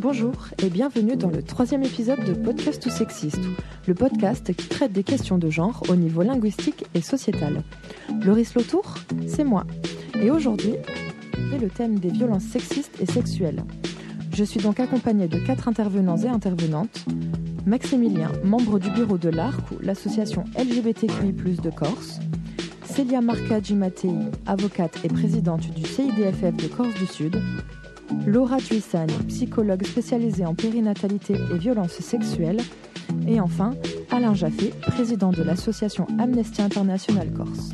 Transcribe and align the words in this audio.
Bonjour 0.00 0.32
et 0.62 0.70
bienvenue 0.70 1.14
dans 1.14 1.28
le 1.28 1.42
troisième 1.42 1.82
épisode 1.82 2.24
de 2.24 2.32
Podcast 2.32 2.86
ou 2.86 2.88
Sexiste, 2.88 3.42
le 3.86 3.92
podcast 3.92 4.50
qui 4.54 4.66
traite 4.66 4.92
des 4.92 5.02
questions 5.02 5.36
de 5.36 5.50
genre 5.50 5.82
au 5.90 5.94
niveau 5.94 6.22
linguistique 6.22 6.86
et 6.94 7.02
sociétal. 7.02 7.62
Loris 8.24 8.54
Lautour, 8.54 8.94
c'est 9.26 9.44
moi. 9.44 9.66
Et 10.14 10.30
aujourd'hui, 10.30 10.72
c'est 11.50 11.58
le 11.58 11.68
thème 11.68 11.98
des 11.98 12.08
violences 12.08 12.44
sexistes 12.44 12.98
et 12.98 13.04
sexuelles. 13.04 13.62
Je 14.32 14.42
suis 14.42 14.60
donc 14.60 14.80
accompagnée 14.80 15.28
de 15.28 15.38
quatre 15.38 15.68
intervenants 15.68 16.16
et 16.16 16.28
intervenantes. 16.28 17.04
Maximilien, 17.66 18.32
membre 18.42 18.78
du 18.78 18.88
bureau 18.88 19.18
de 19.18 19.28
l'ARC, 19.28 19.60
l'association 19.82 20.44
LGBTQI+, 20.58 21.60
de 21.62 21.70
Corse. 21.70 22.20
Célia 22.86 23.20
Marca 23.20 23.60
Gimatei, 23.60 24.14
avocate 24.46 24.96
et 25.04 25.08
présidente 25.08 25.70
du 25.74 25.86
CIDFF 25.86 26.56
de 26.56 26.68
Corse 26.68 26.94
du 26.94 27.06
Sud. 27.06 27.36
Laura 28.26 28.58
Tuissane, 28.58 29.10
psychologue 29.28 29.84
spécialisée 29.86 30.44
en 30.44 30.54
périnatalité 30.54 31.34
et 31.52 31.58
violences 31.58 31.98
sexuelles. 32.00 32.60
Et 33.26 33.40
enfin, 33.40 33.74
Alain 34.10 34.34
Jaffé, 34.34 34.72
président 34.82 35.30
de 35.30 35.42
l'association 35.42 36.06
Amnesty 36.18 36.62
International 36.62 37.30
Corse. 37.32 37.70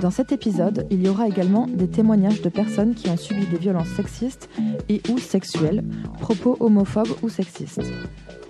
Dans 0.00 0.10
cet 0.10 0.30
épisode, 0.30 0.86
il 0.90 1.02
y 1.02 1.08
aura 1.08 1.26
également 1.26 1.66
des 1.66 1.88
témoignages 1.88 2.42
de 2.42 2.48
personnes 2.48 2.94
qui 2.94 3.08
ont 3.08 3.16
subi 3.16 3.46
des 3.46 3.58
violences 3.58 3.88
sexistes 3.88 4.50
et 4.88 5.00
ou 5.10 5.18
sexuelles, 5.18 5.82
propos 6.20 6.56
homophobes 6.60 7.16
ou 7.22 7.28
sexistes. 7.28 7.82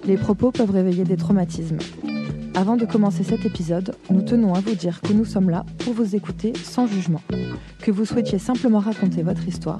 Les 0.05 0.17
propos 0.17 0.51
peuvent 0.51 0.71
réveiller 0.71 1.05
des 1.05 1.17
traumatismes. 1.17 1.79
Avant 2.57 2.77
de 2.77 2.87
commencer 2.87 3.23
cet 3.23 3.45
épisode, 3.45 3.95
nous 4.11 4.23
tenons 4.23 4.55
à 4.55 4.61
vous 4.61 4.75
dire 4.75 5.01
que 5.03 5.13
nous 5.13 5.25
sommes 5.25 5.51
là 5.51 5.67
pour 5.79 5.93
vous 5.93 6.17
écouter 6.17 6.53
sans 6.55 6.87
jugement. 6.87 7.21
Que 7.81 7.91
vous 7.91 8.07
souhaitiez 8.07 8.39
simplement 8.39 8.79
raconter 8.79 9.23
votre 9.23 9.47
histoire, 9.47 9.79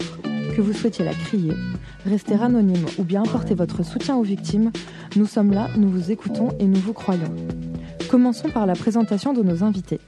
que 0.57 0.63
vous 0.63 0.73
souhaitiez 0.73 1.05
la 1.05 1.13
crier, 1.13 1.53
rester 2.07 2.33
anonyme 2.33 2.87
ou 2.99 3.05
bien 3.05 3.23
apporter 3.23 3.55
votre 3.55 3.83
soutien 3.83 4.17
aux 4.17 4.23
victimes, 4.23 4.73
nous 5.15 5.27
sommes 5.27 5.53
là, 5.53 5.69
nous 5.77 5.91
vous 5.91 6.11
écoutons 6.11 6.49
et 6.59 6.65
nous 6.65 6.81
vous 6.81 6.95
croyons. 6.95 7.31
Commençons 8.11 8.49
par 8.49 8.65
la 8.65 8.73
présentation 8.73 9.35
de 9.35 9.43
nos 9.43 9.63
invités. 9.63 10.01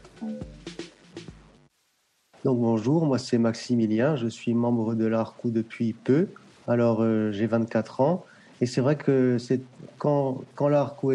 Donc 2.47 2.59
bonjour, 2.61 3.05
moi 3.05 3.19
c'est 3.19 3.37
Maximilien, 3.37 4.17
je 4.17 4.27
suis 4.27 4.55
membre 4.55 4.95
de 4.95 5.05
l'ARCou 5.05 5.51
depuis 5.51 5.93
peu. 5.93 6.29
Alors 6.67 7.03
euh, 7.03 7.31
j'ai 7.31 7.47
24 7.47 8.01
ans 8.01 8.25
et 8.63 8.67
c'est 8.67 8.81
vrai 8.81 8.97
que 8.97 9.37
c'est 9.37 9.61
quand, 9.99 10.41
quand 10.55 10.69
l'ARCO 10.69 11.13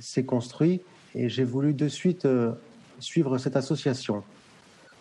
s'est 0.00 0.24
construit, 0.24 0.80
et 1.14 1.28
j'ai 1.28 1.44
voulu 1.44 1.74
de 1.74 1.88
suite 1.88 2.24
euh, 2.24 2.52
suivre 3.00 3.36
cette 3.36 3.56
association 3.56 4.22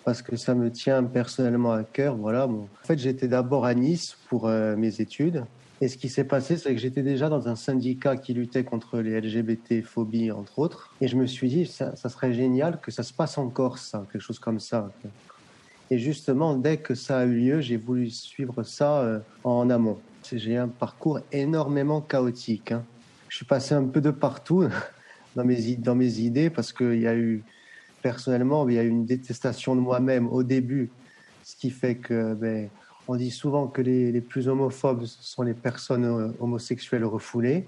parce 0.03 0.21
que 0.21 0.35
ça 0.35 0.55
me 0.55 0.71
tient 0.71 1.03
personnellement 1.03 1.73
à 1.73 1.83
cœur. 1.83 2.15
Voilà. 2.15 2.47
En 2.47 2.67
fait, 2.83 2.97
j'étais 2.97 3.27
d'abord 3.27 3.65
à 3.65 3.73
Nice 3.73 4.17
pour 4.29 4.47
euh, 4.47 4.75
mes 4.75 5.01
études. 5.01 5.45
Et 5.79 5.87
ce 5.87 5.97
qui 5.97 6.09
s'est 6.09 6.25
passé, 6.25 6.57
c'est 6.57 6.73
que 6.75 6.79
j'étais 6.79 7.01
déjà 7.01 7.27
dans 7.27 7.47
un 7.47 7.55
syndicat 7.55 8.15
qui 8.15 8.35
luttait 8.35 8.63
contre 8.63 8.99
les 8.99 9.19
LGBT 9.19 9.81
phobies, 9.83 10.31
entre 10.31 10.59
autres. 10.59 10.93
Et 11.01 11.07
je 11.07 11.15
me 11.15 11.25
suis 11.25 11.49
dit, 11.49 11.65
ça, 11.65 11.95
serait 11.95 12.33
génial 12.33 12.79
que 12.79 12.91
ça 12.91 13.01
se 13.01 13.11
passe 13.11 13.39
en 13.39 13.49
Corse, 13.49 13.89
ça, 13.89 14.05
quelque 14.11 14.21
chose 14.21 14.37
comme 14.37 14.59
ça. 14.59 14.91
Et 15.89 15.97
justement, 15.97 16.55
dès 16.55 16.77
que 16.77 16.93
ça 16.93 17.19
a 17.19 17.25
eu 17.25 17.33
lieu, 17.33 17.61
j'ai 17.61 17.77
voulu 17.77 18.11
suivre 18.11 18.61
ça 18.61 18.99
euh, 18.99 19.19
en 19.43 19.71
amont. 19.71 19.97
J'ai 20.31 20.55
un 20.55 20.67
parcours 20.67 21.19
énormément 21.31 21.99
chaotique. 21.99 22.71
Hein. 22.71 22.83
Je 23.27 23.37
suis 23.37 23.45
passé 23.45 23.73
un 23.73 23.85
peu 23.85 24.01
de 24.01 24.11
partout 24.11 24.67
dans 25.35 25.43
mes, 25.43 25.75
dans 25.77 25.95
mes 25.95 26.19
idées 26.19 26.51
parce 26.51 26.71
qu'il 26.73 26.99
y 26.99 27.07
a 27.07 27.15
eu, 27.15 27.43
personnellement, 28.01 28.67
il 28.67 28.75
y 28.75 28.79
a 28.79 28.83
une 28.83 29.05
détestation 29.05 29.75
de 29.75 29.81
moi-même 29.81 30.27
au 30.29 30.43
début, 30.43 30.89
ce 31.43 31.55
qui 31.55 31.69
fait 31.69 31.95
que, 31.95 32.33
ben, 32.33 32.69
on 33.07 33.15
dit 33.15 33.31
souvent 33.31 33.67
que 33.67 33.81
les, 33.81 34.11
les, 34.11 34.21
plus 34.21 34.47
homophobes 34.47 35.05
sont 35.05 35.41
les 35.41 35.53
personnes 35.53 36.05
euh, 36.05 36.29
homosexuelles 36.39 37.05
refoulées. 37.05 37.65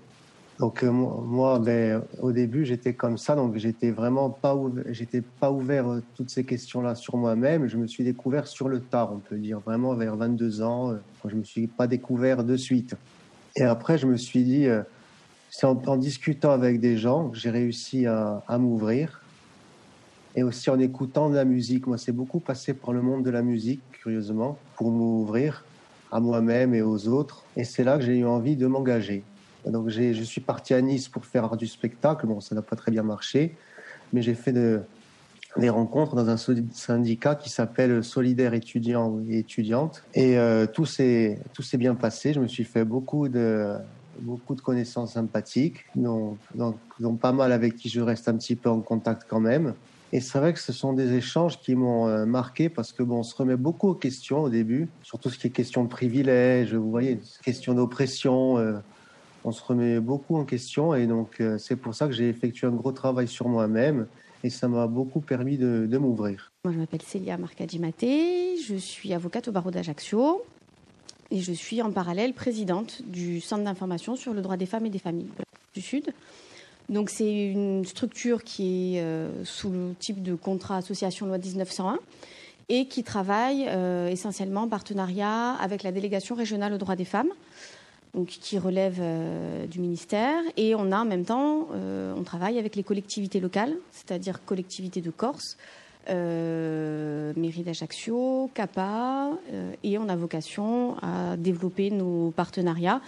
Donc 0.60 0.84
euh, 0.84 0.92
moi, 0.92 1.60
ben, 1.60 2.04
au 2.22 2.32
début, 2.32 2.66
j'étais 2.66 2.94
comme 2.94 3.18
ça, 3.18 3.36
donc 3.36 3.58
j'étais 3.58 3.92
vraiment 3.92 4.30
pas 4.30 4.56
ouvert, 4.56 4.84
j'étais 4.90 5.22
pas 5.22 5.52
ouvert 5.52 5.88
à 5.88 6.00
toutes 6.16 6.30
ces 6.30 6.44
questions-là 6.44 6.96
sur 6.96 7.18
moi-même. 7.18 7.68
Je 7.68 7.78
me 7.78 7.88
suis 7.88 8.04
découvert 8.04 8.48
sur 8.48 8.70
le 8.70 8.80
tard, 8.80 9.12
on 9.14 9.18
peut 9.18 9.38
dire, 9.38 9.60
vraiment 9.60 9.96
vers 9.96 10.16
22 10.16 10.62
ans. 10.62 10.92
Euh, 10.92 10.98
je 11.26 11.36
me 11.36 11.44
suis 11.44 11.68
pas 11.68 11.88
découvert 11.88 12.44
de 12.44 12.56
suite. 12.56 12.96
Et 13.56 13.64
après, 13.64 13.98
je 13.98 14.08
me 14.08 14.18
suis 14.18 14.44
dit, 14.44 14.68
c'est 15.52 15.68
en, 15.68 15.96
discutant 15.96 16.52
avec 16.52 16.80
des 16.80 16.98
gens 16.98 17.30
que 17.30 17.38
j'ai 17.38 17.52
réussi 17.52 18.08
à 18.08 18.58
m'ouvrir. 18.58 19.23
Et 20.36 20.44
aussi 20.44 20.70
en 20.70 20.80
écoutant 20.80 21.30
de 21.30 21.36
la 21.36 21.46
musique. 21.46 21.88
Moi, 21.88 21.98
c'est 21.98 22.12
beaucoup 22.12 22.40
passé 22.40 22.74
par 22.74 22.94
le 22.94 23.02
monde 23.02 23.24
de 23.24 23.30
la 23.30 23.42
musique, 23.42 23.82
curieusement, 23.92 24.58
pour 24.76 24.92
m'ouvrir 24.92 25.64
à 26.12 26.20
moi-même 26.20 26.74
et 26.74 26.82
aux 26.82 27.08
autres. 27.08 27.44
Et 27.56 27.64
c'est 27.64 27.84
là 27.84 27.98
que 27.98 28.04
j'ai 28.04 28.18
eu 28.18 28.26
envie 28.26 28.56
de 28.56 28.68
m'engager. 28.68 29.24
Donc, 29.66 29.90
je 29.90 30.24
suis 30.24 30.42
parti 30.42 30.74
à 30.74 30.82
Nice 30.82 31.08
pour 31.08 31.26
faire 31.26 31.56
du 31.56 31.68
spectacle. 31.68 32.28
Bon, 32.28 32.42
ça 32.42 32.56
n'a 32.56 32.62
pas 32.62 32.76
très 32.76 32.92
bien 32.92 33.04
marché, 33.04 33.56
mais 34.12 34.22
j'ai 34.22 34.34
fait 34.34 34.52
de, 34.52 34.82
des 35.58 35.70
rencontres 35.70 36.16
dans 36.16 36.30
un 36.30 36.38
syndicat 36.38 37.36
qui 37.36 37.50
s'appelle 37.50 38.04
Solidaire 38.04 38.54
étudiants 38.54 39.20
et 39.30 39.40
étudiantes. 39.40 40.04
Et 40.14 40.38
euh, 40.38 40.66
tout 40.66 40.86
s'est 40.86 41.38
bien 41.74 41.96
passé. 41.96 42.34
Je 42.34 42.40
me 42.40 42.48
suis 42.48 42.64
fait 42.64 42.84
beaucoup 42.84 43.30
de, 43.30 43.76
beaucoup 44.20 44.56
de 44.56 44.62
connaissances 44.62 45.14
sympathiques, 45.14 45.86
dont, 45.96 46.38
pas 47.20 47.32
mal 47.32 47.52
avec 47.52 47.76
qui 47.76 47.90
je 47.90 48.02
reste 48.02 48.28
un 48.28 48.36
petit 48.36 48.56
peu 48.56 48.70
en 48.70 48.82
contact 48.82 49.26
quand 49.30 49.40
même. 49.40 49.74
Et 50.14 50.20
c'est 50.20 50.38
vrai 50.38 50.54
que 50.54 50.60
ce 50.60 50.72
sont 50.72 50.94
des 50.94 51.14
échanges 51.14 51.60
qui 51.60 51.74
m'ont 51.74 52.08
euh, 52.08 52.26
marqué 52.26 52.70
parce 52.70 52.94
que 52.94 53.02
bon, 53.02 53.18
on 53.18 53.24
se 53.24 53.36
remet 53.36 53.56
beaucoup 53.56 53.90
aux 53.90 53.96
questions 53.96 54.44
au 54.44 54.50
début, 54.50 54.88
surtout 55.02 55.32
ce 55.32 55.40
qui 55.40 55.48
est 55.48 55.50
question 55.50 55.84
de 55.84 55.90
privilèges, 55.90 56.76
vous 56.76 56.92
voyez, 56.92 57.20
question 57.44 57.74
d'oppression. 57.74 58.60
Euh, 58.60 58.78
on 59.44 59.52
se 59.52 59.64
remet 59.64 60.00
beaucoup 60.00 60.38
en 60.38 60.46
question 60.46 60.94
et 60.94 61.08
donc 61.08 61.42
euh, 61.42 61.58
c'est 61.58 61.76
pour 61.76 61.96
ça 61.96 62.06
que 62.06 62.14
j'ai 62.14 62.30
effectué 62.30 62.68
un 62.68 62.72
gros 62.72 62.92
travail 62.92 63.28
sur 63.28 63.50
moi-même 63.50 64.06
et 64.44 64.52
ça 64.52 64.68
m'a 64.68 64.86
beaucoup 64.86 65.20
permis 65.20 65.58
de, 65.58 65.98
m'ouvrir. 65.98 66.52
Moi, 66.64 66.74
je 66.76 66.80
m'appelle 66.80 67.02
Célia 67.02 67.40
Marcadimate, 67.40 68.02
je 68.04 68.76
suis 68.78 69.16
avocate 69.16 69.48
au 69.48 69.52
barreau 69.52 69.72
d'Ajaccio 69.72 70.44
et 71.32 71.40
je 71.40 71.54
suis 71.54 71.82
en 71.82 71.92
parallèle 71.92 72.36
présidente 72.36 73.02
du 73.08 73.42
Centre 73.42 73.64
d'information 73.64 74.16
sur 74.16 74.36
le 74.36 74.44
droit 74.44 74.58
des 74.58 74.68
femmes 74.68 74.86
et 74.86 74.92
des 74.92 75.00
familles 75.00 75.32
du 75.74 75.82
Sud. 75.82 76.14
Donc 76.90 77.10
c'est 77.10 77.46
une 77.46 77.86
structure 77.86 78.44
qui 78.44 78.98
est 78.98 79.02
euh, 79.02 79.46
sous 79.46 79.70
le 79.70 79.96
type 80.00 80.22
de 80.22 80.36
contrat 80.36 80.78
association 80.78 81.26
loi 81.26 81.38
1901 81.38 81.98
et 82.70 82.88
qui 82.88 83.04
travaille 83.04 83.66
euh, 83.68 84.08
essentiellement 84.08 84.64
en 84.64 84.68
partenariat 84.68 85.54
avec 85.54 85.84
la 85.84 85.92
délégation 85.92 86.36
régionale 86.36 86.74
aux 86.74 86.78
droits 86.78 86.96
des 86.96 87.06
femmes, 87.06 87.32
qui 88.28 88.58
relève 88.60 88.98
euh, 89.00 89.66
du 89.66 89.80
ministère. 89.80 90.40
Et 90.56 90.76
on 90.76 90.92
a 90.92 91.00
en 91.00 91.06
même 91.06 91.26
temps, 91.26 91.68
on 91.74 92.24
travaille 92.24 92.60
avec 92.60 92.76
les 92.76 92.84
collectivités 92.84 93.40
locales, 93.40 93.74
c'est-à-dire 93.92 94.44
collectivités 94.46 95.02
de 95.02 95.10
Corse, 95.10 95.58
mairie 96.08 97.64
d'Ajaccio, 97.64 98.50
CAPA, 98.54 99.32
euh, 99.52 99.74
et 99.84 99.98
on 99.98 100.10
a 100.10 100.16
vocation 100.16 100.96
à 101.02 101.38
développer 101.38 101.92
nos 101.92 102.32
partenariats 102.32 103.02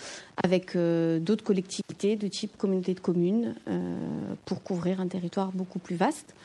avec 0.44 0.76
euh, 0.76 1.20
d'autres 1.20 1.44
collectivités 1.44 2.16
de 2.16 2.28
type 2.28 2.58
communauté 2.58 2.94
de 2.94 3.00
communes 3.00 3.56
euh, 3.68 3.98
pour 4.46 4.64
couvrir 4.64 5.00
un 5.00 5.08
territoire 5.08 5.52
beaucoup 5.54 5.80
plus 5.80 5.96
vaste. 5.96 6.36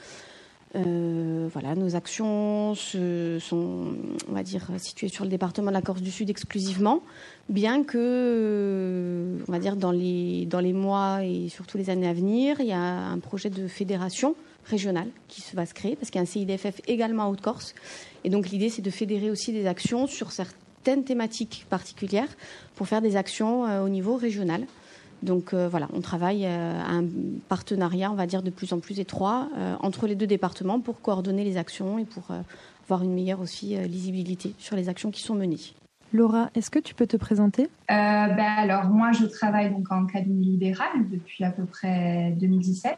voilà, 0.74 1.74
nos 1.74 1.96
actions 1.96 2.74
sont, 2.76 3.96
on 4.28 4.32
va 4.32 4.44
dire, 4.44 4.70
situées 4.78 5.08
sur 5.08 5.24
le 5.24 5.30
département 5.30 5.68
de 5.68 5.74
la 5.74 5.82
Corse 5.82 6.00
du 6.00 6.12
Sud 6.12 6.30
exclusivement, 6.30 7.02
bien 7.48 7.82
que, 7.82 9.36
on 9.48 9.52
va 9.52 9.58
dire, 9.58 9.74
dans 9.74 9.90
les, 9.90 10.46
dans 10.46 10.60
les 10.60 10.72
mois 10.72 11.24
et 11.24 11.48
surtout 11.48 11.76
les 11.76 11.90
années 11.90 12.08
à 12.08 12.12
venir, 12.12 12.60
il 12.60 12.66
y 12.66 12.72
a 12.72 12.80
un 12.80 13.18
projet 13.18 13.50
de 13.50 13.66
fédération 13.66 14.36
régionale 14.66 15.08
qui 15.28 15.42
va 15.54 15.66
se 15.66 15.74
créer, 15.74 15.96
parce 15.96 16.10
qu'il 16.10 16.18
y 16.18 16.20
a 16.20 16.22
un 16.22 16.26
CIDFF 16.26 16.80
également 16.86 17.24
à 17.24 17.26
Haute-Corse. 17.28 17.74
Et 18.24 18.30
donc 18.30 18.48
l'idée, 18.50 18.68
c'est 18.68 18.82
de 18.82 18.90
fédérer 18.90 19.30
aussi 19.30 19.52
des 19.52 19.66
actions 19.66 20.06
sur 20.06 20.32
certaines 20.32 21.04
thématiques 21.04 21.66
particulières 21.68 22.28
pour 22.74 22.88
faire 22.88 23.02
des 23.02 23.16
actions 23.16 23.66
euh, 23.66 23.82
au 23.82 23.88
niveau 23.88 24.16
régional. 24.16 24.66
Donc 25.22 25.52
euh, 25.52 25.68
voilà, 25.68 25.88
on 25.92 26.00
travaille 26.00 26.46
euh, 26.46 26.80
à 26.80 26.92
un 26.92 27.04
partenariat, 27.48 28.10
on 28.10 28.14
va 28.14 28.26
dire, 28.26 28.42
de 28.42 28.50
plus 28.50 28.72
en 28.72 28.80
plus 28.80 29.00
étroit 29.00 29.48
euh, 29.56 29.76
entre 29.80 30.06
les 30.06 30.14
deux 30.14 30.26
départements 30.26 30.80
pour 30.80 31.00
coordonner 31.00 31.44
les 31.44 31.56
actions 31.56 31.98
et 31.98 32.04
pour 32.04 32.30
euh, 32.30 32.40
avoir 32.84 33.02
une 33.02 33.12
meilleure 33.12 33.40
aussi 33.40 33.76
euh, 33.76 33.82
lisibilité 33.82 34.54
sur 34.58 34.76
les 34.76 34.88
actions 34.88 35.10
qui 35.10 35.22
sont 35.22 35.34
menées. 35.34 35.58
Laura, 36.12 36.50
est-ce 36.56 36.70
que 36.70 36.80
tu 36.80 36.94
peux 36.94 37.06
te 37.06 37.16
présenter? 37.16 37.68
Ben 37.88 38.38
Alors 38.40 38.86
moi, 38.86 39.12
je 39.12 39.26
travaille 39.26 39.70
donc 39.70 39.92
en 39.92 40.06
cabinet 40.06 40.44
libéral 40.44 40.88
depuis 41.08 41.44
à 41.44 41.52
peu 41.52 41.64
près 41.64 42.32
2017. 42.32 42.96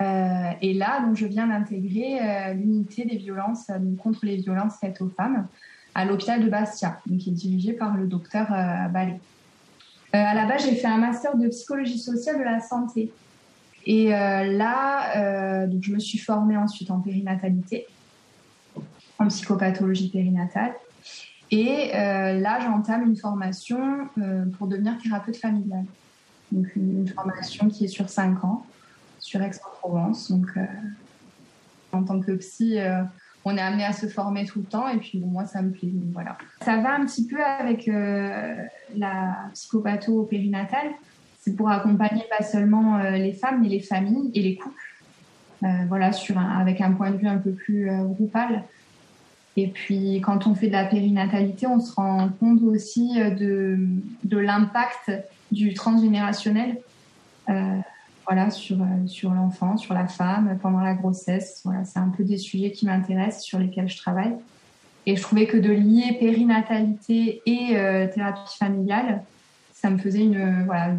Euh, 0.00 0.50
et 0.60 0.74
là, 0.74 1.00
donc, 1.00 1.16
je 1.16 1.26
viens 1.26 1.46
d'intégrer 1.46 2.18
euh, 2.20 2.52
l'unité 2.52 3.04
des 3.04 3.16
violences 3.16 3.70
euh, 3.70 3.78
contre 4.02 4.26
les 4.26 4.36
violences 4.36 4.74
faites 4.80 5.00
aux 5.00 5.08
femmes 5.08 5.46
à 5.94 6.04
l'hôpital 6.04 6.44
de 6.44 6.50
Bastia, 6.50 7.00
donc, 7.06 7.18
qui 7.18 7.30
est 7.30 7.32
dirigé 7.32 7.72
par 7.72 7.96
le 7.96 8.06
docteur 8.06 8.48
Ballet. 8.92 9.18
à 10.12 10.34
la 10.34 10.44
base, 10.44 10.64
j'ai 10.66 10.74
fait 10.74 10.86
un 10.86 10.98
master 10.98 11.36
de 11.38 11.48
psychologie 11.48 11.98
sociale 11.98 12.38
de 12.38 12.44
la 12.44 12.60
santé. 12.60 13.10
Et 13.86 14.10
là, 14.10 15.64
donc, 15.68 15.82
je 15.82 15.94
me 15.94 15.98
suis 15.98 16.18
formée 16.18 16.58
ensuite 16.58 16.90
en 16.90 17.00
périnatalité, 17.00 17.86
en 19.18 19.28
psychopathologie 19.28 20.10
périnatale. 20.10 20.74
Et 21.50 21.92
là, 21.92 22.60
j'entame 22.60 23.06
une 23.06 23.16
formation 23.16 24.06
pour 24.58 24.66
devenir 24.66 24.98
thérapeute 24.98 25.36
familiale. 25.36 25.86
Donc, 26.52 26.66
une, 26.76 27.08
formation 27.08 27.68
qui 27.68 27.86
est 27.86 27.88
sur 27.88 28.10
5 28.10 28.44
ans, 28.44 28.66
sur 29.26 29.42
Aix-en-Provence. 29.42 30.30
Donc, 30.30 30.46
en 31.92 32.02
tant 32.04 32.20
que 32.20 32.32
psy, 32.32 32.78
on 33.48 33.56
est 33.56 33.60
amené 33.60 33.84
à 33.84 33.92
se 33.92 34.06
former 34.08 34.44
tout 34.44 34.58
le 34.58 34.64
temps. 34.64 34.88
Et 34.88 34.98
puis 34.98 35.22
moi 35.24 35.46
ça 35.46 35.62
me 35.62 35.70
plaît. 35.70 35.88
Voilà. 36.12 36.36
Ça 36.62 36.78
va 36.78 36.94
un 36.94 37.06
petit 37.06 37.26
peu 37.26 37.42
avec 37.42 37.88
euh, 37.88 38.56
la 38.94 39.36
psychopatho 39.54 40.24
périnatale 40.24 40.90
c'est 41.40 41.54
pour 41.54 41.70
accompagner 41.70 42.24
pas 42.36 42.42
seulement 42.42 42.98
euh, 42.98 43.12
les 43.12 43.32
femmes 43.32 43.62
mais 43.62 43.68
les 43.68 43.78
familles 43.78 44.32
et 44.34 44.42
les 44.42 44.56
couples. 44.56 44.74
Euh, 45.62 45.66
voilà 45.88 46.10
sur 46.10 46.36
avec 46.38 46.80
un 46.80 46.90
point 46.90 47.12
de 47.12 47.18
vue 47.18 47.28
un 47.28 47.38
peu 47.38 47.52
plus 47.52 47.88
groupal. 48.02 48.64
Et 49.56 49.68
puis 49.68 50.20
quand 50.24 50.48
on 50.48 50.56
fait 50.56 50.66
de 50.66 50.72
la 50.72 50.84
périnatalité 50.84 51.68
on 51.68 51.78
se 51.78 51.94
rend 51.94 52.28
compte 52.40 52.62
aussi 52.62 53.14
de, 53.14 53.78
de 54.24 54.38
l'impact 54.38 55.12
du 55.52 55.72
transgénérationnel 55.72 56.78
voilà, 58.26 58.50
sur, 58.50 58.80
euh, 58.80 59.06
sur 59.06 59.30
l'enfant, 59.30 59.76
sur 59.76 59.94
la 59.94 60.08
femme, 60.08 60.58
pendant 60.60 60.80
la 60.80 60.94
grossesse. 60.94 61.60
Voilà, 61.64 61.84
c'est 61.84 61.98
un 61.98 62.08
peu 62.08 62.24
des 62.24 62.38
sujets 62.38 62.72
qui 62.72 62.86
m'intéressent, 62.86 63.44
sur 63.44 63.58
lesquels 63.58 63.88
je 63.88 63.96
travaille. 63.96 64.34
Et 65.06 65.14
je 65.14 65.22
trouvais 65.22 65.46
que 65.46 65.56
de 65.56 65.70
lier 65.70 66.16
périnatalité 66.18 67.40
et 67.46 67.76
euh, 67.76 68.08
thérapie 68.12 68.56
familiale, 68.58 69.22
ça 69.72 69.90
me 69.90 69.98
faisait 69.98 70.24
une, 70.24 70.64
voilà, 70.64 70.96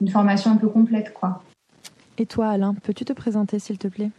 une, 0.00 0.08
formation 0.08 0.50
un 0.50 0.56
peu 0.56 0.68
complète. 0.68 1.14
Quoi. 1.14 1.40
Et 2.18 2.26
toi, 2.26 2.48
Alain, 2.48 2.74
peux-tu 2.74 3.04
te 3.04 3.12
présenter, 3.12 3.60
s'il 3.60 3.78
te 3.78 3.86
plaît? 3.86 4.10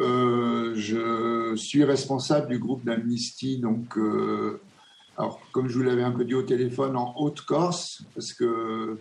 Euh, 0.00 0.74
Je 0.76 1.56
suis 1.56 1.84
responsable 1.84 2.48
du 2.48 2.58
groupe 2.58 2.84
d'Amnesty, 2.84 3.58
donc, 3.58 3.96
alors, 5.16 5.40
comme 5.52 5.68
je 5.68 5.78
vous 5.78 5.82
l'avais 5.82 6.02
un 6.02 6.10
peu 6.10 6.26
dit 6.26 6.34
au 6.34 6.42
téléphone, 6.42 6.96
en 6.96 7.14
Haute-Corse, 7.16 8.04
parce 8.14 8.34
que 8.34 8.98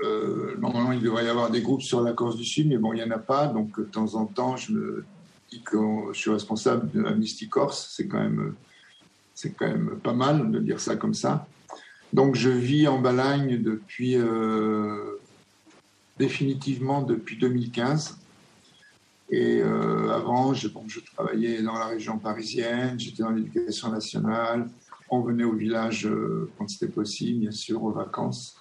euh, 0.00 0.54
normalement, 0.58 0.92
il 0.92 1.02
devrait 1.02 1.24
y 1.24 1.28
avoir 1.28 1.50
des 1.50 1.60
groupes 1.60 1.82
sur 1.82 2.00
la 2.02 2.12
Corse 2.12 2.36
du 2.36 2.44
Sud, 2.44 2.68
mais 2.68 2.78
bon, 2.78 2.92
il 2.92 2.96
n'y 2.96 3.02
en 3.02 3.10
a 3.10 3.18
pas. 3.18 3.46
Donc, 3.46 3.78
de 3.78 3.84
temps 3.84 4.14
en 4.14 4.26
temps, 4.26 4.56
je 4.56 4.72
me 4.72 5.04
dis 5.50 5.60
que 5.62 5.76
je 6.12 6.18
suis 6.18 6.30
responsable 6.30 6.90
de 6.92 7.00
l'Amnesty 7.00 7.48
Corse. 7.48 7.92
C'est 7.96 8.06
quand, 8.06 8.20
même, 8.20 8.54
c'est 9.34 9.50
quand 9.56 9.66
même 9.66 9.98
pas 10.02 10.12
mal 10.12 10.50
de 10.50 10.58
dire 10.60 10.80
ça 10.80 10.96
comme 10.96 11.14
ça. 11.14 11.46
Donc, 12.12 12.36
je 12.36 12.48
vis 12.48 12.86
en 12.86 13.00
Balagne 13.00 13.60
depuis 13.60 14.16
euh, 14.16 15.16
définitivement 16.18 17.02
depuis 17.02 17.36
2015. 17.36 18.18
Et 19.30 19.60
euh, 19.60 20.10
avant, 20.10 20.54
je 20.54 20.68
travaillais 21.14 21.60
dans 21.60 21.74
la 21.74 21.86
région 21.86 22.18
parisienne, 22.18 22.98
j'étais 22.98 23.22
dans 23.22 23.30
l'éducation 23.30 23.90
nationale. 23.90 24.70
On 25.10 25.20
venait 25.20 25.44
au 25.44 25.54
village 25.54 26.08
quand 26.56 26.68
c'était 26.68 26.90
possible, 26.92 27.40
bien 27.40 27.50
sûr, 27.50 27.82
aux 27.82 27.92
vacances 27.92 28.58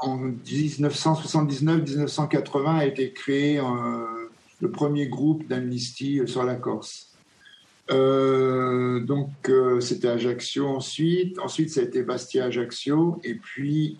en 0.00 0.30
1979-1980 0.30 2.66
a 2.66 2.86
été 2.86 3.12
créé 3.12 3.58
euh, 3.58 3.64
le 4.60 4.70
premier 4.70 5.08
groupe 5.08 5.46
d'amnistie 5.46 6.20
sur 6.26 6.44
la 6.44 6.56
Corse. 6.56 7.12
Euh, 7.90 9.00
donc 9.00 9.30
euh, 9.48 9.80
c'était 9.80 10.08
Ajaccio 10.08 10.66
ensuite, 10.66 11.38
ensuite 11.38 11.70
ça 11.70 11.80
a 11.80 11.84
été 11.84 12.02
Bastia-Ajaccio, 12.02 13.20
et 13.22 13.36
puis 13.36 13.96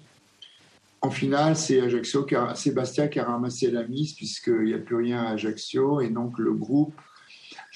en 1.03 1.11
finale 1.11 1.57
c'est 1.57 1.81
Ajaccio, 1.81 2.27
c'est 2.57 2.75
Bastia 2.75 3.07
qui 3.07 3.21
a 3.21 3.25
ramassé 3.25 3.71
la 3.71 3.87
mise 3.87 4.15
puisqu'il 4.15 4.65
n'y 4.65 4.75
a 4.75 4.79
plus 4.79 4.97
rien 4.97 5.23
à 5.23 5.35
Ajaccio, 5.35 6.01
et 6.01 6.09
donc 6.09 6.37
le 6.39 6.53
groupe, 6.53 7.01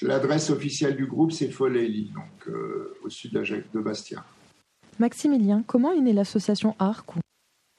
l'adresse 0.01 0.49
officielle 0.49 0.97
du 0.97 1.05
groupe 1.05 1.31
c'est 1.31 1.49
Foleli, 1.49 2.11
donc 2.13 2.53
au 3.05 3.09
sud 3.09 3.31
de 3.31 3.79
Bastia. 3.79 4.25
Maximilien, 4.99 5.63
comment 5.65 5.93
est 5.93 6.01
née 6.01 6.11
l'association 6.11 6.75
ARC 6.77 7.20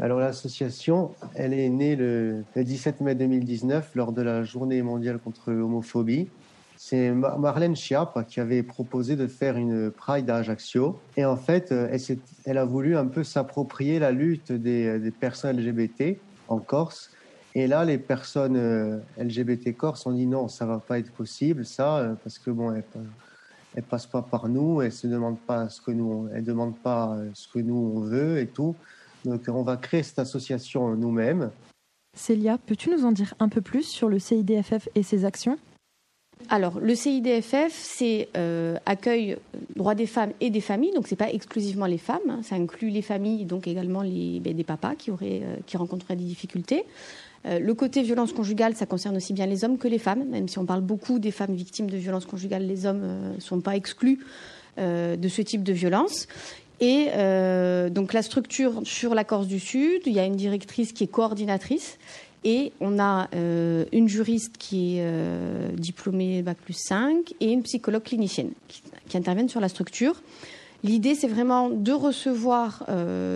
alors 0.02 0.18
l'association, 0.18 1.12
elle 1.36 1.54
est 1.54 1.68
née 1.68 1.94
le, 1.94 2.42
17 2.56 3.02
mai 3.02 3.14
2019 3.14 3.92
lors 3.94 4.10
de 4.10 4.20
la 4.20 4.42
journée 4.42 4.82
mondiale 4.82 5.20
contre 5.20 5.52
l'homophobie. 5.52 6.28
C'est 6.76 7.12
Marlène 7.12 7.76
Schiapp 7.76 8.26
qui 8.26 8.40
avait 8.40 8.64
proposé 8.64 9.14
de 9.14 9.28
faire 9.28 9.56
une 9.56 9.92
Pride 9.92 10.28
à 10.28 10.38
Ajaccio. 10.38 10.98
Et 11.16 11.24
en 11.24 11.36
fait, 11.36 11.70
euh, 11.70 11.88
elle, 11.92 12.18
elle 12.46 12.58
a 12.58 12.64
voulu 12.64 12.96
un 12.96 13.06
peu 13.06 13.22
s'approprier 13.22 14.00
la 14.00 14.10
lutte 14.10 14.50
des, 14.50 15.12
personnes 15.20 15.56
LGBT 15.56 16.18
en 16.48 16.58
Corse. 16.58 17.12
Et 17.54 17.68
là, 17.68 17.84
les 17.84 17.98
personnes 17.98 18.56
euh, 18.56 18.98
LGBT 19.18 19.76
Corse 19.76 20.04
ont 20.06 20.12
dit 20.12 20.26
non, 20.26 20.48
ça 20.48 20.66
va 20.66 20.78
pas 20.78 20.98
être 20.98 21.12
possible, 21.12 21.64
ça, 21.64 21.98
euh, 21.98 22.14
parce 22.24 22.40
que 22.40 22.50
bon, 22.50 22.72
elles, 22.72 22.82
elles 23.76 23.84
passent 23.84 24.06
pas 24.06 24.22
par 24.22 24.48
nous, 24.48 24.82
elles 24.82 24.90
se 24.90 25.06
demandent 25.06 25.38
pas 25.38 25.68
ce 25.68 25.80
que 25.80 25.92
nous, 25.92 26.28
elles 26.34 26.44
demandent 26.44 26.78
pas 26.78 27.16
ce 27.34 27.46
que 27.46 27.60
nous 27.60 27.92
on 27.94 28.00
veut 28.00 28.40
et 28.40 28.48
tout. 28.48 28.74
Donc 29.24 29.42
on 29.48 29.62
va 29.62 29.76
créer 29.76 30.02
cette 30.02 30.18
association 30.18 30.94
nous-mêmes. 30.96 31.50
Célia, 32.16 32.58
peux-tu 32.58 32.90
nous 32.90 33.04
en 33.04 33.12
dire 33.12 33.34
un 33.38 33.48
peu 33.48 33.60
plus 33.60 33.84
sur 33.84 34.08
le 34.08 34.18
CIDFF 34.18 34.88
et 34.94 35.02
ses 35.02 35.24
actions? 35.24 35.58
Alors, 36.48 36.80
le 36.80 36.94
CIDFF, 36.94 37.72
c'est 37.72 38.28
euh, 38.36 38.76
accueil 38.86 39.36
droits 39.76 39.94
des 39.94 40.06
femmes 40.06 40.32
et 40.40 40.50
des 40.50 40.60
familles, 40.60 40.92
donc 40.94 41.06
ce 41.06 41.12
n'est 41.12 41.16
pas 41.18 41.30
exclusivement 41.30 41.86
les 41.86 41.98
femmes, 41.98 42.18
hein. 42.28 42.40
ça 42.42 42.56
inclut 42.56 42.90
les 42.90 43.02
familles, 43.02 43.44
donc 43.44 43.66
également 43.66 44.02
les, 44.02 44.40
ben, 44.40 44.54
des 44.54 44.64
papas 44.64 44.94
qui, 44.94 45.10
auraient, 45.10 45.42
euh, 45.44 45.56
qui 45.66 45.76
rencontreraient 45.76 46.16
des 46.16 46.24
difficultés. 46.24 46.84
Euh, 47.46 47.58
le 47.58 47.74
côté 47.74 48.02
violence 48.02 48.32
conjugale, 48.32 48.74
ça 48.74 48.86
concerne 48.86 49.16
aussi 49.16 49.32
bien 49.32 49.46
les 49.46 49.64
hommes 49.64 49.78
que 49.78 49.88
les 49.88 49.98
femmes, 49.98 50.24
même 50.28 50.48
si 50.48 50.58
on 50.58 50.66
parle 50.66 50.80
beaucoup 50.80 51.18
des 51.18 51.30
femmes 51.30 51.54
victimes 51.54 51.88
de 51.88 51.96
violences 51.96 52.26
conjugales, 52.26 52.66
les 52.66 52.86
hommes 52.86 53.34
ne 53.34 53.40
sont 53.40 53.60
pas 53.60 53.76
exclus 53.76 54.18
de 54.78 55.28
ce 55.28 55.42
type 55.42 55.62
de 55.62 55.72
violence. 55.74 56.26
Et 56.82 57.10
euh, 57.12 57.90
donc 57.90 58.12
la 58.12 58.22
structure 58.22 58.80
sur 58.82 59.14
la 59.14 59.22
Corse 59.22 59.46
du 59.46 59.60
Sud, 59.60 60.02
il 60.04 60.12
y 60.12 60.18
a 60.18 60.24
une 60.24 60.34
directrice 60.34 60.92
qui 60.92 61.04
est 61.04 61.06
coordinatrice 61.06 61.96
et 62.42 62.72
on 62.80 62.98
a 62.98 63.28
euh, 63.36 63.84
une 63.92 64.08
juriste 64.08 64.58
qui 64.58 64.98
est 64.98 65.02
euh, 65.04 65.70
diplômée 65.76 66.42
Bac 66.42 66.58
plus 66.58 66.76
5 66.76 67.34
et 67.38 67.52
une 67.52 67.62
psychologue 67.62 68.02
clinicienne 68.02 68.50
qui, 68.66 68.82
qui 69.08 69.16
interviennent 69.16 69.48
sur 69.48 69.60
la 69.60 69.68
structure. 69.68 70.20
L'idée, 70.82 71.14
c'est 71.14 71.28
vraiment 71.28 71.70
de 71.70 71.92
recevoir 71.92 72.84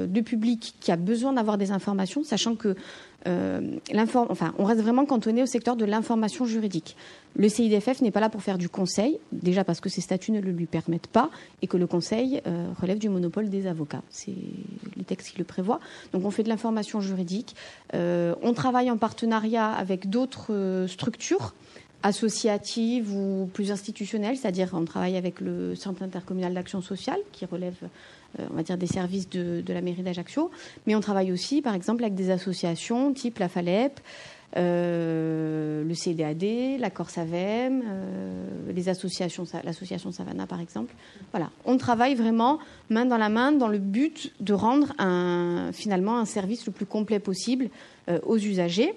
du 0.09 0.25
public 0.25 0.75
qui 0.81 0.91
a 0.91 0.97
besoin 0.97 1.33
d'avoir 1.33 1.59
des 1.59 1.71
informations, 1.71 2.25
sachant 2.25 2.57
que 2.57 2.71
euh, 2.71 2.75
enfin, 3.27 4.55
on 4.59 4.65
reste 4.65 4.81
vraiment 4.81 5.05
cantonné 5.05 5.43
au 5.43 5.47
secteur 5.47 5.77
de 5.77 5.85
l'information 5.85 6.45
juridique. 6.45 6.97
Le 7.35 7.49
CIDFF 7.49 8.01
n'est 8.01 8.11
pas 8.11 8.21
là 8.21 8.31
pour 8.31 8.43
faire 8.43 8.57
du 8.57 8.69
conseil, 8.69 9.19
déjà 9.31 9.63
parce 9.63 9.81
que 9.81 9.89
ses 9.89 10.01
statuts 10.01 10.33
ne 10.33 10.41
le 10.41 10.53
lui 10.53 10.67
permettent 10.67 11.07
pas 11.07 11.31
et 11.61 11.67
que 11.67 11.77
le 11.77 11.87
conseil 11.87 12.41
euh, 12.47 12.67
relève 12.81 12.99
du 12.99 13.09
monopole 13.09 13.51
des 13.51 13.67
avocats. 13.67 14.03
C'est 14.09 14.35
les 14.97 15.05
textes 15.05 15.33
qui 15.33 15.39
le 15.39 15.45
prévoient. 15.45 15.81
Donc 16.13 16.25
on 16.25 16.31
fait 16.31 16.45
de 16.45 16.49
l'information 16.49 17.01
juridique. 17.01 17.55
Euh, 17.95 18.35
on 18.43 18.55
travaille 18.55 18.91
en 18.91 18.97
partenariat 18.97 19.71
avec 19.71 20.09
d'autres 20.09 20.87
structures 20.89 21.53
associatives 22.03 23.13
ou 23.13 23.51
plus 23.53 23.73
institutionnelles, 23.73 24.37
c'est-à-dire 24.37 24.71
on 24.73 24.85
travaille 24.85 25.17
avec 25.17 25.41
le 25.41 25.75
Centre 25.75 26.03
intercommunal 26.03 26.55
d'action 26.55 26.81
sociale 26.81 27.19
qui 27.33 27.45
relève 27.45 27.77
euh, 27.83 27.89
on 28.51 28.55
va 28.55 28.63
dire, 28.63 28.79
des 28.79 28.87
services 28.87 29.29
de, 29.29 29.63
la 29.69 29.81
mairie 29.81 30.03
d'Ajaccio. 30.03 30.51
Mais 30.87 30.95
on 30.95 31.01
travaille 31.01 31.33
aussi, 31.33 31.63
par 31.63 31.75
exemple, 31.75 32.03
avec 32.03 32.15
des 32.15 32.31
associations 32.31 33.13
type 33.13 33.39
la 33.39 33.49
FALEP, 33.49 34.01
euh, 34.57 35.85
le 35.85 35.95
CDAD, 35.95 36.79
la 36.79 36.91
Corse 36.91 37.19
AVEM, 37.19 37.83
euh, 37.85 38.73
les 38.73 38.89
associations, 38.89 39.45
l'association 39.65 40.13
Savannah 40.13 40.47
par 40.47 40.61
exemple. 40.61 40.95
Voilà, 41.33 41.51
on 41.65 41.77
travaille 41.77 42.15
vraiment 42.15 42.59
main 42.89 43.05
dans 43.05 43.19
la 43.19 43.29
main 43.29 43.53
dans 43.53 43.69
le 43.69 43.79
but 43.79 44.33
de 44.41 44.55
rendre 44.55 44.95
un, 44.99 45.71
finalement 45.73 46.19
un 46.19 46.25
service 46.25 46.65
le 46.65 46.73
plus 46.73 46.87
complet 46.87 47.19
possible 47.19 47.69
aux 48.25 48.39
usagers. 48.39 48.95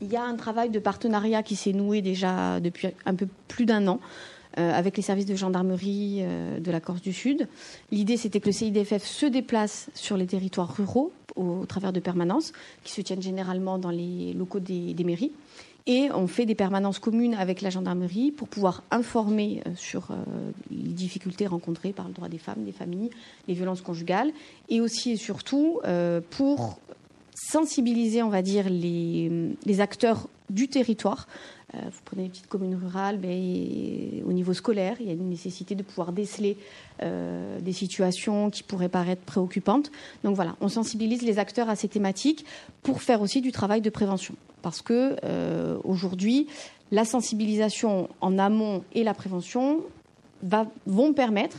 Il 0.00 0.08
y 0.10 0.16
a 0.16 0.24
un 0.24 0.36
travail 0.36 0.70
de 0.70 0.78
partenariat 0.78 1.42
qui 1.42 1.54
s'est 1.54 1.72
noué 1.72 2.02
déjà 2.02 2.60
depuis 2.60 2.88
un 3.04 3.14
peu 3.14 3.28
plus 3.48 3.66
d'un 3.66 3.86
an 3.88 4.00
euh, 4.00 4.35
avec 4.56 4.96
les 4.96 5.02
services 5.02 5.26
de 5.26 5.34
gendarmerie 5.34 6.20
euh, 6.20 6.58
de 6.58 6.70
la 6.70 6.80
Corse 6.80 7.02
du 7.02 7.12
Sud. 7.12 7.48
L'idée, 7.92 8.16
c'était 8.16 8.40
que 8.40 8.46
le 8.46 8.52
CIDFF 8.52 9.04
se 9.04 9.26
déplace 9.26 9.88
sur 9.94 10.16
les 10.16 10.26
territoires 10.26 10.74
ruraux 10.74 11.12
au, 11.34 11.66
travers 11.66 11.92
de 11.92 12.00
permanences 12.00 12.52
qui 12.82 12.92
se 12.92 13.00
tiennent 13.00 13.22
généralement 13.22 13.78
dans 13.78 13.90
les 13.90 14.32
locaux 14.32 14.60
des, 14.60 14.94
mairies. 15.04 15.32
Et 15.86 16.08
on 16.12 16.26
fait 16.26 16.46
des 16.46 16.56
permanences 16.56 16.98
communes 16.98 17.34
avec 17.34 17.60
la 17.60 17.70
gendarmerie 17.70 18.32
pour 18.32 18.48
pouvoir 18.48 18.82
informer 18.90 19.62
euh, 19.66 19.70
sur 19.76 20.08
les 20.70 20.92
difficultés 20.92 21.46
rencontrées 21.46 21.92
par 21.92 22.08
le 22.08 22.14
droit 22.14 22.28
des 22.28 22.38
femmes, 22.38 22.64
des 22.64 22.72
familles, 22.72 23.10
les 23.46 23.54
violences 23.54 23.82
conjugales, 23.82 24.32
et 24.68 24.80
aussi 24.80 25.12
et 25.12 25.16
surtout 25.16 25.80
pour 26.30 26.78
sensibiliser, 27.36 28.22
on 28.22 28.28
va 28.28 28.42
dire, 28.42 28.68
les, 28.68 29.80
acteurs 29.80 30.28
du 30.48 30.68
territoire 30.68 31.26
euh, 31.28 31.55
vous 31.74 32.00
prenez 32.04 32.24
une 32.24 32.30
petite 32.30 32.46
commune 32.46 32.74
rurale, 32.74 33.18
mais 33.20 34.22
au 34.24 34.32
niveau 34.32 34.54
scolaire, 34.54 34.96
il 35.00 35.06
y 35.06 35.10
a 35.10 35.12
une 35.12 35.28
nécessité 35.28 35.74
de 35.74 35.82
pouvoir 35.82 36.12
déceler 36.12 36.56
euh, 37.02 37.60
des 37.60 37.72
situations 37.72 38.50
qui 38.50 38.62
pourraient 38.62 38.88
paraître 38.88 39.22
préoccupantes. 39.22 39.90
Donc 40.24 40.36
voilà, 40.36 40.56
on 40.60 40.68
sensibilise 40.68 41.22
les 41.22 41.38
acteurs 41.38 41.68
à 41.68 41.76
ces 41.76 41.88
thématiques 41.88 42.44
pour 42.82 43.02
faire 43.02 43.20
aussi 43.20 43.40
du 43.40 43.52
travail 43.52 43.80
de 43.80 43.90
prévention. 43.90 44.34
Parce 44.62 44.80
que 44.80 45.16
euh, 45.24 45.76
aujourd'hui, 45.84 46.46
la 46.92 47.04
sensibilisation 47.04 48.08
en 48.20 48.38
amont 48.38 48.84
et 48.94 49.02
la 49.02 49.14
prévention 49.14 49.80
vont 50.86 51.12
permettre 51.12 51.58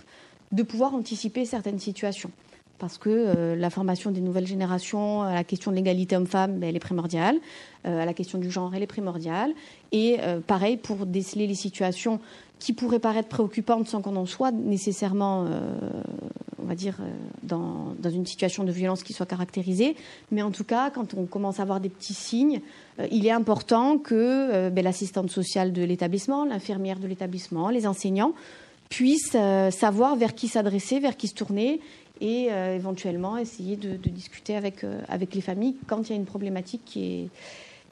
de 0.52 0.64
pouvoir 0.64 0.94
anticiper 0.96 1.46
certaines 1.46 1.80
situations. 1.80 2.32
Parce 2.80 2.98
que 2.98 3.56
la 3.56 3.70
formation 3.70 4.12
des 4.12 4.22
nouvelles 4.22 4.46
générations 4.46 5.24
à 5.24 5.34
la 5.34 5.44
question 5.44 5.72
de 5.72 5.76
l'égalité 5.78 6.16
homme-femme, 6.16 6.60
ben, 6.60 6.70
elle 6.70 6.76
est 6.76 6.80
primordiale. 6.80 7.38
à 7.84 8.06
la 8.06 8.14
question 8.14 8.38
du 8.38 8.52
genre, 8.52 8.76
elle 8.76 8.84
est 8.84 8.88
primordiale. 8.88 9.54
Et 9.92 10.18
pareil, 10.46 10.78
pour 10.78 11.08
déceler 11.08 11.48
les 11.48 11.56
situations 11.56 12.20
qui 12.60 12.74
pourraient 12.74 13.00
paraître 13.00 13.30
préoccupantes 13.30 13.88
sans 13.88 14.02
qu'on 14.02 14.16
en 14.16 14.26
soit 14.26 14.52
nécessairement, 14.52 15.46
euh, 15.46 15.80
on 16.62 16.66
va 16.66 16.76
dire, 16.76 16.98
euh, 17.02 17.12
dans, 17.44 17.96
une 18.10 18.26
situation 18.26 18.64
de 18.64 18.72
violence 18.72 19.04
qui 19.04 19.14
soit 19.14 19.26
caractérisée. 19.26 19.96
Mais 20.32 20.42
en 20.42 20.52
tout 20.52 20.64
cas, 20.64 20.90
quand 20.90 21.14
on 21.14 21.26
commence 21.26 21.60
à 21.60 21.64
avoir 21.64 21.80
des 21.80 21.90
petits 21.90 22.14
signes, 22.14 22.62
euh, 23.00 23.08
il 23.12 23.26
est 23.28 23.32
important 23.32 23.98
que 23.98 24.70
ben, 24.70 24.84
l'assistante 24.84 25.30
sociale 25.30 25.72
de 25.72 25.84
l'établissement, 25.84 26.46
l'infirmière 26.46 27.00
de 27.00 27.08
l'établissement, 27.08 27.70
les 27.70 27.86
enseignants 27.86 28.34
puissent 28.90 29.36
savoir 29.72 30.16
vers 30.16 30.34
qui 30.34 30.48
s'adresser, 30.48 31.02
vers 31.02 31.18
qui 31.18 31.28
se 31.28 31.34
tourner 31.34 31.82
et 32.22 32.48
éventuellement 32.76 33.38
essayer 33.38 33.76
de, 33.76 33.96
discuter 34.10 34.56
avec, 34.56 34.86
avec 35.08 35.36
les 35.36 35.42
familles 35.42 35.76
quand 35.88 36.10
il 36.10 36.10
y 36.10 36.14
a 36.14 36.16
une 36.16 36.26
problématique 36.26 36.82
qui 36.86 37.06
est 37.06 37.30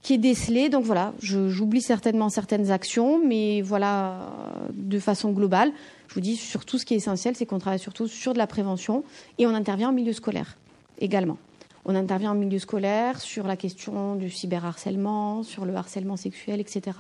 qui 0.06 0.14
est 0.14 0.20
décelé. 0.20 0.70
Donc 0.70 0.86
voilà, 0.86 1.14
j'oublie 1.20 1.82
certainement 1.82 2.30
certaines 2.30 2.70
actions, 2.70 3.20
mais 3.26 3.62
voilà, 3.62 4.32
de 4.72 5.00
façon 5.00 5.32
globale, 5.32 5.72
je 6.08 6.14
vous 6.14 6.22
dis 6.22 6.36
surtout 6.36 6.78
ce 6.78 6.86
qui 6.86 6.94
est 6.94 6.98
essentiel, 6.98 7.36
c'est 7.36 7.48
qu'on 7.48 7.58
travaille 7.58 7.80
surtout 7.80 8.08
sur 8.08 8.34
de 8.34 8.38
la 8.38 8.46
prévention 8.46 9.04
et 9.40 9.48
on 9.48 9.56
intervient 9.56 9.90
en 9.90 9.94
milieu 9.94 10.14
scolaire 10.14 10.58
également. 11.00 11.40
On 11.86 11.96
intervient 11.96 12.32
en 12.32 12.36
milieu 12.36 12.60
scolaire 12.60 13.20
sur 13.20 13.48
la 13.48 13.58
question 13.58 14.16
du 14.16 14.30
cyberharcèlement, 14.30 15.42
sur 15.42 15.66
le 15.66 15.76
harcèlement 15.76 16.18
sexuel, 16.18 16.60
etc. 16.60 16.98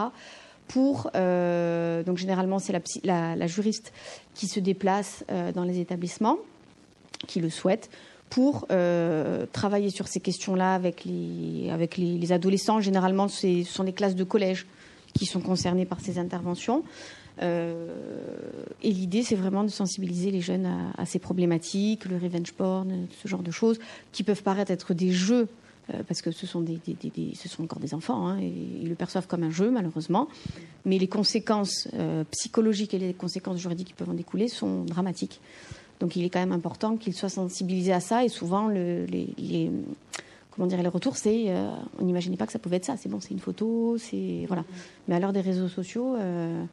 Pour 0.67 1.12
euh, 1.15 2.01
donc 2.01 2.17
généralement 2.17 2.58
c'est 2.58 2.74
la, 3.03 3.48
juriste 3.48 3.94
qui 4.34 4.48
se 4.48 4.60
déplace 4.60 5.24
euh, 5.29 5.51
dans 5.51 5.63
les 5.63 5.79
établissements, 5.79 6.38
qui 7.25 7.39
le 7.39 7.50
souhaite 7.50 7.89
pour 8.29 8.65
euh, 8.72 9.46
travailler 9.51 9.89
sur 9.89 10.08
ces 10.08 10.20
questions-là 10.20 10.74
avec 10.74 11.05
les, 11.05 12.32
adolescents. 12.32 12.82
Généralement, 12.82 13.27
ce 13.27 13.63
sont 13.63 13.84
les 13.84 13.94
classes 13.94 14.15
de 14.15 14.24
collège 14.24 14.65
qui 15.13 15.25
sont 15.25 15.39
concernées 15.39 15.86
par 15.86 16.01
ces 16.01 16.17
interventions. 16.17 16.84
Euh, 17.41 17.88
et 18.82 18.91
l'idée, 18.91 19.24
c'est 19.24 19.36
vraiment 19.36 19.63
de 19.63 19.70
sensibiliser 19.70 20.32
les 20.32 20.41
jeunes 20.41 20.70
à, 20.98 21.05
ces 21.05 21.20
problématiques, 21.20 22.05
le 22.05 22.17
revenge 22.17 22.53
porn, 22.53 23.08
ce 23.22 23.27
genre 23.27 23.44
de 23.44 23.51
choses, 23.51 23.79
qui 24.12 24.24
peuvent 24.24 24.44
paraître 24.44 24.72
être 24.72 24.94
des 24.94 25.12
jeux, 25.12 25.48
euh, 25.94 26.01
parce 26.08 26.22
que 26.22 26.32
ce 26.32 26.48
sont, 26.48 26.62
des, 26.62 26.79
ce 27.36 27.50
sont 27.50 27.63
encore 27.63 27.79
des 27.79 27.94
enfants, 27.94 28.27
hein, 28.27 28.39
et 28.39 28.51
ils 28.82 28.89
le 28.89 28.96
perçoivent 28.96 29.27
comme 29.27 29.44
un 29.44 29.51
jeu, 29.51 29.70
malheureusement. 29.70 30.27
Mais 30.86 30.98
les 30.98 31.08
conséquences 31.08 31.88
psychologiques 32.32 32.94
et 32.94 33.00
les 33.00 33.13
conséquences 33.13 33.60
juridiques 33.60 33.88
qui 33.88 33.94
peuvent 33.94 34.10
en 34.10 34.13
découler 34.13 34.48
sont 34.48 34.84
dramatiques. 34.84 35.39
Donc 35.99 36.15
il 36.15 36.25
est 36.25 36.29
quand 36.29 36.39
même 36.39 36.51
important 36.51 36.97
qu'ils 36.97 37.13
soient 37.13 37.29
sensibilisés 37.29 37.93
à 37.93 37.99
ça. 37.99 38.23
Et 38.23 38.29
souvent, 38.29 38.67
les, 38.67 39.71
comment 40.51 40.67
dire, 40.67 40.81
les 40.81 40.87
retours, 40.87 41.17
c'est 41.17 41.45
euh, 41.47 41.69
on 41.99 42.05
n'imaginait 42.05 42.37
pas 42.37 42.45
que 42.45 42.51
ça 42.51 42.59
pouvait 42.59 42.77
être 42.77 42.85
ça. 42.85 42.95
C'est 42.97 43.09
bon, 43.09 43.19
c'est 43.19 43.31
une 43.31 43.39
photo, 43.39 43.97
c'est 43.97 44.45
voilà. 44.47 44.63
Mais 45.07 45.15
à 45.15 45.19
l'heure 45.19 45.33
des 45.33 45.41
réseaux 45.41 45.67
sociaux, 45.67 46.15
euh, 46.15 46.63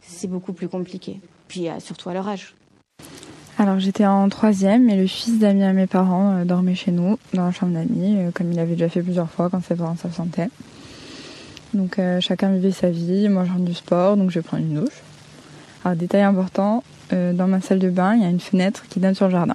c'est 0.00 0.28
beaucoup 0.28 0.52
plus 0.52 0.68
compliqué. 0.68 1.20
Puis 1.48 1.68
euh, 1.68 1.78
surtout 1.80 2.08
à 2.08 2.14
leur 2.14 2.28
âge. 2.28 2.54
Alors 3.56 3.78
j'étais 3.78 4.04
en 4.04 4.28
troisième 4.28 4.90
et 4.90 4.96
le 4.96 5.06
fils 5.06 5.38
d'amis 5.38 5.62
à 5.62 5.72
mes 5.72 5.86
parents 5.86 6.44
dormait 6.44 6.74
chez 6.74 6.90
nous 6.90 7.18
dans 7.34 7.44
la 7.44 7.52
chambre 7.52 7.72
d'amis, 7.72 8.32
comme 8.34 8.50
il 8.50 8.58
avait 8.58 8.72
déjà 8.72 8.88
fait 8.88 9.00
plusieurs 9.00 9.30
fois 9.30 9.48
quand 9.48 9.62
ses 9.62 9.76
parents 9.76 9.94
s'absentaient. 9.96 10.48
Donc 11.72 12.00
chacun 12.18 12.52
vivait 12.52 12.72
sa 12.72 12.90
vie, 12.90 13.28
moi 13.28 13.44
je 13.44 13.52
rentre 13.52 13.64
du 13.64 13.74
sport, 13.74 14.16
donc 14.16 14.30
je 14.30 14.40
vais 14.40 14.42
prendre 14.42 14.64
une 14.64 14.74
douche. 14.74 15.02
Alors 15.84 15.96
détail 15.96 16.22
important, 16.22 16.82
dans 17.14 17.46
ma 17.46 17.60
salle 17.60 17.78
de 17.78 17.90
bain, 17.90 18.14
il 18.14 18.22
y 18.22 18.24
a 18.24 18.28
une 18.28 18.40
fenêtre 18.40 18.84
qui 18.88 19.00
donne 19.00 19.14
sur 19.14 19.26
le 19.26 19.32
jardin. 19.32 19.54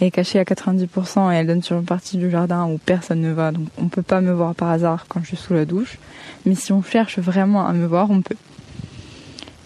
Elle 0.00 0.08
est 0.08 0.10
cachée 0.12 0.38
à 0.38 0.44
90% 0.44 1.32
et 1.32 1.36
elle 1.36 1.46
donne 1.48 1.62
sur 1.62 1.76
une 1.76 1.84
partie 1.84 2.18
du 2.18 2.30
jardin 2.30 2.66
où 2.66 2.78
personne 2.78 3.20
ne 3.20 3.32
va, 3.32 3.50
donc 3.50 3.66
on 3.78 3.84
ne 3.84 3.88
peut 3.88 4.02
pas 4.02 4.20
me 4.20 4.32
voir 4.32 4.54
par 4.54 4.70
hasard 4.70 5.06
quand 5.08 5.20
je 5.22 5.28
suis 5.28 5.36
sous 5.36 5.54
la 5.54 5.64
douche. 5.64 5.98
Mais 6.46 6.54
si 6.54 6.72
on 6.72 6.82
cherche 6.82 7.18
vraiment 7.18 7.66
à 7.66 7.72
me 7.72 7.86
voir, 7.86 8.10
on 8.10 8.22
peut. 8.22 8.36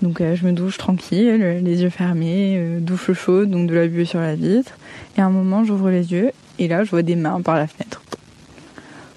Donc 0.00 0.20
euh, 0.20 0.34
je 0.34 0.46
me 0.46 0.52
douche 0.52 0.78
tranquille, 0.78 1.60
les 1.62 1.82
yeux 1.82 1.90
fermés, 1.90 2.56
euh, 2.56 2.80
douche 2.80 3.12
chaude, 3.12 3.50
donc 3.50 3.68
de 3.68 3.74
la 3.74 3.86
buée 3.86 4.06
sur 4.06 4.20
la 4.20 4.34
vitre. 4.34 4.72
Et 5.16 5.20
à 5.20 5.26
un 5.26 5.30
moment, 5.30 5.64
j'ouvre 5.64 5.90
les 5.90 6.12
yeux 6.12 6.32
et 6.58 6.66
là, 6.66 6.82
je 6.82 6.90
vois 6.90 7.02
des 7.02 7.14
mains 7.14 7.40
par 7.42 7.56
la 7.56 7.66
fenêtre. 7.66 8.02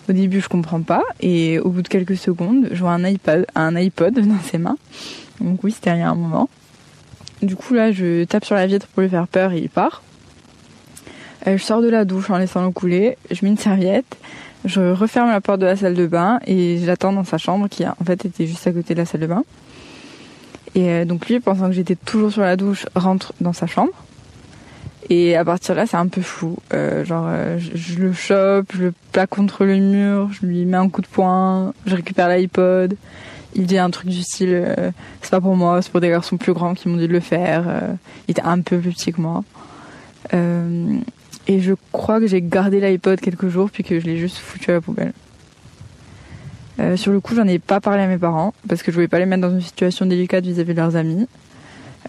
Au 0.10 0.14
début, 0.14 0.42
je 0.42 0.50
comprends 0.50 0.82
pas 0.82 1.02
et 1.22 1.60
au 1.60 1.70
bout 1.70 1.82
de 1.82 1.88
quelques 1.88 2.18
secondes, 2.18 2.68
je 2.72 2.80
vois 2.80 2.92
un 2.92 3.06
iPad, 3.06 3.48
un 3.56 3.76
iPod 3.76 4.14
dans 4.20 4.42
ses 4.44 4.58
mains. 4.58 4.78
Donc 5.40 5.64
oui, 5.64 5.72
c'était 5.72 5.92
il 5.92 6.00
y 6.00 6.02
a 6.02 6.10
un 6.10 6.16
moment. 6.16 6.50
Du 7.46 7.56
coup, 7.56 7.76
là, 7.76 7.92
je 7.92 8.24
tape 8.24 8.44
sur 8.44 8.56
la 8.56 8.66
vitre 8.66 8.88
pour 8.88 9.04
lui 9.04 9.10
faire 9.10 9.28
peur 9.28 9.52
et 9.54 9.60
il 9.60 9.70
part. 9.70 10.02
Euh, 11.48 11.58
je 11.58 11.64
sors 11.64 11.82
de 11.82 11.90
la 11.90 12.04
douche 12.04 12.32
en 12.32 12.38
laissant 12.38 12.64
l'eau 12.64 12.72
couler, 12.72 13.18
je 13.30 13.46
mets 13.46 13.52
une 13.52 13.58
serviette, 13.58 14.18
je 14.66 14.82
referme 14.94 15.30
la 15.30 15.42
porte 15.42 15.60
de 15.60 15.68
la 15.68 15.76
salle 15.76 15.94
de 15.94 16.08
bain 16.08 16.40
et 16.48 16.80
j'attends 16.84 17.14
dans 17.14 17.24
sa 17.24 17.38
chambre 17.38 17.68
qui 17.70 17.86
en 17.86 18.04
fait 18.04 18.26
était 18.26 18.48
juste 18.48 18.66
à 18.66 18.72
côté 18.72 18.96
de 18.96 19.00
la 19.00 19.06
salle 19.06 19.22
de 19.22 19.28
bain. 19.28 19.44
Et 20.74 20.90
euh, 20.90 21.06
donc 21.06 21.28
lui, 21.28 21.40
pensant 21.40 21.68
que 21.68 21.74
j'étais 21.74 21.96
toujours 21.96 22.32
sur 22.32 22.42
la 22.42 22.56
douche, 22.56 22.88
rentre 22.96 23.34
dans 23.42 23.54
sa 23.54 23.68
chambre. 23.68 23.94
Et 25.12 25.36
à 25.36 25.46
partir 25.46 25.76
de 25.76 25.82
là, 25.82 25.86
c'est 25.86 25.98
un 25.98 26.08
peu 26.08 26.24
flou. 26.24 26.58
Euh, 26.74 27.06
genre, 27.06 27.30
je, 27.60 28.00
le 28.00 28.12
chope, 28.12 28.72
je 28.74 28.86
le 28.86 28.94
plaque 29.12 29.30
contre 29.30 29.66
le 29.66 29.78
mur, 29.78 30.32
je 30.32 30.48
lui 30.48 30.66
mets 30.66 30.78
un 30.78 30.90
coup 30.90 31.02
de 31.02 31.08
poing, 31.08 31.76
je 31.86 31.96
récupère 31.96 32.28
l'iPod 32.28 32.98
il 33.56 33.66
dit 33.66 33.78
un 33.78 33.90
truc 33.90 34.10
du 34.10 34.22
style 34.22 34.52
euh, 34.54 34.92
c'est 35.22 35.32
pas 35.32 35.42
pour 35.42 35.56
moi, 35.56 35.82
c'est 35.82 35.92
pour 35.92 36.02
des 36.02 36.10
garçons 36.10 36.38
plus 36.38 36.54
grands 36.54 36.74
qui 36.74 36.90
m'ont 36.90 36.98
dit 36.98 37.08
de 37.08 37.14
le 37.14 37.22
faire. 37.22 37.64
Euh, 37.68 37.94
il 38.28 38.32
était 38.32 38.44
un 38.44 38.60
peu 38.62 38.78
plus 38.78 38.92
petit 38.92 39.14
que 39.14 39.22
moi. 39.22 39.44
Euh, 40.34 40.98
et 41.48 41.62
je 41.62 41.74
crois 41.92 42.20
que 42.20 42.28
j'ai 42.28 42.42
gardé 42.42 42.80
l'iPod 42.80 43.20
quelques 43.20 43.48
jours 43.48 43.70
puis 43.72 43.84
que 43.84 44.00
je 44.00 44.06
l'ai 44.06 44.18
juste 44.18 44.38
foutu 44.38 44.72
à 44.72 44.74
la 44.76 44.82
poubelle. 44.82 45.14
sur 46.96 47.12
le 47.12 47.20
coup, 47.20 47.36
j'en 47.36 47.48
ai 47.48 47.60
pas 47.60 47.80
parlé 47.80 48.04
à 48.04 48.08
mes 48.08 48.18
parents 48.18 48.54
parce 48.68 48.84
que 48.84 48.92
je 48.92 48.96
voulais 48.96 49.08
pas 49.08 49.20
les 49.20 49.26
mettre 49.26 49.44
dans 49.44 49.52
une 49.52 49.62
situation 49.62 50.06
délicate 50.06 50.44
vis-à-vis 50.44 50.74
de 50.74 50.80
leurs 50.80 50.96
amis. 50.96 51.28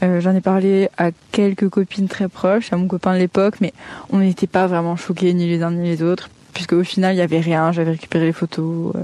j'en 0.00 0.34
ai 0.34 0.40
parlé 0.40 0.88
à 0.96 1.10
quelques 1.32 1.68
copines 1.68 2.08
très 2.08 2.28
proches, 2.28 2.72
à 2.72 2.76
mon 2.76 2.88
copain 2.88 3.12
de 3.12 3.18
l'époque, 3.18 3.56
mais 3.60 3.74
on 4.10 4.18
n'était 4.18 4.46
pas 4.46 4.66
vraiment 4.66 4.96
choqués 4.96 5.32
ni 5.34 5.46
les 5.46 5.62
uns 5.62 5.70
ni 5.70 5.84
les 5.84 6.02
autres, 6.02 6.30
puisque 6.54 6.72
au 6.72 6.82
final 6.82 7.14
il 7.14 7.18
y 7.18 7.22
avait 7.22 7.40
rien. 7.40 7.72
J'avais 7.72 7.92
récupéré 7.92 8.24
les 8.24 8.32
photos 8.32 8.94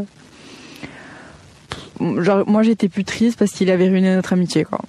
genre, 2.20 2.48
moi 2.48 2.62
j'étais 2.62 2.88
plus 2.88 3.04
triste 3.04 3.38
parce 3.38 3.52
qu'il 3.52 3.70
avait 3.70 3.88
ruiné 3.88 4.14
notre 4.14 4.32
amitié, 4.32 4.64
quoi. 4.64 4.80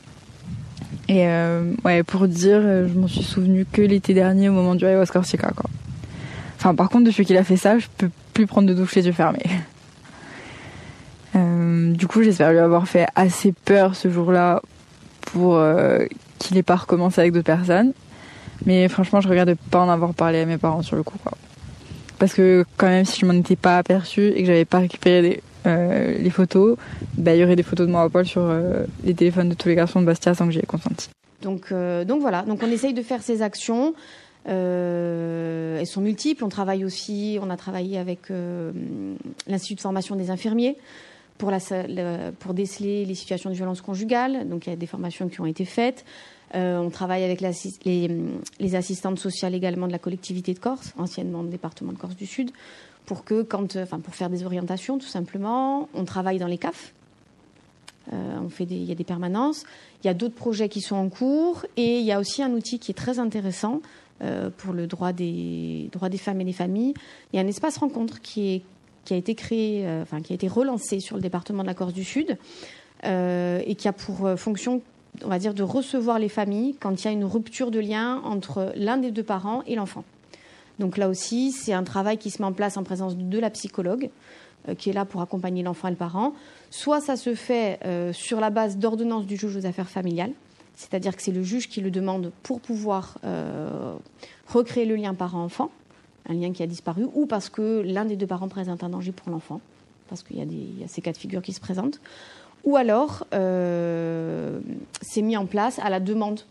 Et 1.10 1.28
euh, 1.28 1.74
ouais, 1.84 2.04
pour 2.04 2.28
dire, 2.28 2.60
euh, 2.62 2.88
je 2.88 2.98
m'en 2.98 3.08
suis 3.08 3.24
souvenu 3.24 3.66
que 3.72 3.82
l'été 3.82 4.14
dernier 4.14 4.50
au 4.50 4.54
moment 4.54 4.76
du 4.76 4.86
ayahuasca 4.86 5.22
quoi. 5.22 5.70
Enfin, 6.58 6.76
par 6.76 6.90
contre, 6.90 7.06
depuis 7.06 7.26
qu'il 7.26 7.38
a 7.38 7.44
fait 7.44 7.58
ça, 7.58 7.78
je 7.78 7.88
peux 7.98 8.10
plus 8.34 8.48
prendre 8.48 8.68
de 8.70 8.74
douche 8.74 8.96
les 8.96 9.06
yeux 9.06 9.14
fermés. 9.14 9.46
Euh, 11.36 11.94
du 11.94 12.06
coup, 12.06 12.22
j'espère 12.22 12.52
lui 12.52 12.60
avoir 12.60 12.88
fait 12.88 13.08
assez 13.16 13.54
peur 13.66 13.96
ce 13.96 14.08
jour-là 14.08 14.62
pour 15.24 15.60
qu'il 16.38 16.56
n'ait 16.56 16.62
pas 16.62 16.76
recommencé 16.76 17.22
avec 17.22 17.34
d'autres 17.34 17.48
personnes. 17.48 17.92
Mais 18.68 18.88
franchement, 18.88 19.20
je 19.20 19.28
regarde 19.28 19.56
pas 19.72 19.80
en 19.80 19.90
avoir 19.90 20.14
parlé 20.14 20.42
à 20.42 20.46
mes 20.46 20.60
parents 20.60 20.84
sur 20.84 20.96
le 20.96 21.02
coup, 21.02 21.18
quoi. 21.24 21.32
Parce 22.20 22.36
que 22.36 22.64
quand 22.78 22.86
même, 22.86 23.04
si 23.04 23.20
je 23.20 23.26
m'en 23.26 23.34
étais 23.34 23.56
pas 23.56 23.80
aperçu 23.80 24.28
et 24.28 24.42
que 24.42 24.46
j'avais 24.46 24.64
pas 24.64 24.78
récupéré 24.78 25.24
des, 25.24 25.44
euh, 25.66 26.18
les 26.18 26.30
photos, 26.30 26.78
bah, 27.18 27.36
il 27.36 27.40
y 27.42 27.44
aurait 27.44 27.56
des 27.56 27.64
photos 27.64 27.88
de 27.88 27.92
moi 27.92 28.02
à 28.02 28.10
poil 28.10 28.26
sur 28.26 28.42
euh, 28.42 28.86
les 29.04 29.14
téléphones 29.14 29.50
de 29.50 29.54
tous 29.54 29.70
les 29.70 29.76
garçons 29.76 30.02
de 30.02 30.06
Bastia 30.06 30.34
sans 30.34 30.46
que 30.46 30.52
j'y 30.52 30.60
ai 30.60 30.66
consenti. 30.66 31.10
Donc, 31.42 31.72
euh, 31.72 32.06
donc 32.06 32.22
voilà, 32.22 32.44
donc 32.44 32.62
on 32.64 32.72
essaye 32.72 32.94
de 32.94 33.02
faire 33.02 33.22
ces 33.22 33.42
actions. 33.42 33.94
elles 34.46 35.88
sont 35.88 36.02
multiples. 36.02 36.44
On 36.44 36.50
travaille 36.50 36.86
aussi, 36.86 37.38
on 37.42 37.50
a 37.50 37.58
travaillé 37.58 37.98
avec 37.98 38.32
l'Institut 39.48 39.76
de 39.76 39.82
formation 39.82 40.16
des 40.16 40.30
infirmiers 40.30 40.78
pour, 41.38 41.52
déceler 42.54 43.06
les 43.06 43.16
situations 43.16 43.50
de 43.50 43.56
violence 43.56 43.82
conjugale. 43.82 44.48
Donc 44.48 44.68
il 44.68 44.70
y 44.70 44.74
a 44.74 44.78
des 44.78 44.88
formations 44.88 45.28
qui 45.28 45.42
ont 45.42 45.46
été 45.46 45.66
faites. 45.66 46.06
on 46.54 46.90
travaille 46.90 47.24
avec 47.24 47.42
les, 47.42 48.10
les, 48.60 48.76
assistantes 48.76 49.20
sociales 49.20 49.54
également 49.54 49.88
de 49.88 49.92
la 49.92 50.00
collectivité 50.00 50.54
de 50.54 50.60
Corse, 50.60 50.94
anciennement 50.98 51.44
département 51.44 51.92
de 51.92 51.98
Corse 51.98 52.16
du 52.16 52.26
Sud, 52.26 52.52
pour 53.06 53.24
que 53.24 53.42
quand, 53.42 53.76
enfin 53.76 54.00
pour 54.00 54.16
faire 54.16 54.30
des 54.30 54.44
orientations 54.44 54.98
tout 54.98 55.08
simplement. 55.08 55.90
On 55.94 56.06
travaille 56.06 56.40
dans 56.40 56.48
les 56.48 56.58
CAF. 56.58 56.94
Euh, 58.12 58.38
on 58.44 58.50
fait 58.50 58.66
des, 58.66 58.76
il 58.76 58.84
y 58.84 58.92
a 58.92 58.96
des 58.96 59.04
permanences. 59.04 59.64
Il 60.04 60.08
y 60.08 60.10
a 60.10 60.14
d'autres 60.14 60.36
projets 60.36 60.70
qui 60.70 60.82
sont 60.82 60.96
en 60.96 61.10
cours 61.10 61.66
et 61.78 62.00
il 62.00 62.06
y 62.06 62.12
a 62.12 62.20
aussi 62.20 62.44
un 62.44 62.52
outil 62.52 62.80
qui 62.80 62.92
est 62.92 62.96
très 62.96 63.20
intéressant 63.20 63.82
euh, 64.22 64.50
pour 64.56 64.74
le 64.74 64.88
droit 64.88 65.14
des 65.14 65.90
droits 65.92 66.10
des 66.10 66.18
femmes 66.18 66.42
et 66.42 66.46
des 66.46 66.54
familles. 66.54 66.94
Il 67.32 67.38
y 67.38 67.40
a 67.40 67.42
un 67.42 67.48
espace 67.48 67.78
rencontre 67.78 68.22
qui 68.22 68.64
a 69.10 69.16
été 69.16 69.36
créé, 69.36 69.88
euh, 69.88 70.02
enfin 70.02 70.22
qui 70.22 70.34
a 70.34 70.36
été 70.36 70.48
relancé 70.48 71.00
sur 71.00 71.16
le 71.16 71.22
département 71.22 71.64
de 71.64 71.68
la 71.68 71.74
Corse 71.74 71.94
du 71.94 72.04
Sud 72.04 72.38
et 73.06 73.76
qui 73.76 73.90
a 73.90 73.92
pour 73.92 74.30
fonction 74.38 74.82
on 75.24 75.28
va 75.28 75.40
dire, 75.40 75.54
de 75.54 75.64
recevoir 75.64 76.20
les 76.20 76.30
familles 76.30 76.76
quand 76.80 77.04
il 77.04 77.06
y 77.06 77.08
a 77.10 77.12
une 77.12 77.26
rupture 77.26 77.70
de 77.70 77.80
lien 77.80 78.22
entre 78.24 78.72
l'un 78.76 78.98
des 78.98 79.12
deux 79.12 79.24
parents 79.24 79.62
et 79.68 79.76
l'enfant. 79.76 80.04
Donc 80.80 80.98
là 80.98 81.10
aussi, 81.10 81.52
c'est 81.52 81.74
un 81.74 81.84
travail 81.84 82.18
qui 82.18 82.30
se 82.30 82.42
met 82.42 82.48
en 82.48 82.54
place 82.54 82.78
en 82.78 82.84
présence 82.84 83.18
de 83.18 83.40
la 83.40 83.50
psychologue, 83.50 84.10
euh, 84.68 84.76
qui 84.76 84.90
est 84.90 84.94
là 84.94 85.06
pour 85.06 85.22
accompagner 85.22 85.64
l'enfant 85.64 85.88
et 85.88 85.92
le 85.92 85.98
parent. 85.98 86.34
Soit 86.70 87.02
ça 87.02 87.16
se 87.16 87.36
fait 87.36 87.80
euh, 87.86 88.14
sur 88.14 88.40
la 88.40 88.50
base 88.50 88.78
d'ordonnance 88.78 89.26
du 89.26 89.38
juge 89.38 89.56
aux 89.56 89.66
affaires 89.66 89.90
familiales, 89.90 90.32
c'est-à-dire 90.76 91.16
que 91.16 91.22
c'est 91.22 91.32
le 91.32 91.44
juge 91.44 91.70
qui 91.70 91.82
le 91.82 91.92
demande 91.92 92.32
pour 92.42 92.60
pouvoir 92.60 93.20
recréer 94.48 94.86
le 94.86 94.96
lien 94.96 95.14
parent-enfant, 95.14 95.70
un 96.28 96.34
lien 96.34 96.52
qui 96.52 96.64
a 96.64 96.68
disparu, 96.68 97.06
ou 97.14 97.28
parce 97.28 97.50
que 97.50 97.84
l'un 97.86 98.06
des 98.06 98.16
deux 98.16 98.26
parents 98.26 98.48
présente 98.48 98.84
un 98.84 98.90
danger 98.90 99.12
pour 99.12 99.30
l'enfant, 99.30 99.62
parce 100.10 100.24
qu'il 100.24 100.38
y, 100.38 100.80
y, 100.80 100.84
a 100.84 100.88
ces 100.88 101.02
cas 101.02 101.12
de 101.12 101.18
figure 101.18 101.44
qui 101.44 101.54
se 101.54 101.60
présentent, 101.60 102.02
ou 102.64 102.76
alors 102.76 103.28
c'est 103.30 105.22
mis 105.22 105.38
en 105.38 105.46
place 105.46 105.78
à 105.78 105.92
la 105.92 106.00
demande 106.00 106.42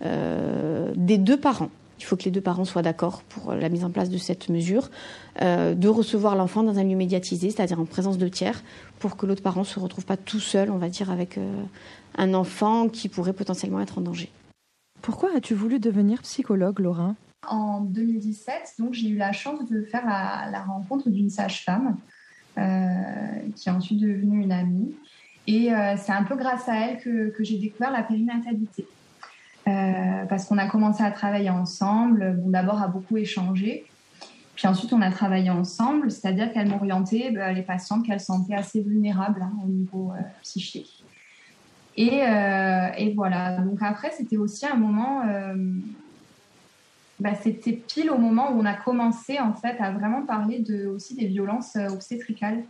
des 0.00 1.18
deux 1.18 1.38
parents 1.38 1.70
il 1.98 2.04
faut 2.04 2.16
que 2.16 2.24
les 2.24 2.30
deux 2.30 2.40
parents 2.40 2.64
soient 2.64 2.82
d'accord 2.82 3.22
pour 3.22 3.52
la 3.54 3.68
mise 3.68 3.84
en 3.84 3.90
place 3.90 4.10
de 4.10 4.18
cette 4.18 4.48
mesure, 4.48 4.90
euh, 5.42 5.74
de 5.74 5.88
recevoir 5.88 6.36
l'enfant 6.36 6.62
dans 6.62 6.78
un 6.78 6.84
lieu 6.84 6.96
médiatisé, 6.96 7.50
c'est-à-dire 7.50 7.80
en 7.80 7.84
présence 7.84 8.18
de 8.18 8.28
tiers, 8.28 8.62
pour 8.98 9.16
que 9.16 9.26
l'autre 9.26 9.42
parent 9.42 9.60
ne 9.60 9.66
se 9.66 9.80
retrouve 9.80 10.04
pas 10.04 10.16
tout 10.16 10.40
seul, 10.40 10.70
on 10.70 10.78
va 10.78 10.88
dire, 10.88 11.10
avec 11.10 11.38
euh, 11.38 11.62
un 12.16 12.34
enfant 12.34 12.88
qui 12.88 13.08
pourrait 13.08 13.32
potentiellement 13.32 13.80
être 13.80 13.98
en 13.98 14.02
danger. 14.02 14.30
Pourquoi 15.02 15.30
as-tu 15.36 15.54
voulu 15.54 15.78
devenir 15.78 16.22
psychologue, 16.22 16.80
Laura 16.80 17.14
En 17.48 17.80
2017, 17.80 18.74
donc 18.78 18.94
j'ai 18.94 19.08
eu 19.08 19.16
la 19.16 19.32
chance 19.32 19.68
de 19.68 19.82
faire 19.82 20.04
la, 20.04 20.62
rencontre 20.62 21.08
d'une 21.10 21.30
sage-femme 21.30 21.96
euh, 22.58 22.62
qui 23.54 23.68
est 23.68 23.72
ensuite 23.72 24.00
devenue 24.00 24.42
une 24.42 24.52
amie. 24.52 24.94
Et 25.48 25.70
c'est 25.96 26.10
un 26.10 26.24
peu 26.24 26.34
grâce 26.34 26.68
à 26.68 26.74
elle 26.74 26.98
que 26.98 27.44
j'ai 27.44 27.56
découvert 27.56 27.92
la 27.92 28.02
périnatalité. 28.02 28.84
Euh, 29.68 30.24
parce 30.28 30.44
qu'on 30.44 30.58
a 30.58 30.68
commencé 30.68 31.02
à 31.02 31.10
travailler 31.10 31.50
ensemble. 31.50 32.36
Bon, 32.38 32.50
d'abord 32.50 32.80
à 32.80 32.86
beaucoup 32.86 33.16
échanger, 33.16 33.84
puis 34.54 34.68
ensuite 34.68 34.92
on 34.92 35.02
a 35.02 35.10
travaillé 35.10 35.50
ensemble, 35.50 36.10
c'est-à-dire 36.10 36.52
qu'elle 36.52 36.68
m'orientait 36.68 37.32
bah, 37.32 37.52
les 37.52 37.62
patientes 37.62 38.06
qu'elle 38.06 38.20
sentait 38.20 38.54
assez 38.54 38.80
vulnérables 38.80 39.42
hein, 39.42 39.52
au 39.64 39.68
niveau 39.68 40.12
euh, 40.12 40.22
psychique. 40.42 41.04
Et, 41.96 42.22
euh, 42.22 42.88
et, 42.96 43.12
voilà. 43.14 43.56
Donc 43.58 43.78
après, 43.80 44.12
c'était 44.12 44.36
aussi 44.36 44.66
un 44.66 44.76
moment. 44.76 45.22
Bah, 47.18 47.30
c'était 47.34 47.72
pile 47.72 48.10
au 48.10 48.18
moment 48.18 48.52
où 48.52 48.60
on 48.60 48.66
a 48.66 48.74
commencé 48.74 49.40
en 49.40 49.54
fait 49.54 49.80
à 49.80 49.90
vraiment 49.90 50.22
parler 50.26 50.62
aussi 50.88 51.16
des 51.16 51.26
violences 51.26 51.74
obstétricales. 51.76 52.62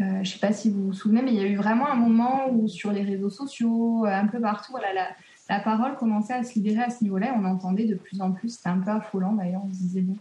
je 0.00 0.04
ne 0.04 0.24
sais 0.24 0.40
pas 0.40 0.52
si 0.52 0.68
vous 0.68 0.86
vous 0.86 0.92
souvenez, 0.92 1.22
mais 1.22 1.32
il 1.32 1.40
y 1.40 1.44
a 1.44 1.46
eu 1.46 1.54
vraiment 1.54 1.88
un 1.88 1.94
moment 1.94 2.50
où 2.50 2.66
sur 2.66 2.90
les 2.90 3.02
réseaux 3.02 3.30
sociaux, 3.30 4.04
un 4.04 4.26
peu 4.26 4.40
partout, 4.40 4.72
voilà, 4.72 4.92
la, 4.92 5.06
la 5.48 5.60
parole 5.60 5.96
commençait 5.96 6.32
à 6.32 6.42
se 6.42 6.54
libérer 6.54 6.82
à 6.82 6.90
ce 6.90 7.04
niveau-là. 7.04 7.36
On 7.38 7.44
entendait 7.44 7.86
de 7.86 7.94
plus 7.94 8.20
en 8.20 8.32
plus, 8.32 8.50
c'était 8.50 8.68
un 8.68 8.78
peu 8.78 8.90
affolant 8.90 9.32
d'ailleurs, 9.32 9.62
on 9.64 9.72
se 9.72 9.78
disait, 9.78 10.00
bon, 10.00 10.16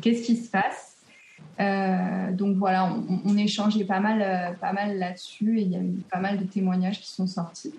qu'est-ce 0.00 0.22
qui 0.22 0.36
se 0.36 0.50
passe? 0.50 0.96
Euh, 1.60 2.32
Donc 2.32 2.56
voilà, 2.56 2.92
on, 3.24 3.36
échangeait 3.36 3.84
pas 3.84 4.00
mal, 4.00 4.22
euh, 4.22 4.54
pas 4.54 4.72
mal 4.72 4.98
là-dessus 4.98 5.58
et 5.58 5.62
il 5.62 5.72
y 5.72 5.76
a 5.76 5.80
eu 5.80 6.02
pas 6.10 6.20
mal 6.20 6.38
de 6.38 6.44
témoignages 6.44 7.00
qui 7.00 7.10
sont 7.10 7.26
sortis. 7.26 7.72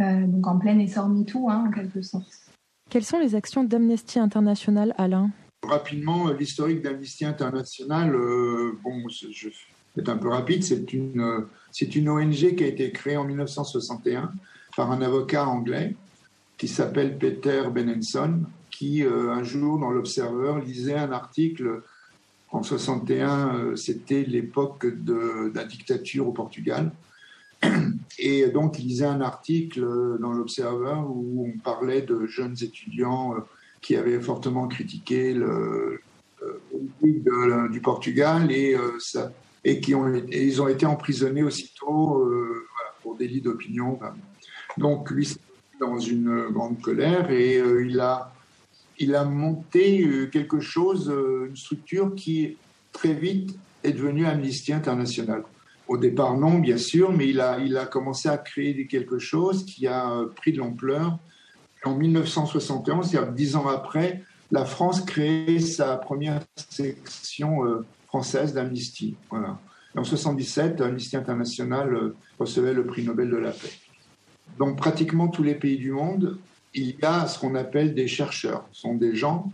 Euh, 0.00 0.26
donc 0.26 0.46
en 0.46 0.58
plein 0.58 0.78
essor 0.78 1.08
MeToo, 1.08 1.50
hein, 1.50 1.66
en 1.68 1.70
quelque 1.70 2.00
sorte. 2.00 2.26
Quelles 2.88 3.04
sont 3.04 3.18
les 3.18 3.34
actions 3.34 3.64
d'Amnesty 3.64 4.18
International, 4.18 4.94
Alain? 4.98 5.30
Rapidement, 5.62 6.30
l'historique 6.30 6.82
d'Amnesty 6.82 7.24
International, 7.24 8.10
bon, 8.82 9.08
je 9.08 9.48
vais 9.48 9.52
être 9.98 10.08
un 10.08 10.18
peu 10.18 10.28
rapide, 10.28 10.64
c'est 10.64 10.92
une, 10.92 11.46
c'est 11.70 11.94
une 11.94 12.08
ONG 12.08 12.56
qui 12.56 12.64
a 12.64 12.66
été 12.66 12.90
créée 12.90 13.16
en 13.16 13.24
1961 13.24 14.32
par 14.76 14.90
un 14.90 15.02
avocat 15.02 15.46
anglais 15.46 15.94
qui 16.58 16.68
s'appelle 16.68 17.18
Peter 17.18 17.62
Benenson, 17.72 18.42
qui 18.70 19.04
euh, 19.04 19.30
un 19.30 19.42
jour 19.42 19.78
dans 19.78 19.90
l'Observer 19.90 20.60
lisait 20.64 20.94
un 20.94 21.12
article 21.12 21.82
en 22.50 22.62
61, 22.62 23.54
euh, 23.54 23.76
c'était 23.76 24.22
l'époque 24.22 24.86
de, 24.86 25.52
la 25.54 25.64
dictature 25.64 26.28
au 26.28 26.32
Portugal. 26.32 26.92
Et 28.18 28.46
donc, 28.48 28.78
il 28.78 28.86
lisait 28.86 29.06
un 29.06 29.20
article 29.20 29.84
dans 30.20 30.32
l'Observer 30.32 31.00
où 31.06 31.48
on 31.48 31.58
parlait 31.58 32.02
de 32.02 32.26
jeunes 32.26 32.56
étudiants 32.60 33.34
euh, 33.34 33.40
qui 33.80 33.96
avaient 33.96 34.20
fortement 34.20 34.68
critiqué 34.68 35.34
le, 35.34 36.00
du 37.70 37.80
Portugal 37.80 38.50
et, 38.52 38.76
qui 39.80 39.94
ont, 39.94 40.12
ils 40.30 40.62
ont 40.62 40.68
été 40.68 40.86
emprisonnés 40.86 41.42
aussitôt 41.42 42.28
pour 43.02 43.16
délit 43.16 43.40
d'opinion. 43.40 43.98
Donc 44.78 45.10
lui, 45.10 45.36
dans 45.82 45.98
une 45.98 46.48
grande 46.50 46.80
colère 46.80 47.30
et 47.30 47.56
euh, 47.56 47.84
il, 47.84 48.00
a, 48.00 48.32
il 48.98 49.14
a 49.14 49.24
monté 49.24 50.04
euh, 50.04 50.26
quelque 50.26 50.60
chose, 50.60 51.10
euh, 51.10 51.48
une 51.48 51.56
structure 51.56 52.14
qui 52.14 52.56
très 52.92 53.14
vite 53.14 53.56
est 53.82 53.92
devenue 53.92 54.26
Amnesty 54.26 54.72
International. 54.72 55.42
Au 55.88 55.98
départ, 55.98 56.38
non, 56.38 56.58
bien 56.58 56.78
sûr, 56.78 57.12
mais 57.12 57.28
il 57.28 57.40
a, 57.40 57.58
il 57.58 57.76
a 57.76 57.86
commencé 57.86 58.28
à 58.28 58.38
créer 58.38 58.86
quelque 58.86 59.18
chose 59.18 59.64
qui 59.66 59.86
a 59.88 60.22
pris 60.36 60.52
de 60.52 60.58
l'ampleur. 60.58 61.18
En 61.84 61.96
1971, 61.96 63.10
c'est-à-dire 63.10 63.32
dix 63.32 63.56
ans 63.56 63.66
après, 63.66 64.22
la 64.52 64.64
France 64.64 65.00
crée 65.00 65.58
sa 65.58 65.96
première 65.96 66.40
section 66.70 67.82
française 68.06 68.54
d'Amnesty. 68.54 69.16
Voilà. 69.28 69.58
En 69.96 70.02
1977, 70.02 70.80
Amnesty 70.80 71.16
International 71.16 72.12
recevait 72.38 72.72
le 72.72 72.86
prix 72.86 73.02
Nobel 73.04 73.28
de 73.28 73.36
la 73.36 73.50
paix 73.50 73.81
dans 74.62 74.74
pratiquement 74.74 75.26
tous 75.26 75.42
les 75.42 75.56
pays 75.56 75.76
du 75.76 75.90
monde, 75.90 76.38
il 76.72 76.90
y 76.90 77.04
a 77.04 77.26
ce 77.26 77.36
qu'on 77.36 77.56
appelle 77.56 77.94
des 77.94 78.06
chercheurs. 78.06 78.64
Ce 78.70 78.82
sont 78.82 78.94
des 78.94 79.16
gens 79.16 79.50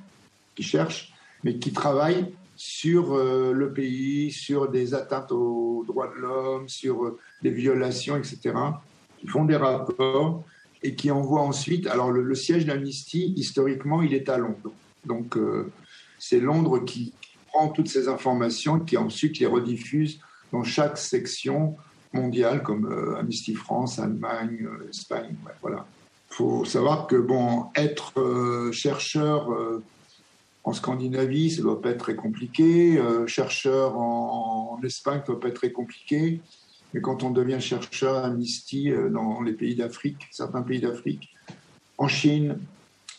qui 0.54 0.62
cherchent, 0.62 1.14
mais 1.42 1.56
qui 1.56 1.72
travaillent 1.72 2.34
sur 2.56 3.14
euh, 3.14 3.54
le 3.54 3.72
pays, 3.72 4.30
sur 4.30 4.70
des 4.70 4.92
atteintes 4.92 5.32
aux 5.32 5.82
droits 5.86 6.08
de 6.14 6.20
l'homme, 6.20 6.68
sur 6.68 7.06
euh, 7.06 7.18
des 7.40 7.50
violations, 7.50 8.18
etc. 8.18 8.54
Qui 9.18 9.28
font 9.28 9.46
des 9.46 9.56
rapports 9.56 10.44
et 10.82 10.94
qui 10.94 11.10
envoient 11.10 11.40
ensuite. 11.40 11.86
Alors, 11.86 12.10
le, 12.10 12.34
siège 12.34 12.66
d'Amnesty, 12.66 13.32
historiquement, 13.34 14.02
il 14.02 14.12
est 14.12 14.28
à 14.28 14.36
Londres. 14.36 14.74
Donc, 15.06 15.38
euh, 15.38 15.72
c'est 16.18 16.38
Londres 16.38 16.80
qui 16.80 17.14
prend 17.46 17.68
toutes 17.68 17.88
ces 17.88 18.08
informations, 18.08 18.78
qui 18.78 18.98
ensuite 18.98 19.38
les 19.38 19.46
rediffuse 19.46 20.20
dans 20.52 20.64
chaque 20.64 20.98
section 20.98 21.78
mondiales 22.12 22.62
comme 22.62 22.86
euh, 22.86 23.18
Amnesty 23.18 23.54
France, 23.54 23.98
Allemagne, 23.98 24.66
euh, 24.66 24.88
Espagne. 24.88 25.34
voilà. 25.60 25.86
Il 26.30 26.34
faut 26.34 26.64
savoir 26.64 27.06
que 27.06 27.16
bon, 27.16 27.66
être 27.74 28.20
euh, 28.20 28.70
chercheur 28.70 29.48
en 30.62 30.72
Scandinavie, 30.74 31.50
ça 31.50 31.58
ne 31.58 31.62
doit 31.62 31.80
pas 31.80 31.90
être 31.90 31.98
très 31.98 32.14
compliqué. 32.14 33.00
chercheur 33.26 33.98
en, 33.98 34.78
Espagne, 34.84 35.20
ça 35.20 35.22
ne 35.22 35.26
doit 35.28 35.40
pas 35.40 35.48
être 35.48 35.54
très 35.54 35.72
compliqué. 35.72 36.40
Mais 36.92 37.00
quand 37.00 37.22
on 37.22 37.30
devient 37.30 37.60
chercheur 37.60 38.16
à 38.16 38.26
Amnesty 38.26 38.92
dans 39.10 39.40
les 39.40 39.54
pays 39.54 39.74
d'Afrique, 39.74 40.28
certains 40.30 40.60
pays 40.60 40.80
d'Afrique, 40.80 41.30
en 41.96 42.08
Chine, 42.08 42.58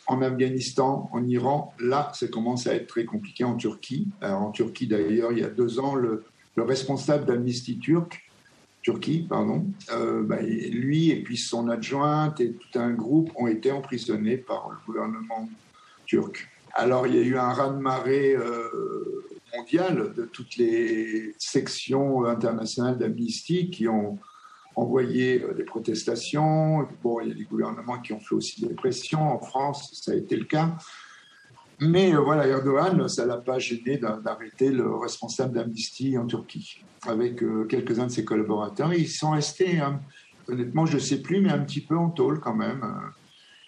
en 0.06 0.21
Afghanistan, 0.21 1.10
en 1.12 1.28
Iran, 1.28 1.73
là, 1.80 2.12
ça 2.13 2.28
commence 2.28 2.67
à 2.67 2.75
être 2.75 2.88
très 2.88 3.06
compliqué 3.06 3.43
en 3.43 3.56
Turquie. 3.56 4.08
En 4.21 4.52
Turquie, 4.52 4.86
d'ailleurs, 4.86 5.32
il 5.32 5.39
y 5.39 5.43
a 5.43 5.49
deux 5.49 5.80
ans, 5.80 5.95
le, 5.95 6.23
le 6.56 6.63
responsable 6.63 7.25
d'Amnesty 7.25 7.80
turc 7.80 8.29
Turquie, 8.82 9.26
pardon, 9.28 9.65
euh, 9.92 10.24
bah, 10.24 10.42
lui 10.42 11.12
et 11.12 11.22
puis 11.22 11.38
son 11.38 11.68
adjointe 11.68 12.39
et 12.39 12.54
tout 12.54 12.80
un 12.80 12.92
groupe 12.92 13.30
ont 13.36 13.48
été 13.48 13.72
emprisonnés 13.72 14.38
par 14.38 14.70
le 14.70 14.78
gouvernement 14.86 15.50
turc. 16.06 16.50
Alors 16.74 17.06
il 17.06 17.15
y 17.15 17.20
a 17.20 17.24
eu 17.24 17.38
un 17.38 17.52
raz-de-marée 17.52 18.36
euh, 18.36 19.26
mondial 19.56 20.13
de 20.13 20.24
toutes 20.24 20.56
les 20.58 21.36
sections 21.38 22.24
internationales 22.26 22.98
d'Amnesty 22.98 23.70
qui 23.70 23.88
ont 23.88 24.18
envoyé 24.76 25.44
euh, 25.44 25.54
des 25.54 25.63
protestations. 25.63 26.88
Bon, 27.04 27.20
il 27.20 27.30
y 27.30 27.32
a 27.32 27.36
des 27.36 27.44
gouvernements 27.44 28.00
qui 28.00 28.13
ont 28.13 28.20
fait 28.20 28.36
aussi 28.36 28.65
des 28.65 28.74
pressions. 28.74 29.22
En 29.22 29.39
France, 29.39 29.92
ça 30.02 30.12
a 30.12 30.15
été 30.15 30.36
le 30.38 30.46
cas. 30.46 30.78
Mais 31.82 32.13
euh, 32.13 32.20
voilà, 32.20 32.46
Erdogan, 32.48 33.08
ça 33.08 33.26
l'a 33.26 33.38
pas 33.38 33.58
gêné 33.58 33.98
d'arrêter 33.98 34.70
le 34.70 34.94
responsable 34.96 35.54
d'Amnesty 35.54 36.18
en 36.18 36.26
Turquie 36.26 36.84
avec 37.08 37.42
euh, 37.42 37.65
quelques-uns 37.65 38.08
de 38.08 38.12
ses 38.12 38.26
collaborateurs. 38.26 38.94
Ils 38.94 39.08
sont 39.08 39.32
restés, 39.32 39.80
honnêtement, 40.48 40.86
je 40.86 40.96
ne 40.96 41.00
sais 41.00 41.22
plus, 41.22 41.39
mais 41.39 41.52
un 41.52 41.60
petit 41.60 41.82
peu 41.82 41.98
en 41.98 42.10
tôle 42.10 42.42
quand 42.42 42.56
même. 42.56 42.86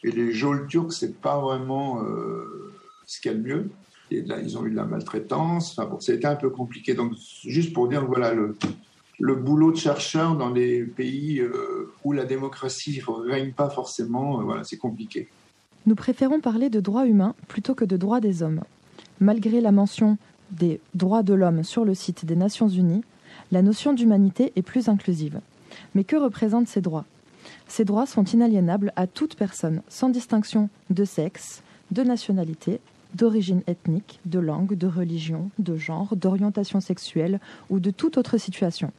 Et 0.04 0.12
les 0.12 0.34
geôles 0.34 0.67
turcs, 0.67 0.91
c'est 0.91 1.21
pas 1.21 1.39
vraiment 1.39 2.04
euh, 2.04 2.74
ce 3.06 3.21
qu'il 3.21 3.32
y 3.32 3.36
a 3.36 3.38
de 3.38 3.43
mieux. 3.43 3.69
Et 4.10 4.21
là, 4.24 4.41
ils 4.41 4.58
ont 4.58 4.65
eu 4.65 4.71
de 4.71 4.76
la 4.76 4.84
maltraitance. 4.84 5.78
Enfin, 5.78 5.89
bon, 5.89 6.02
c'était 6.02 6.26
un 6.26 6.36
peu 6.36 6.50
compliqué. 6.50 6.93
Donc, 6.93 7.13
juste 7.45 7.71
pour 7.71 7.88
dire, 7.88 8.06
voilà, 8.06 8.34
le, 8.34 8.58
le 9.19 9.36
boulot 9.36 9.71
de 9.71 9.78
chercheur 9.78 10.36
dans 10.36 10.50
les 10.50 10.84
pays 10.84 11.41
où 12.04 12.12
la 12.12 12.26
démocratie 12.26 13.02
ne 13.08 13.32
règne 13.32 13.54
pas 13.54 13.69
forcément, 13.69 14.43
voilà, 14.43 14.65
c'est 14.65 14.78
compliqué. 14.78 15.30
Nous 15.87 15.95
préférons 15.95 16.41
parler 16.41 16.69
de 16.69 16.79
droits 16.79 17.07
humains 17.07 17.33
plutôt 17.47 17.73
que 17.73 17.85
de 17.85 17.97
droits 17.97 18.21
des 18.21 18.43
hommes. 18.43 18.61
Malgré 19.19 19.61
la 19.61 19.71
mention 19.71 20.17
des 20.51 20.79
droits 20.93 21.23
de 21.23 21.33
l'homme 21.33 21.63
sur 21.63 21.85
le 21.85 21.95
site 21.95 22.25
des 22.25 22.35
Nations 22.35 22.67
Unies, 22.67 23.03
la 23.51 23.63
notion 23.63 23.93
d'humanité 23.93 24.53
est 24.55 24.61
plus 24.61 24.89
inclusive. 24.89 25.39
Mais 25.95 26.03
que 26.03 26.15
représentent 26.15 26.67
ces 26.67 26.81
droits? 26.81 27.05
Ces 27.67 27.85
droits 27.85 28.05
sont 28.05 28.23
inaliénables 28.25 28.93
à 28.95 29.07
toute 29.07 29.35
personne, 29.35 29.81
sans 29.89 30.09
distinction 30.09 30.69
de 30.91 31.03
sexe, 31.03 31.63
de 31.89 32.03
nationalité, 32.03 32.79
d'origine 33.15 33.63
ethnique, 33.65 34.19
de 34.25 34.39
langue, 34.39 34.75
de 34.77 34.87
religion, 34.87 35.49
de 35.57 35.77
genre, 35.77 36.15
d'orientation 36.15 36.79
sexuelle 36.79 37.39
ou 37.69 37.79
de 37.79 37.89
toute 37.89 38.17
autre 38.17 38.37
situation. 38.37 38.91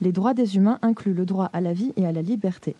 Les 0.00 0.12
droits 0.12 0.34
des 0.34 0.56
humains 0.56 0.78
incluent 0.82 1.14
le 1.14 1.26
droit 1.26 1.50
à 1.52 1.60
la 1.60 1.72
vie 1.72 1.92
et 1.96 2.06
à 2.06 2.12
la 2.12 2.22
liberté, 2.22 2.76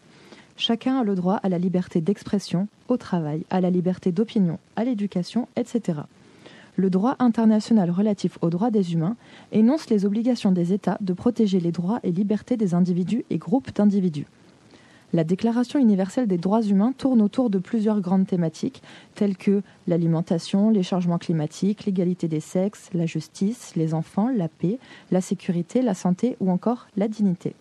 Chacun 0.57 0.99
a 1.01 1.05
le 1.05 1.17
droit 1.17 1.41
à 1.43 1.49
la 1.49 1.59
liberté 1.59 2.01
d'expression, 2.01 2.69
au 2.89 2.97
travail, 2.97 3.45
à 3.51 3.61
la 3.61 3.71
liberté 3.71 4.13
d'opinion, 4.13 4.59
à 4.77 4.85
l'éducation, 4.85 5.49
etc. 5.57 6.01
Le 6.77 6.91
droit 6.91 7.17
international 7.19 7.91
relatif 7.91 8.39
aux 8.41 8.51
droits 8.51 8.71
des 8.71 8.95
humains 8.95 9.17
énonce 9.53 9.91
les 9.91 10.05
obligations 10.07 10.53
des 10.53 10.73
États 10.73 10.99
de 11.01 11.13
protéger 11.13 11.59
les 11.59 11.73
droits 11.73 12.01
et 12.05 12.13
libertés 12.13 12.57
des 12.57 12.75
individus 12.75 13.25
et 13.31 13.39
groupes 13.39 13.75
d'individus. 13.75 14.27
La 15.13 15.23
Déclaration 15.23 15.79
universelle 15.79 16.27
des 16.27 16.39
droits 16.39 16.63
humains 16.63 16.93
tourne 16.97 17.23
autour 17.23 17.49
de 17.51 17.59
plusieurs 17.59 18.01
grandes 18.01 18.27
thématiques, 18.27 18.83
telles 19.15 19.37
que 19.37 19.63
l'alimentation, 19.87 20.71
les 20.71 20.83
changements 20.83 21.19
climatiques, 21.19 21.85
l'égalité 21.85 22.27
des 22.27 22.41
sexes, 22.41 22.91
la 22.93 23.07
justice, 23.07 23.75
les 23.77 23.95
enfants, 23.95 24.31
la 24.35 24.49
paix, 24.49 24.79
la 25.13 25.21
sécurité, 25.21 25.83
la 25.83 25.95
santé 25.95 26.37
ou 26.41 26.51
encore 26.51 26.89
la 26.97 27.07
dignité. 27.07 27.55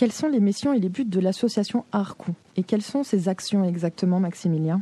Quelles 0.00 0.12
sont 0.12 0.28
les 0.28 0.40
missions 0.40 0.72
et 0.72 0.80
les 0.80 0.88
buts 0.88 1.04
de 1.04 1.20
l'association 1.20 1.84
ARCOU 1.92 2.32
Et 2.56 2.62
quelles 2.62 2.80
sont 2.80 3.04
ses 3.04 3.28
actions 3.28 3.66
exactement, 3.66 4.18
Maximilien? 4.18 4.80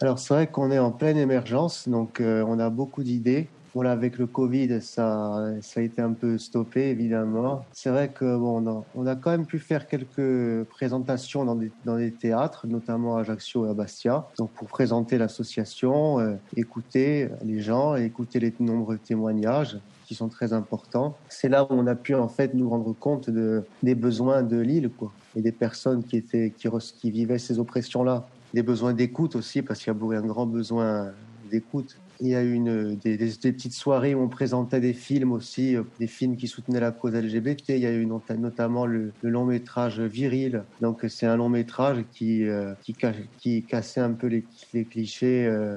Alors 0.00 0.20
c'est 0.20 0.32
vrai 0.32 0.46
qu'on 0.46 0.70
est 0.70 0.78
en 0.78 0.92
pleine 0.92 1.16
émergence, 1.16 1.88
donc 1.88 2.20
euh, 2.20 2.44
on 2.46 2.60
a 2.60 2.70
beaucoup 2.70 3.02
d'idées. 3.02 3.48
Voilà, 3.74 3.90
avec 3.90 4.16
le 4.16 4.28
Covid, 4.28 4.80
ça, 4.80 5.44
ça 5.60 5.80
a 5.80 5.82
été 5.82 6.00
un 6.00 6.12
peu 6.12 6.38
stoppé, 6.38 6.88
évidemment. 6.88 7.64
C'est 7.72 7.90
vrai 7.90 8.10
que 8.10 8.36
bon, 8.36 8.84
on 8.94 9.06
a, 9.08 9.16
quand 9.16 9.32
même 9.32 9.44
pu 9.44 9.58
faire 9.58 9.88
quelques 9.88 10.62
présentations 10.68 11.44
dans 11.44 11.56
des, 11.56 11.72
dans 11.84 11.96
des, 11.96 12.12
théâtres, 12.12 12.68
notamment 12.68 13.16
à 13.16 13.22
Ajaccio 13.22 13.66
et 13.66 13.70
à 13.70 13.74
Bastia, 13.74 14.28
donc 14.38 14.50
pour 14.50 14.68
présenter 14.68 15.18
l'association, 15.18 16.20
euh, 16.20 16.34
écouter 16.56 17.28
les 17.42 17.60
gens, 17.60 17.96
écouter 17.96 18.38
les 18.38 18.54
nombreux 18.60 18.98
témoignages 18.98 19.78
qui 20.08 20.14
sont 20.14 20.28
très 20.28 20.54
importants. 20.54 21.18
C'est 21.28 21.50
là 21.50 21.64
où 21.64 21.68
on 21.70 21.86
a 21.86 21.94
pu 21.94 22.14
en 22.14 22.28
fait 22.28 22.54
nous 22.54 22.68
rendre 22.70 22.94
compte 22.98 23.28
de, 23.28 23.62
des 23.82 23.94
besoins 23.94 24.42
de 24.42 24.58
l'île, 24.58 24.88
quoi, 24.88 25.12
et 25.36 25.42
des 25.42 25.52
personnes 25.52 26.02
qui 26.02 26.16
étaient 26.16 26.50
qui, 26.56 26.66
qui 26.98 27.10
vivaient 27.10 27.38
ces 27.38 27.58
oppressions-là. 27.58 28.26
Des 28.54 28.62
besoins 28.62 28.94
d'écoute 28.94 29.36
aussi, 29.36 29.60
parce 29.60 29.80
qu'il 29.80 29.92
y 29.92 30.14
a 30.14 30.18
un 30.18 30.26
grand 30.26 30.46
besoin 30.46 31.12
d'écoute. 31.50 31.98
Il 32.20 32.28
y 32.28 32.34
a 32.34 32.42
eu 32.42 32.54
une, 32.54 32.96
des, 32.96 33.16
petites 33.18 33.74
soirées 33.74 34.14
où 34.14 34.22
on 34.22 34.28
présentait 34.28 34.80
des 34.80 34.94
films 34.94 35.30
aussi, 35.30 35.76
euh, 35.76 35.82
des 36.00 36.08
films 36.08 36.36
qui 36.36 36.48
soutenaient 36.48 36.80
la 36.80 36.90
cause 36.90 37.12
LGBT. 37.12 37.68
Il 37.68 37.78
y 37.78 37.86
a 37.86 37.92
eu 37.92 38.06
notamment 38.06 38.86
le, 38.86 39.12
long 39.22 39.44
métrage 39.44 40.00
Viril. 40.00 40.64
Donc 40.80 41.04
c'est 41.08 41.26
un 41.26 41.36
long 41.36 41.50
métrage 41.50 41.98
qui, 42.12 42.48
euh, 42.48 42.72
qui, 42.82 42.96
qui, 43.38 43.62
cassait 43.62 44.00
un 44.00 44.12
peu 44.12 44.26
les, 44.26 44.44
les 44.72 44.84
clichés. 44.84 45.46
Euh, 45.46 45.76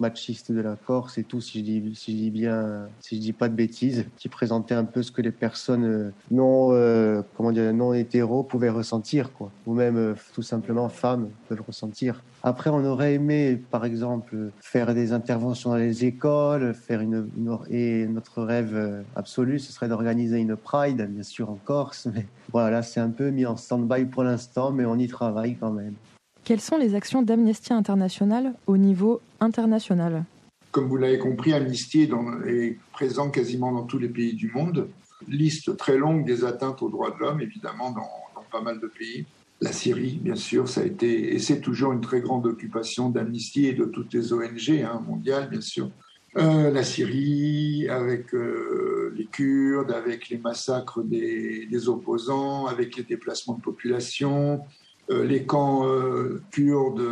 machiste 0.00 0.50
de 0.50 0.60
la 0.60 0.76
Corse 0.76 1.18
et 1.18 1.24
tout, 1.24 1.40
si 1.40 1.60
je 1.60 1.64
dis, 1.64 2.30
bien, 2.30 2.88
si 3.00 3.16
je 3.16 3.20
dis 3.20 3.32
pas 3.32 3.48
de 3.48 3.54
bêtises, 3.54 4.06
qui 4.16 4.28
présentait 4.28 4.74
un 4.74 4.84
peu 4.84 5.02
ce 5.02 5.12
que 5.12 5.22
les 5.22 5.30
personnes 5.30 5.84
euh, 5.84 6.10
non, 6.30 6.70
euh, 6.72 7.22
comment 7.36 7.52
dire, 7.52 7.72
non 7.72 7.92
hétéros 7.92 8.42
pouvaient 8.42 8.70
ressentir, 8.70 9.32
quoi, 9.32 9.50
ou 9.66 9.74
même 9.74 9.96
euh, 9.96 10.14
tout 10.34 10.42
simplement 10.42 10.88
femmes 10.88 11.28
peuvent 11.48 11.62
ressentir. 11.66 12.22
Après, 12.42 12.70
on 12.70 12.84
aurait 12.84 13.14
aimé, 13.14 13.60
par 13.70 13.84
exemple, 13.84 14.34
faire 14.60 14.94
des 14.94 15.12
interventions 15.12 15.70
dans 15.70 15.76
les 15.76 16.06
écoles, 16.06 16.72
faire 16.72 17.02
une 17.02 17.28
et 17.68 18.06
notre 18.06 18.42
rêve 18.42 19.04
absolu, 19.14 19.58
ce 19.58 19.72
serait 19.72 19.88
d'organiser 19.88 20.38
une 20.38 20.56
Pride, 20.56 21.06
bien 21.10 21.22
sûr 21.22 21.50
en 21.50 21.58
Corse, 21.62 22.08
mais 22.14 22.26
voilà, 22.50 22.82
c'est 22.82 23.00
un 23.00 23.10
peu 23.10 23.28
mis 23.28 23.44
en 23.44 23.56
stand-by 23.56 24.06
pour 24.06 24.24
l'instant, 24.24 24.72
mais 24.72 24.86
on 24.86 24.96
y 24.96 25.06
travaille 25.06 25.56
quand 25.56 25.70
même. 25.70 25.94
Quelles 26.44 26.60
sont 26.60 26.78
les 26.78 26.94
actions 26.94 27.22
d'Amnesty 27.22 27.72
International 27.72 28.54
au 28.66 28.76
niveau 28.76 29.20
international 29.40 30.24
Comme 30.72 30.88
vous 30.88 30.96
l'avez 30.96 31.18
compris, 31.18 31.52
Amnesty 31.52 32.08
est, 32.46 32.78
présent 32.92 33.30
quasiment 33.30 33.72
dans 33.72 33.84
tous 33.84 33.98
les 33.98 34.08
pays 34.08 34.34
du 34.34 34.50
monde. 34.50 34.88
Liste 35.28 35.76
très 35.76 35.98
longue 35.98 36.24
des 36.24 36.44
atteintes 36.44 36.82
aux 36.82 36.88
droits 36.88 37.10
de 37.10 37.18
l'homme, 37.18 37.40
évidemment, 37.40 37.90
dans, 37.90 38.08
pas 38.50 38.60
mal 38.60 38.80
de 38.80 38.86
pays. 38.86 39.26
La 39.60 39.72
Syrie, 39.72 40.18
bien 40.22 40.36
sûr, 40.36 40.68
ça 40.68 40.80
a 40.80 40.84
été, 40.84 41.34
et 41.34 41.38
c'est 41.38 41.60
toujours 41.60 41.92
une 41.92 42.00
très 42.00 42.20
grande 42.20 42.46
occupation 42.46 43.10
d'Amnesty 43.10 43.66
et 43.66 43.74
de 43.74 43.84
toutes 43.84 44.14
les 44.14 44.32
ONG 44.32 44.70
hein, 44.70 45.02
mondiales, 45.06 45.50
bien 45.50 45.60
sûr. 45.60 45.90
Euh, 46.36 46.70
la 46.70 46.84
Syrie, 46.84 47.88
avec 47.88 48.32
euh, 48.34 49.12
les 49.16 49.26
Kurdes, 49.26 49.90
avec 49.90 50.28
les 50.30 50.38
massacres 50.38 51.02
des, 51.02 51.88
opposants, 51.88 52.66
avec 52.66 52.96
les 52.96 53.02
déplacements 53.02 53.54
de 53.54 53.60
population, 53.60 54.60
les 55.10 55.44
camps 55.44 55.86
euh, 55.86 56.40
kurdes, 56.52 57.02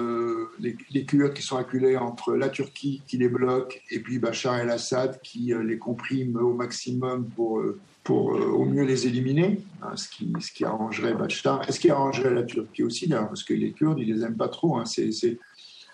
les, 0.61 0.77
les, 0.91 1.05
Kurdes 1.05 1.35
qui 1.35 1.43
sont 1.43 1.57
acculés 1.57 1.97
entre 1.97 2.35
la 2.35 2.49
Turquie 2.49 3.03
qui 3.07 3.19
les 3.19 3.29
bloque 3.29 3.83
et 3.91 4.01
puis 4.01 4.19
Bachar 4.19 4.61
el-Assad 4.61 5.21
qui 5.21 5.53
euh, 5.53 5.63
les 5.63 5.79
comprime 5.79 6.37
au 6.37 6.55
maximum 6.55 7.27
pour, 7.35 7.61
pour 8.05 8.27
au 8.27 8.65
mieux 8.65 8.85
les 8.85 9.07
éliminer, 9.07 9.61
hein, 9.83 9.97
ce, 9.97 10.09
qui, 10.09 10.33
ce 10.41 10.53
qui 10.53 10.65
arrangerait 10.65 11.15
Bachar, 11.15 11.69
et 11.69 11.73
ce 11.73 11.81
qui 11.81 11.91
arrangerait 11.91 12.33
la 12.33 12.45
Turquie 12.45 12.85
aussi 12.85 13.09
d'ailleurs, 13.09 13.29
parce 13.29 13.43
que 13.43 13.55
les 13.55 13.73
Kurdes, 13.73 13.99
ils 13.99 14.15
les 14.15 14.23
aiment 14.23 14.37
pas 14.37 14.49
trop. 14.49 14.77
Hein, 14.77 14.85
c'est, 14.85 15.11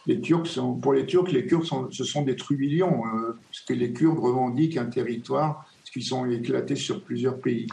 les 0.06 0.20
Turcs 0.20 0.46
sont, 0.48 0.74
pour 0.74 0.92
les 0.92 1.06
Turcs, 1.06 1.32
les 1.32 1.46
Kurdes 1.46 1.64
sont, 1.64 1.90
ce 1.90 2.04
sont 2.04 2.22
des 2.22 2.36
trublions, 2.36 3.02
parce 3.50 3.62
que 3.66 3.72
les 3.72 3.92
Kurdes 3.92 4.18
revendiquent 4.18 4.76
un 4.76 4.86
territoire, 4.86 5.66
parce 5.80 5.90
qu'ils 5.90 6.04
sont 6.04 6.26
éclatés 6.26 6.76
sur 6.76 7.02
plusieurs 7.02 7.40
pays 7.40 7.66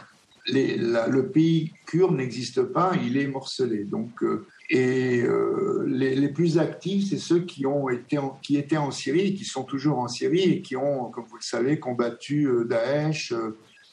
le 0.46 1.22
pays 1.22 1.72
kurde 1.86 2.16
n'existe 2.16 2.62
pas, 2.62 2.92
il 3.02 3.16
est 3.16 3.26
morcelé. 3.26 3.84
Donc, 3.84 4.22
euh, 4.22 4.46
et 4.70 5.22
euh, 5.22 5.84
les, 5.86 6.28
plus 6.28 6.58
actifs, 6.58 7.10
c'est 7.10 7.18
ceux 7.18 7.40
qui, 7.40 7.66
ont 7.66 7.88
été 7.88 8.18
qui 8.42 8.56
étaient 8.56 8.76
en 8.76 8.90
Syrie, 8.90 9.34
qui 9.34 9.44
sont 9.44 9.64
toujours 9.64 9.98
en 9.98 10.08
Syrie 10.08 10.44
et 10.44 10.62
qui 10.62 10.76
ont, 10.76 11.10
comme 11.10 11.24
vous 11.24 11.36
le 11.36 11.42
savez, 11.42 11.78
combattu 11.78 12.46
euh, 12.46 12.64
Daesh 12.64 13.34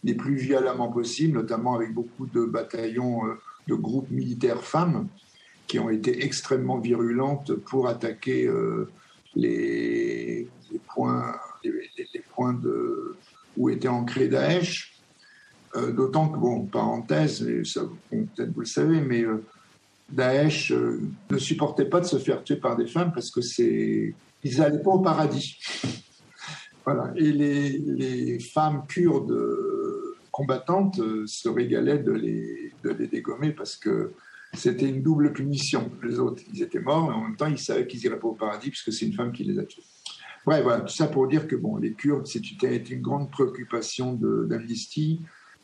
les 0.03 0.13
plus 0.13 0.35
violemment 0.35 0.89
possible, 0.89 1.33
notamment 1.33 1.75
avec 1.75 1.93
beaucoup 1.93 2.25
de 2.25 2.45
bataillons 2.45 3.21
de 3.67 3.75
groupes 3.75 4.09
militaires 4.09 4.63
femmes 4.63 5.09
qui 5.67 5.77
ont 5.77 5.89
été 5.89 6.23
extrêmement 6.23 6.79
virulentes 6.79 7.53
pour 7.53 7.89
attaquer 7.89 8.49
les, 9.35 10.47
points, 10.87 11.35
les, 11.65 12.23
points 12.33 12.53
de, 12.53 13.17
où 13.57 13.69
était 13.69 13.89
ancré 13.89 14.29
Daesh. 14.29 14.98
Euh, 15.75 15.91
D'autant 15.91 16.29
que, 16.29 16.37
bon, 16.37 16.65
parenthèse, 16.65 17.43
peut-être 17.43 18.51
vous 18.53 18.61
le 18.61 18.65
savez, 18.65 19.01
mais 19.01 19.23
euh, 19.23 19.43
Daesh 20.09 20.71
euh, 20.71 20.99
ne 21.29 21.37
supportait 21.37 21.85
pas 21.85 21.99
de 21.99 22.05
se 22.05 22.17
faire 22.17 22.43
tuer 22.43 22.55
par 22.55 22.75
des 22.75 22.87
femmes 22.87 23.11
parce 23.13 23.29
que 23.29 23.41
c'est. 23.41 24.13
Ils 24.43 24.57
n'allaient 24.57 24.81
pas 24.81 24.91
au 24.91 24.99
paradis. 24.99 25.57
voilà. 26.85 27.11
Et 27.15 27.31
les, 27.31 27.77
les, 27.77 28.39
femmes 28.39 28.83
kurdes 28.87 29.37
combattantes 30.31 31.01
se 31.25 31.49
régalaient 31.49 31.99
de 31.99 32.13
les, 32.13 32.71
de 32.83 32.91
les 32.91 33.07
dégommer 33.07 33.51
parce 33.51 33.75
que 33.75 34.13
c'était 34.53 34.87
une 34.87 35.03
double 35.03 35.33
punition. 35.33 35.91
Les 36.03 36.19
autres, 36.19 36.41
ils 36.53 36.63
étaient 36.63 36.79
morts, 36.79 37.09
mais 37.09 37.15
en 37.15 37.23
même 37.25 37.35
temps, 37.35 37.47
ils 37.47 37.59
savaient 37.59 37.85
qu'ils 37.85 37.99
n'iraient 37.99 38.19
pas 38.19 38.29
au 38.29 38.33
paradis 38.33 38.69
puisque 38.69 38.93
c'est 38.93 39.05
une 39.05 39.13
femme 39.13 39.33
qui 39.33 39.43
les 39.43 39.59
a 39.59 39.63
tués. 39.65 39.83
Ouais, 40.45 40.61
voilà, 40.61 40.81
tout 40.81 40.93
ça 40.93 41.07
pour 41.07 41.27
dire 41.27 41.47
que 41.47 41.55
bon, 41.55 41.77
les 41.77 41.93
Kurdes, 41.93 42.25
c'était 42.25 42.77
une 42.77 43.01
grande 43.01 43.29
préoccupation 43.29 44.13
d'Amnesty. 44.13 45.21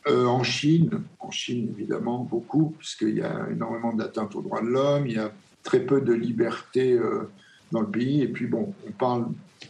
Euh, 0.08 0.26
en 0.26 0.44
Chine, 0.44 1.02
en 1.18 1.32
Chine 1.32 1.74
évidemment 1.76 2.20
beaucoup, 2.20 2.74
puisqu'il 2.78 3.16
y 3.16 3.22
a 3.22 3.48
énormément 3.50 3.92
d'atteintes 3.92 4.36
aux 4.36 4.42
droits 4.42 4.60
de 4.60 4.68
l'homme, 4.68 5.06
il 5.08 5.14
y 5.14 5.18
a 5.18 5.32
très 5.64 5.80
peu 5.80 6.00
de 6.00 6.12
liberté 6.12 6.92
euh, 6.92 7.28
dans 7.72 7.80
le 7.80 7.88
pays. 7.88 8.22
Et 8.22 8.28
puis 8.28 8.46
bon, 8.46 8.72
on 8.86 8.92
parle 8.92 9.26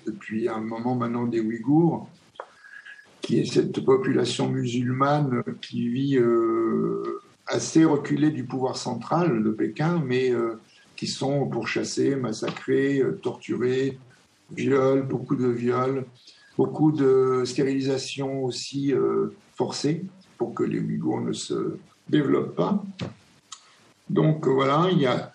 depuis 0.07 0.47
un 0.47 0.61
moment 0.61 0.95
maintenant 0.95 1.25
des 1.25 1.41
Ouïghours, 1.41 2.07
qui 3.23 3.41
est 3.41 3.47
cette 3.47 3.83
population 3.83 4.51
musulmane 4.51 5.43
qui 5.63 5.89
vit 5.89 6.19
euh, 6.19 7.23
assez 7.47 7.87
reculée 7.87 8.31
du 8.31 8.45
pouvoir 8.45 8.77
central 8.77 9.43
de 9.43 9.51
Pékin, 9.51 10.03
mais 10.05 10.33
qui 10.97 11.07
sont 11.07 11.49
pourchassés, 11.49 12.15
massacrés, 12.15 13.03
torturés, 13.23 13.99
viols, 14.51 15.03
beaucoup 15.03 15.37
de 15.37 15.47
viols, 15.47 16.05
beaucoup 16.59 16.93
de 16.93 17.43
stérilisations 17.47 18.45
aussi 18.45 18.93
forcées 19.55 20.05
pour 20.37 20.55
que 20.55 20.63
les 20.63 20.81
Ouïghours 20.81 21.21
ne 21.21 21.33
se 21.33 21.79
développent 22.09 22.57
pas. 22.57 22.83
Donc 24.09 24.47
voilà, 24.47 24.89
il 24.93 24.99
y 24.99 25.07
a 25.07 25.33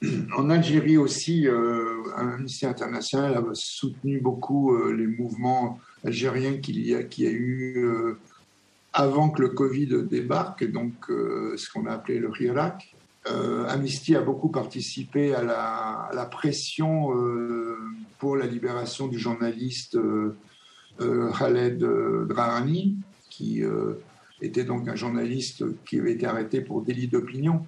en 0.36 0.50
Algérie 0.50 0.96
aussi, 0.96 1.46
euh, 1.46 2.02
Amnesty 2.16 2.66
International 2.66 3.36
a 3.36 3.42
soutenu 3.54 4.20
beaucoup 4.20 4.74
euh, 4.74 4.92
les 4.92 5.06
mouvements 5.06 5.80
algériens 6.04 6.58
qu'il 6.58 6.80
y 6.80 6.94
a, 6.94 7.02
qui 7.02 7.26
a 7.26 7.30
eu 7.30 7.84
euh, 7.84 8.18
avant 8.92 9.30
que 9.30 9.42
le 9.42 9.48
Covid 9.48 10.04
débarque, 10.04 10.64
donc 10.70 10.92
euh, 11.10 11.56
ce 11.56 11.70
qu'on 11.70 11.86
a 11.86 11.92
appelé 11.92 12.18
le 12.18 12.30
Hirak. 12.38 12.94
Amnesty 13.68 14.16
a 14.16 14.22
beaucoup 14.22 14.48
participé 14.48 15.34
à 15.34 15.42
la, 15.42 15.60
à 16.10 16.14
la 16.14 16.24
pression 16.24 17.10
pour 18.18 18.38
la 18.38 18.46
libération 18.46 19.06
du 19.06 19.18
journaliste 19.18 19.98
Khaled 20.98 21.78
Drahani, 22.26 22.96
qui 23.28 23.62
était 24.40 24.64
donc 24.64 24.88
un 24.88 24.94
journaliste 24.94 25.64
qui 25.84 25.98
avait 25.98 26.12
été 26.12 26.26
arrêté 26.26 26.60
pour 26.60 26.82
délit 26.82 27.08
d'opinion. 27.08 27.64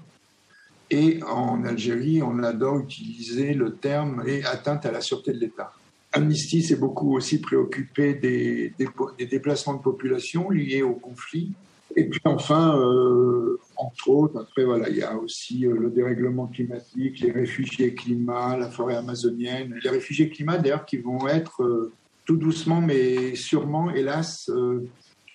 Et 0.90 1.22
en 1.22 1.64
Algérie, 1.64 2.22
on 2.22 2.42
adore 2.42 2.80
utiliser 2.80 3.54
le 3.54 3.74
terme 3.74 4.24
et 4.26 4.44
atteinte 4.44 4.86
à 4.86 4.90
la 4.90 5.00
sûreté 5.00 5.32
de 5.32 5.38
l'État. 5.38 5.72
Amnesty 6.12 6.62
s'est 6.62 6.76
beaucoup 6.76 7.16
aussi 7.16 7.40
préoccupé 7.40 8.14
des, 8.14 8.74
déplacements 9.18 9.74
de 9.74 9.82
population 9.82 10.50
liés 10.50 10.82
au 10.82 10.94
conflit. 10.94 11.52
Et 11.94 12.04
puis 12.04 12.20
enfin, 12.24 12.76
euh, 12.76 13.58
entre 13.76 14.08
autres. 14.08 14.40
Après, 14.40 14.64
voilà, 14.64 14.88
il 14.88 14.96
y 14.96 15.02
a 15.02 15.16
aussi 15.16 15.60
le 15.60 15.90
dérèglement 15.90 16.46
climatique, 16.46 17.20
les 17.20 17.30
réfugiés 17.30 17.94
climat, 17.94 18.56
la 18.56 18.68
forêt 18.70 18.96
amazonienne. 18.96 19.78
Les 19.82 19.90
réfugiés 19.90 20.28
climat, 20.28 20.58
d'ailleurs, 20.58 20.84
qui 20.84 20.98
vont 20.98 21.28
être 21.28 21.90
tout 22.24 22.36
doucement, 22.36 22.80
mais 22.80 23.34
sûrement, 23.36 23.90
hélas, 23.90 24.50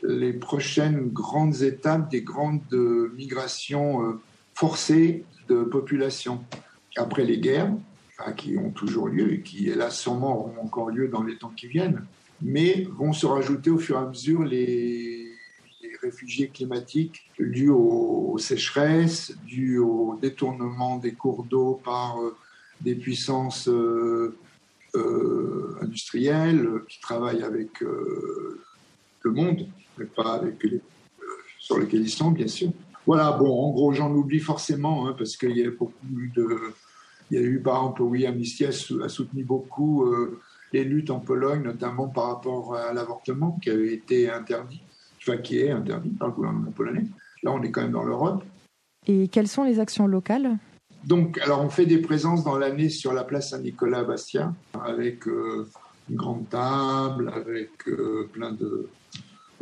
les 0.08 0.34
prochaines 0.34 1.10
grandes 1.10 1.62
étapes 1.62 2.10
des 2.12 2.22
grandes 2.22 2.62
migrations 3.16 4.20
forcées 4.54 5.24
de 5.48 5.64
population. 5.64 6.44
Après 6.98 7.24
les 7.24 7.40
guerres, 7.40 7.72
qui 8.38 8.58
ont 8.58 8.72
toujours 8.72 9.08
lieu 9.08 9.34
et 9.34 9.42
qui, 9.42 9.70
hélas, 9.70 10.00
sûrement 10.00 10.38
auront 10.38 10.62
encore 10.62 10.90
lieu 10.90 11.08
dans 11.08 11.24
les 11.24 11.38
temps 11.38 11.52
qui 11.56 11.68
viennent, 11.68 12.06
mais 12.42 12.88
vont 12.98 13.14
se 13.14 13.26
rajouter 13.26 13.70
au 13.70 13.78
fur 13.78 13.98
et 13.98 14.00
à 14.00 14.06
mesure 14.06 14.44
les, 14.44 15.32
réfugiés 16.02 16.50
climatiques 16.50 17.32
dus 17.40 17.70
aux, 17.70 18.38
sécheresses, 18.38 19.34
dus 19.46 19.80
au 19.80 20.20
détournement 20.22 20.98
des 20.98 21.14
cours 21.14 21.44
d'eau 21.44 21.80
par 21.84 22.22
euh, 22.22 22.36
des 22.82 22.96
puissances 22.96 23.68
euh, 23.70 24.38
euh, 24.96 25.78
industrielles 25.82 26.70
qui 26.88 27.00
travaillent 27.00 27.44
avec 27.44 27.82
le 27.82 29.32
monde, 29.32 29.68
mais 29.98 30.06
pas 30.06 30.34
avec 30.34 30.64
les 30.64 30.82
sur 31.60 31.80
lesquels 31.80 32.02
ils 32.02 32.10
sont, 32.10 32.32
bien 32.32 32.48
sûr. 32.48 32.70
Voilà, 33.08 33.32
bon, 33.32 33.50
en 33.50 33.72
gros, 33.72 33.92
j'en 33.92 34.14
oublie 34.14 34.40
forcément, 34.40 35.08
hein, 35.08 35.16
parce 35.18 35.36
qu'il 35.36 35.58
y 35.58 35.66
a 35.66 35.72
beaucoup 35.72 36.06
de. 36.36 36.74
Il 37.32 37.40
y 37.40 37.44
a 37.44 37.44
eu, 37.44 37.60
par 37.60 37.78
exemple, 37.78 38.04
oui, 38.04 38.26
Amnesty 38.28 38.66
a, 38.66 38.72
soutenu 38.72 39.44
beaucoup 39.44 40.06
les 40.76 40.84
luttes 40.84 41.10
en 41.10 41.20
Pologne, 41.20 41.64
notamment 41.64 42.08
par 42.08 42.28
rapport 42.28 42.76
à 42.76 42.94
l'avortement 42.94 43.58
qui 43.62 43.70
avait 43.70 43.94
été 43.94 44.30
interdit, 44.30 44.82
enfin 45.22 45.38
qui 45.38 45.60
est 45.60 45.72
interdit 45.72 46.10
par 46.10 46.28
le 46.28 46.34
gouvernement 46.34 46.72
polonais. 46.72 47.06
Là, 47.44 47.52
on 47.52 47.62
est 47.64 47.72
quand 47.72 47.82
même 47.82 47.92
dans 47.92 48.04
l'Europe. 48.04 48.44
Et 49.08 49.28
quelles 49.28 49.48
sont 49.48 49.64
les 49.64 49.80
actions 49.80 50.08
locales? 50.08 50.58
Donc, 51.06 51.38
alors 51.40 51.62
on 51.62 51.70
fait 51.70 51.86
des 51.86 52.00
présences 52.00 52.44
dans 52.44 52.58
l'année 52.58 52.90
sur 52.90 53.14
la 53.14 53.24
place 53.24 53.52
Saint-Nicolas 53.52 54.00
à 54.00 54.04
Bastia, 54.04 54.54
avec 54.84 55.28
euh, 55.28 55.70
une 56.10 56.16
grande 56.16 56.50
table, 56.50 57.32
avec 57.34 57.88
euh, 57.88 58.28
plein 58.34 58.52
de, 58.52 58.90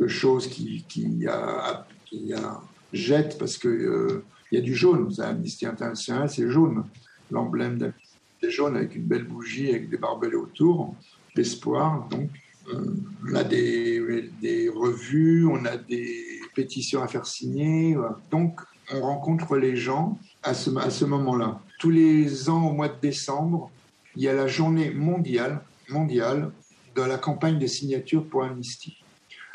choses 0.06 0.48
qui, 0.48 0.84
qui, 0.88 1.26
a, 1.26 1.86
qui 2.06 2.32
a 2.32 2.60
jettent 2.92 3.38
parce 3.38 3.58
qu'il 3.58 3.70
euh, 3.70 4.24
y 4.52 4.56
a 4.56 4.60
du 4.60 4.74
jaune. 4.74 5.12
C'est 5.12 5.22
Amnesty 5.22 5.66
International, 5.66 6.28
c'est 6.28 6.48
jaune. 6.50 6.84
L'emblème 7.30 7.78
d'Amnesty 7.78 8.04
jaune 8.50 8.76
avec 8.76 8.94
une 8.94 9.04
belle 9.04 9.24
bougie, 9.24 9.70
avec 9.70 9.88
des 9.88 9.96
barbelés 9.96 10.36
autour, 10.36 10.94
l'espoir. 11.34 12.08
Donc, 12.08 12.30
on 12.72 13.34
a 13.34 13.44
des, 13.44 14.30
des, 14.40 14.68
revues, 14.68 15.46
on 15.46 15.64
a 15.64 15.76
des 15.76 16.24
pétitions 16.54 17.02
à 17.02 17.08
faire 17.08 17.26
signer. 17.26 17.96
Donc, 18.30 18.60
on 18.92 19.00
rencontre 19.00 19.56
les 19.56 19.76
gens 19.76 20.18
à 20.42 20.54
ce, 20.54 20.74
à 20.76 20.90
ce 20.90 21.04
moment-là. 21.04 21.60
Tous 21.78 21.90
les 21.90 22.48
ans, 22.48 22.68
au 22.68 22.72
mois 22.72 22.88
de 22.88 23.00
décembre, 23.00 23.70
il 24.16 24.22
y 24.22 24.28
a 24.28 24.34
la 24.34 24.46
journée 24.46 24.90
mondiale, 24.90 25.62
mondiale 25.88 26.50
de 26.94 27.02
la 27.02 27.18
campagne 27.18 27.58
de 27.58 27.66
signature 27.66 28.24
pour 28.24 28.44
Amnesty. 28.44 29.03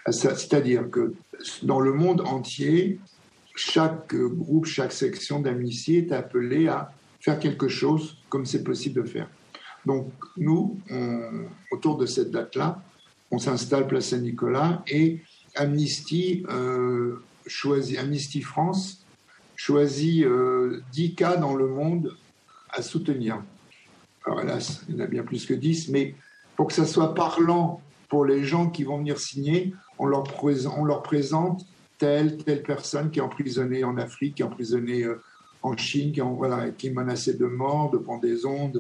C'est-à-dire 0.10 0.90
que 0.90 1.14
dans 1.64 1.80
le 1.80 1.94
monde 1.94 2.22
entier, 2.22 3.00
chaque 3.56 4.16
groupe, 4.16 4.66
chaque 4.66 4.92
section 4.92 5.40
d'Amnesty 5.40 5.98
est 5.98 6.12
appelé 6.12 6.68
à 6.68 6.92
faire 7.20 7.40
quelque 7.40 7.68
chose 7.68 8.18
comme 8.30 8.46
c'est 8.46 8.64
possible 8.64 9.04
de 9.04 9.08
faire. 9.08 9.30
Donc 9.86 10.12
nous, 10.38 10.80
autour 11.72 11.98
de 11.98 12.06
cette 12.06 12.32
date-là, 12.32 12.82
on 13.32 13.38
s'installe 13.38 13.88
place 13.88 14.08
Saint-Nicolas 14.08 14.84
et 14.88 15.22
Amnesty 15.56 16.46
euh, 16.50 17.22
Amnesty 17.98 18.42
France 18.42 19.06
choisit 19.56 20.24
euh, 20.24 20.82
10 20.94 21.16
cas 21.16 21.36
dans 21.36 21.56
le 21.56 21.68
monde 21.68 22.16
à 22.70 22.82
soutenir. 22.82 23.44
Alors 24.26 24.42
hélas, 24.42 24.84
il 24.88 24.96
y 24.96 24.98
en 25.02 25.04
a 25.04 25.08
bien 25.08 25.24
plus 25.24 25.46
que 25.46 25.54
10, 25.54 25.90
mais 25.90 26.16
pour 26.56 26.68
que 26.68 26.74
ça 26.74 26.86
soit 26.86 27.14
parlant 27.14 27.82
pour 28.10 28.26
les 28.26 28.43
gens 28.43 28.69
qui 28.69 28.84
vont 28.84 28.98
venir 28.98 29.19
signer, 29.19 29.74
on 30.00 30.08
leur, 30.08 30.24
présente 31.04 31.65
telle, 32.00 32.38
telle 32.38 32.63
personne 32.63 33.12
qui 33.12 33.19
est 33.19 33.22
emprisonnée 33.22 33.84
en 33.84 33.98
Afrique, 33.98 34.36
qui 34.36 34.41
est 34.41 34.45
emprisonnée 34.45 35.04
euh, 35.04 35.22
en 35.62 35.78
Chine 35.78 36.12
qui, 36.12 36.22
qui 36.78 36.89
menaçaient 36.89 37.36
de 37.36 37.45
mort, 37.45 37.91
de 37.91 37.98
pendaison. 37.98 38.72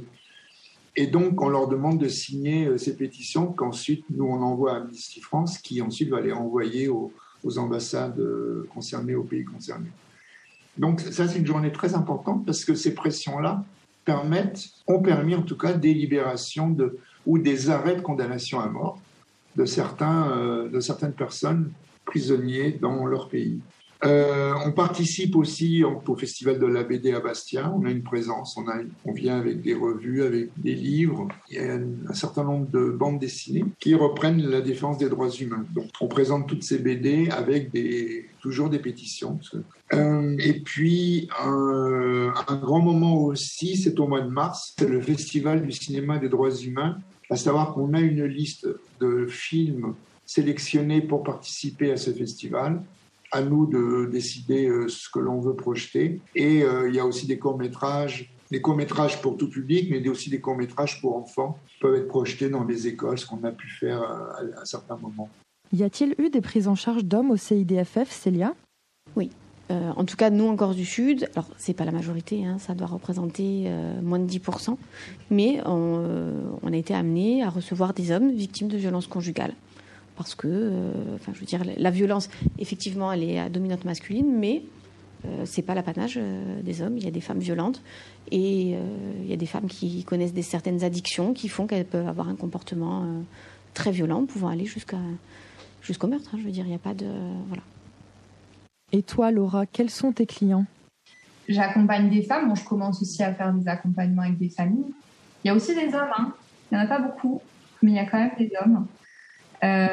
Et 0.95 1.07
donc, 1.07 1.41
on 1.41 1.49
leur 1.49 1.67
demande 1.67 1.99
de 1.99 2.07
signer 2.07 2.65
euh, 2.65 2.77
ces 2.77 2.95
pétitions 2.95 3.53
qu'ensuite, 3.53 4.03
nous, 4.09 4.25
on 4.25 4.41
envoie 4.41 4.73
à 4.73 4.77
Amnesty 4.77 5.21
France, 5.21 5.59
qui 5.59 5.81
ensuite 5.81 6.09
va 6.09 6.21
les 6.21 6.33
envoyer 6.33 6.89
aux, 6.89 7.11
ambassades 7.57 8.19
euh, 8.19 8.67
concernées, 8.73 9.15
aux 9.15 9.23
pays 9.23 9.45
concernés. 9.45 9.91
Donc, 10.77 11.01
ça, 11.01 11.27
c'est 11.27 11.37
une 11.37 11.45
journée 11.45 11.71
très 11.71 11.93
importante 11.93 12.45
parce 12.45 12.65
que 12.65 12.73
ces 12.73 12.95
pressions-là 12.95 13.63
permettent, 14.05 14.69
ont 14.87 15.01
permis 15.01 15.35
en 15.35 15.43
tout 15.43 15.57
cas 15.57 15.73
des 15.73 15.93
libérations 15.93 16.69
de, 16.69 16.97
ou 17.27 17.37
des 17.37 17.69
arrêts 17.69 17.95
de 17.95 18.01
condamnation 18.01 18.59
à 18.59 18.67
mort 18.67 18.99
de, 19.55 19.65
certains, 19.65 20.31
euh, 20.31 20.69
de 20.69 20.79
certaines 20.79 21.13
personnes 21.13 21.71
prisonniers 22.05 22.71
dans 22.71 23.05
leur 23.05 23.29
pays. 23.29 23.59
Euh, 24.05 24.53
on 24.65 24.71
participe 24.71 25.35
aussi 25.35 25.83
au 25.83 26.15
Festival 26.15 26.57
de 26.57 26.65
la 26.65 26.83
BD 26.83 27.11
à 27.11 27.19
Bastia. 27.19 27.71
On 27.75 27.85
a 27.85 27.91
une 27.91 28.03
présence, 28.03 28.57
on, 29.05 29.11
vient 29.11 29.37
avec 29.37 29.61
des 29.61 29.73
revues, 29.73 30.23
avec 30.23 30.49
des 30.57 30.73
livres. 30.73 31.27
Il 31.49 31.55
y 31.55 31.59
a 31.59 31.73
un, 31.73 32.13
certain 32.13 32.45
nombre 32.45 32.69
de 32.69 32.91
bandes 32.91 33.19
dessinées 33.19 33.65
qui 33.79 33.95
reprennent 33.95 34.41
la 34.41 34.61
défense 34.61 34.97
des 34.99 35.09
droits 35.09 35.29
humains. 35.29 35.65
Donc, 35.73 35.87
on 35.99 36.07
présente 36.07 36.47
toutes 36.47 36.63
ces 36.63 36.79
BD 36.79 37.29
avec 37.29 37.71
toujours 38.41 38.69
des 38.69 38.79
pétitions. 38.79 39.37
Euh, 39.93 40.35
et 40.39 40.61
puis, 40.61 41.27
un 41.37 42.31
grand 42.55 42.81
moment 42.81 43.17
aussi, 43.17 43.75
c'est 43.75 43.99
au 43.99 44.07
mois 44.07 44.21
de 44.21 44.29
mars, 44.29 44.75
c'est 44.79 44.87
le 44.87 45.01
Festival 45.01 45.61
du 45.61 45.73
cinéma 45.73 46.19
des 46.19 46.29
droits 46.29 46.55
humains. 46.55 46.99
À 47.29 47.35
savoir 47.35 47.73
qu'on 47.73 47.93
a 47.93 47.99
une 47.99 48.25
liste 48.25 48.67
de 48.99 49.27
films 49.27 49.93
sélectionnés 50.25 51.01
pour 51.01 51.23
participer 51.23 51.91
à 51.91 51.97
ce 51.97 52.11
festival 52.11 52.81
à 53.31 53.41
nous 53.41 53.65
de 53.67 54.09
décider 54.11 54.67
euh, 54.67 54.87
ce 54.87 55.09
que 55.09 55.19
l'on 55.19 55.39
veut 55.39 55.55
projeter. 55.55 56.21
Et 56.35 56.63
euh, 56.63 56.89
il 56.89 56.95
y 56.95 56.99
a 56.99 57.05
aussi 57.05 57.27
des 57.27 57.37
courts-métrages, 57.37 58.31
des 58.51 58.61
courts-métrages 58.61 59.21
pour 59.21 59.37
tout 59.37 59.49
public, 59.49 59.89
mais 59.91 60.07
aussi 60.09 60.29
des 60.29 60.39
courts-métrages 60.39 60.99
pour 61.01 61.15
enfants 61.15 61.59
qui 61.67 61.79
peuvent 61.79 61.95
être 61.95 62.07
projetés 62.07 62.49
dans 62.49 62.63
les 62.63 62.87
écoles, 62.87 63.17
ce 63.17 63.25
qu'on 63.25 63.43
a 63.43 63.51
pu 63.51 63.67
faire 63.69 64.01
euh, 64.01 64.61
à, 64.61 64.65
certains 64.65 64.97
moments. 64.97 65.29
Y 65.71 65.83
a-t-il 65.83 66.15
eu 66.17 66.29
des 66.29 66.41
prises 66.41 66.67
en 66.67 66.75
charge 66.75 67.05
d'hommes 67.05 67.29
au 67.29 67.37
CIDFF, 67.37 68.09
Célia? 68.09 68.55
Oui. 69.15 69.29
En 69.69 70.03
tout 70.03 70.15
cas, 70.15 70.29
nous, 70.29 70.47
en 70.47 70.55
Corse 70.55 70.75
du 70.75 70.85
Sud, 70.85 71.29
alors 71.35 71.47
c'est 71.57 71.73
pas 71.73 71.85
la 71.85 71.91
majorité, 71.91 72.43
hein, 72.43 72.57
ça 72.57 72.73
doit 72.73 72.87
représenter 72.87 73.69
moins 74.01 74.17
de 74.17 74.27
10%, 74.27 74.77
mais 75.29 75.61
on, 75.65 76.59
on 76.63 76.73
a 76.73 76.75
été 76.75 76.95
amené 76.95 77.43
à 77.43 77.49
recevoir 77.49 77.93
des 77.93 78.11
hommes 78.11 78.31
victimes 78.31 78.67
de 78.67 78.77
violences 78.77 79.07
conjugales 79.07 79.53
parce 80.19 80.35
que, 80.35 80.49
euh, 80.49 80.91
enfin, 81.15 81.31
je 81.33 81.39
veux 81.39 81.45
dire, 81.45 81.61
la 81.77 81.91
violence, 81.91 82.29
effectivement, 82.57 83.09
elle 83.13 83.23
est 83.23 83.39
à 83.39 83.47
dominante 83.47 83.85
masculine, 83.85 84.29
mais 84.37 84.63
euh, 85.23 85.43
c'est 85.45 85.61
pas 85.61 85.73
l'apanage 85.75 86.15
euh, 86.17 86.61
des 86.61 86.81
hommes. 86.81 86.97
Il 86.97 87.05
y 87.05 87.07
a 87.07 87.11
des 87.11 87.21
femmes 87.21 87.39
violentes 87.39 87.81
et 88.29 88.75
il 89.23 89.29
y 89.29 89.31
a 89.31 89.37
des 89.37 89.45
femmes 89.45 89.67
qui 89.67 90.03
connaissent 90.03 90.33
des 90.33 90.41
certaines 90.41 90.83
addictions 90.83 91.33
qui 91.33 91.47
font 91.47 91.67
qu'elles 91.67 91.85
peuvent 91.85 92.09
avoir 92.09 92.27
un 92.27 92.35
comportement 92.35 93.07
très 93.73 93.91
violent, 93.91 94.25
pouvant 94.25 94.49
aller 94.49 94.65
jusqu'à 94.65 94.99
jusqu'au 95.81 96.07
meurtre. 96.07 96.29
Hein, 96.33 96.37
je 96.39 96.45
veux 96.45 96.51
dire, 96.51 96.65
il 96.65 96.69
n'y 96.69 96.75
a 96.75 96.79
pas 96.79 96.93
de 96.93 97.07
voilà. 97.47 97.63
Et 98.91 99.03
toi, 99.03 99.31
Laura, 99.31 99.65
quels 99.65 99.89
sont 99.89 100.11
tes 100.11 100.25
clients? 100.25 100.65
J'accompagne 101.47 102.09
des 102.09 102.23
femmes. 102.23 102.47
Bon, 102.47 102.55
je 102.55 102.65
commence 102.65 103.01
aussi 103.01 103.23
à 103.23 103.33
faire 103.33 103.53
des 103.53 103.67
accompagnements 103.67 104.23
avec 104.23 104.37
des 104.37 104.49
familles. 104.49 104.93
Il 105.43 105.47
y 105.47 105.51
a 105.51 105.55
aussi 105.55 105.75
des 105.75 105.93
hommes. 105.93 106.11
Hein. 106.17 106.33
Il 106.71 106.77
n'y 106.77 106.81
en 106.81 106.85
a 106.85 106.87
pas 106.87 106.99
beaucoup, 106.99 107.41
mais 107.81 107.91
il 107.91 107.95
y 107.95 107.99
a 107.99 108.05
quand 108.05 108.19
même 108.19 108.31
des 108.37 108.51
hommes. 108.61 108.87
Euh, 109.63 109.87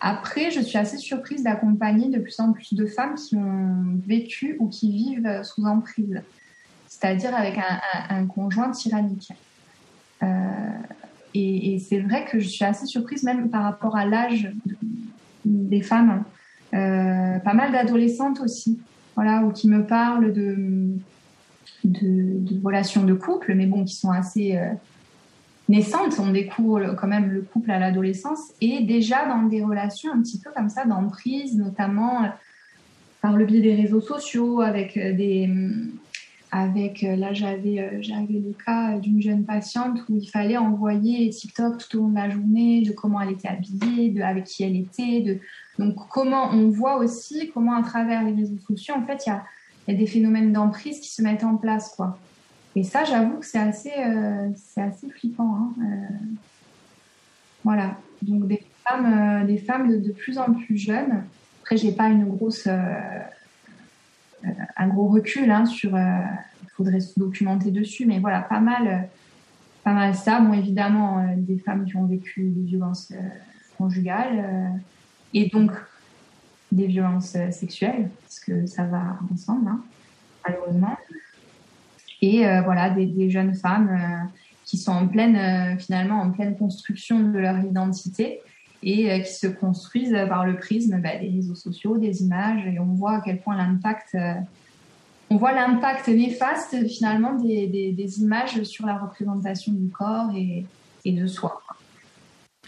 après, 0.00 0.50
je 0.50 0.60
suis 0.60 0.78
assez 0.78 0.98
surprise 0.98 1.42
d'accompagner 1.42 2.08
de 2.08 2.18
plus 2.18 2.38
en 2.40 2.52
plus 2.52 2.74
de 2.74 2.86
femmes 2.86 3.14
qui 3.14 3.36
ont 3.36 3.98
vécu 4.06 4.56
ou 4.58 4.68
qui 4.68 4.92
vivent 4.92 5.42
sous 5.42 5.64
emprise, 5.64 6.20
c'est-à-dire 6.86 7.34
avec 7.34 7.58
un, 8.10 8.26
conjoint 8.26 8.70
tyrannique. 8.70 9.32
Euh, 10.22 10.26
et, 11.34 11.78
c'est 11.78 12.00
vrai 12.00 12.24
que 12.24 12.38
je 12.38 12.48
suis 12.48 12.64
assez 12.64 12.86
surprise 12.86 13.22
même 13.22 13.50
par 13.50 13.62
rapport 13.62 13.96
à 13.96 14.04
l'âge 14.04 14.50
des 15.44 15.82
femmes. 15.82 16.24
Euh, 16.74 17.38
pas 17.38 17.54
mal 17.54 17.72
d'adolescentes 17.72 18.40
aussi, 18.40 18.78
voilà, 19.14 19.42
ou 19.42 19.52
qui 19.52 19.68
me 19.68 19.86
parlent 19.86 20.32
de, 20.32 20.88
de, 21.84 22.64
relations 22.64 23.04
de 23.04 23.14
couple, 23.14 23.54
mais 23.54 23.66
bon, 23.66 23.84
qui 23.84 23.94
sont 23.94 24.10
assez 24.10 24.58
naissante, 25.68 26.18
on 26.18 26.30
découvre 26.30 26.94
quand 26.94 27.08
même 27.08 27.30
le 27.30 27.42
couple 27.42 27.70
à 27.70 27.78
l'adolescence 27.78 28.52
et 28.60 28.82
déjà 28.82 29.26
dans 29.26 29.42
des 29.42 29.62
relations 29.62 30.12
un 30.12 30.22
petit 30.22 30.40
peu 30.40 30.50
comme 30.54 30.68
ça 30.68 30.84
d'emprise, 30.84 31.56
notamment 31.56 32.24
euh, 32.24 32.28
par 33.20 33.36
le 33.36 33.44
biais 33.44 33.60
des 33.60 33.74
réseaux 33.74 34.00
sociaux, 34.00 34.60
avec 34.60 34.96
euh, 34.96 35.12
des, 35.12 35.46
mm, 35.48 35.90
avec 36.52 37.02
euh, 37.02 37.16
là 37.16 37.32
j'avais 37.32 38.00
j'avais 38.00 38.34
le 38.34 38.54
cas 38.64 38.98
d'une 38.98 39.20
jeune 39.20 39.44
patiente 39.44 39.98
où 40.08 40.16
il 40.16 40.26
fallait 40.28 40.56
envoyer 40.56 41.28
TikTok 41.30 41.78
tout 41.78 41.98
au 41.98 42.02
long 42.02 42.08
de 42.10 42.14
la 42.14 42.30
journée 42.30 42.82
de 42.82 42.92
comment 42.92 43.20
elle 43.20 43.32
était 43.32 43.48
habillée, 43.48 44.10
de 44.10 44.22
avec 44.22 44.44
qui 44.44 44.62
elle 44.62 44.76
était, 44.76 45.20
de 45.22 45.38
donc 45.78 45.96
comment 46.08 46.50
on 46.52 46.68
voit 46.68 46.96
aussi 46.96 47.50
comment 47.52 47.74
à 47.74 47.82
travers 47.82 48.22
les 48.22 48.32
réseaux 48.32 48.58
sociaux 48.66 48.94
en 48.96 49.04
fait 49.04 49.26
il 49.26 49.30
y 49.92 49.94
a 49.94 49.98
des 49.98 50.06
phénomènes 50.06 50.52
d'emprise 50.52 51.00
qui 51.00 51.08
se 51.08 51.22
mettent 51.22 51.44
en 51.44 51.56
place, 51.56 51.94
quoi. 51.94 52.18
Et 52.74 52.82
ça, 52.82 53.04
j'avoue 53.04 53.38
que 53.38 53.46
c'est 53.46 53.58
assez, 53.58 53.92
euh, 53.96 54.50
assez 54.76 55.08
flippant. 55.08 55.56
Hein. 55.56 55.74
Euh, 55.80 56.24
voilà. 57.64 57.96
Donc 58.22 58.46
des 58.48 58.62
femmes, 58.86 59.42
euh, 59.42 59.46
des 59.46 59.58
femmes 59.58 60.00
de, 60.00 60.12
plus 60.12 60.38
en 60.38 60.52
plus 60.52 60.76
jeunes. 60.76 61.22
Après, 61.62 61.76
j'ai 61.76 61.92
pas 61.92 62.08
une 62.08 62.26
grosse, 62.26 62.68
un 64.76 64.88
gros 64.88 65.08
recul 65.08 65.50
hein, 65.50 65.64
sur. 65.66 65.96
Il 65.96 66.70
faudrait 66.76 67.00
se 67.00 67.18
documenter 67.18 67.70
dessus, 67.70 68.04
mais 68.04 68.18
voilà, 68.18 68.42
pas 68.42 68.60
mal, 68.60 69.08
pas 69.82 69.94
mal 69.94 70.14
ça. 70.14 70.40
Bon, 70.40 70.52
évidemment, 70.52 71.26
des 71.36 71.58
femmes 71.58 71.86
qui 71.86 71.96
ont 71.96 72.04
vécu 72.04 72.50
des 72.50 72.62
violences 72.62 73.12
conjugales 73.78 74.74
et 75.34 75.48
donc 75.48 75.70
des 76.72 76.86
violences 76.86 77.36
sexuelles, 77.50 78.10
parce 78.22 78.40
que 78.40 78.66
ça 78.66 78.84
va 78.84 79.18
ensemble, 79.32 79.68
hein, 79.68 79.80
malheureusement 80.46 80.96
et 82.22 82.46
euh, 82.46 82.62
voilà 82.62 82.90
des, 82.90 83.30
jeunes 83.30 83.54
femmes 83.54 83.90
euh, 83.90 84.40
qui 84.64 84.78
sont 84.78 84.92
en 84.92 85.06
pleine 85.06 85.36
euh, 85.36 85.78
finalement 85.78 86.20
en 86.20 86.30
pleine 86.30 86.56
construction 86.56 87.20
de 87.20 87.38
leur 87.38 87.58
identité 87.60 88.40
et 88.82 89.22
qui 89.22 89.32
se 89.32 89.46
construisent 89.46 90.16
par 90.28 90.46
le 90.46 90.56
prisme 90.56 91.00
bah, 91.00 91.16
des 91.16 91.28
réseaux 91.28 91.54
sociaux, 91.54 91.96
des 91.96 92.22
images 92.22 92.64
et 92.66 92.78
on 92.78 92.92
voit 92.92 93.16
à 93.16 93.20
quel 93.20 93.40
point 93.40 93.56
l'impact 93.56 94.16
on 95.28 95.38
voit 95.38 95.52
l'impact 95.52 96.06
néfaste 96.06 96.86
finalement 96.86 97.34
des, 97.34 98.20
images 98.20 98.62
sur 98.62 98.86
la 98.86 98.98
représentation 98.98 99.72
du 99.72 99.88
corps 99.88 100.30
et 100.36 101.12
de 101.12 101.26
soi. 101.26 101.62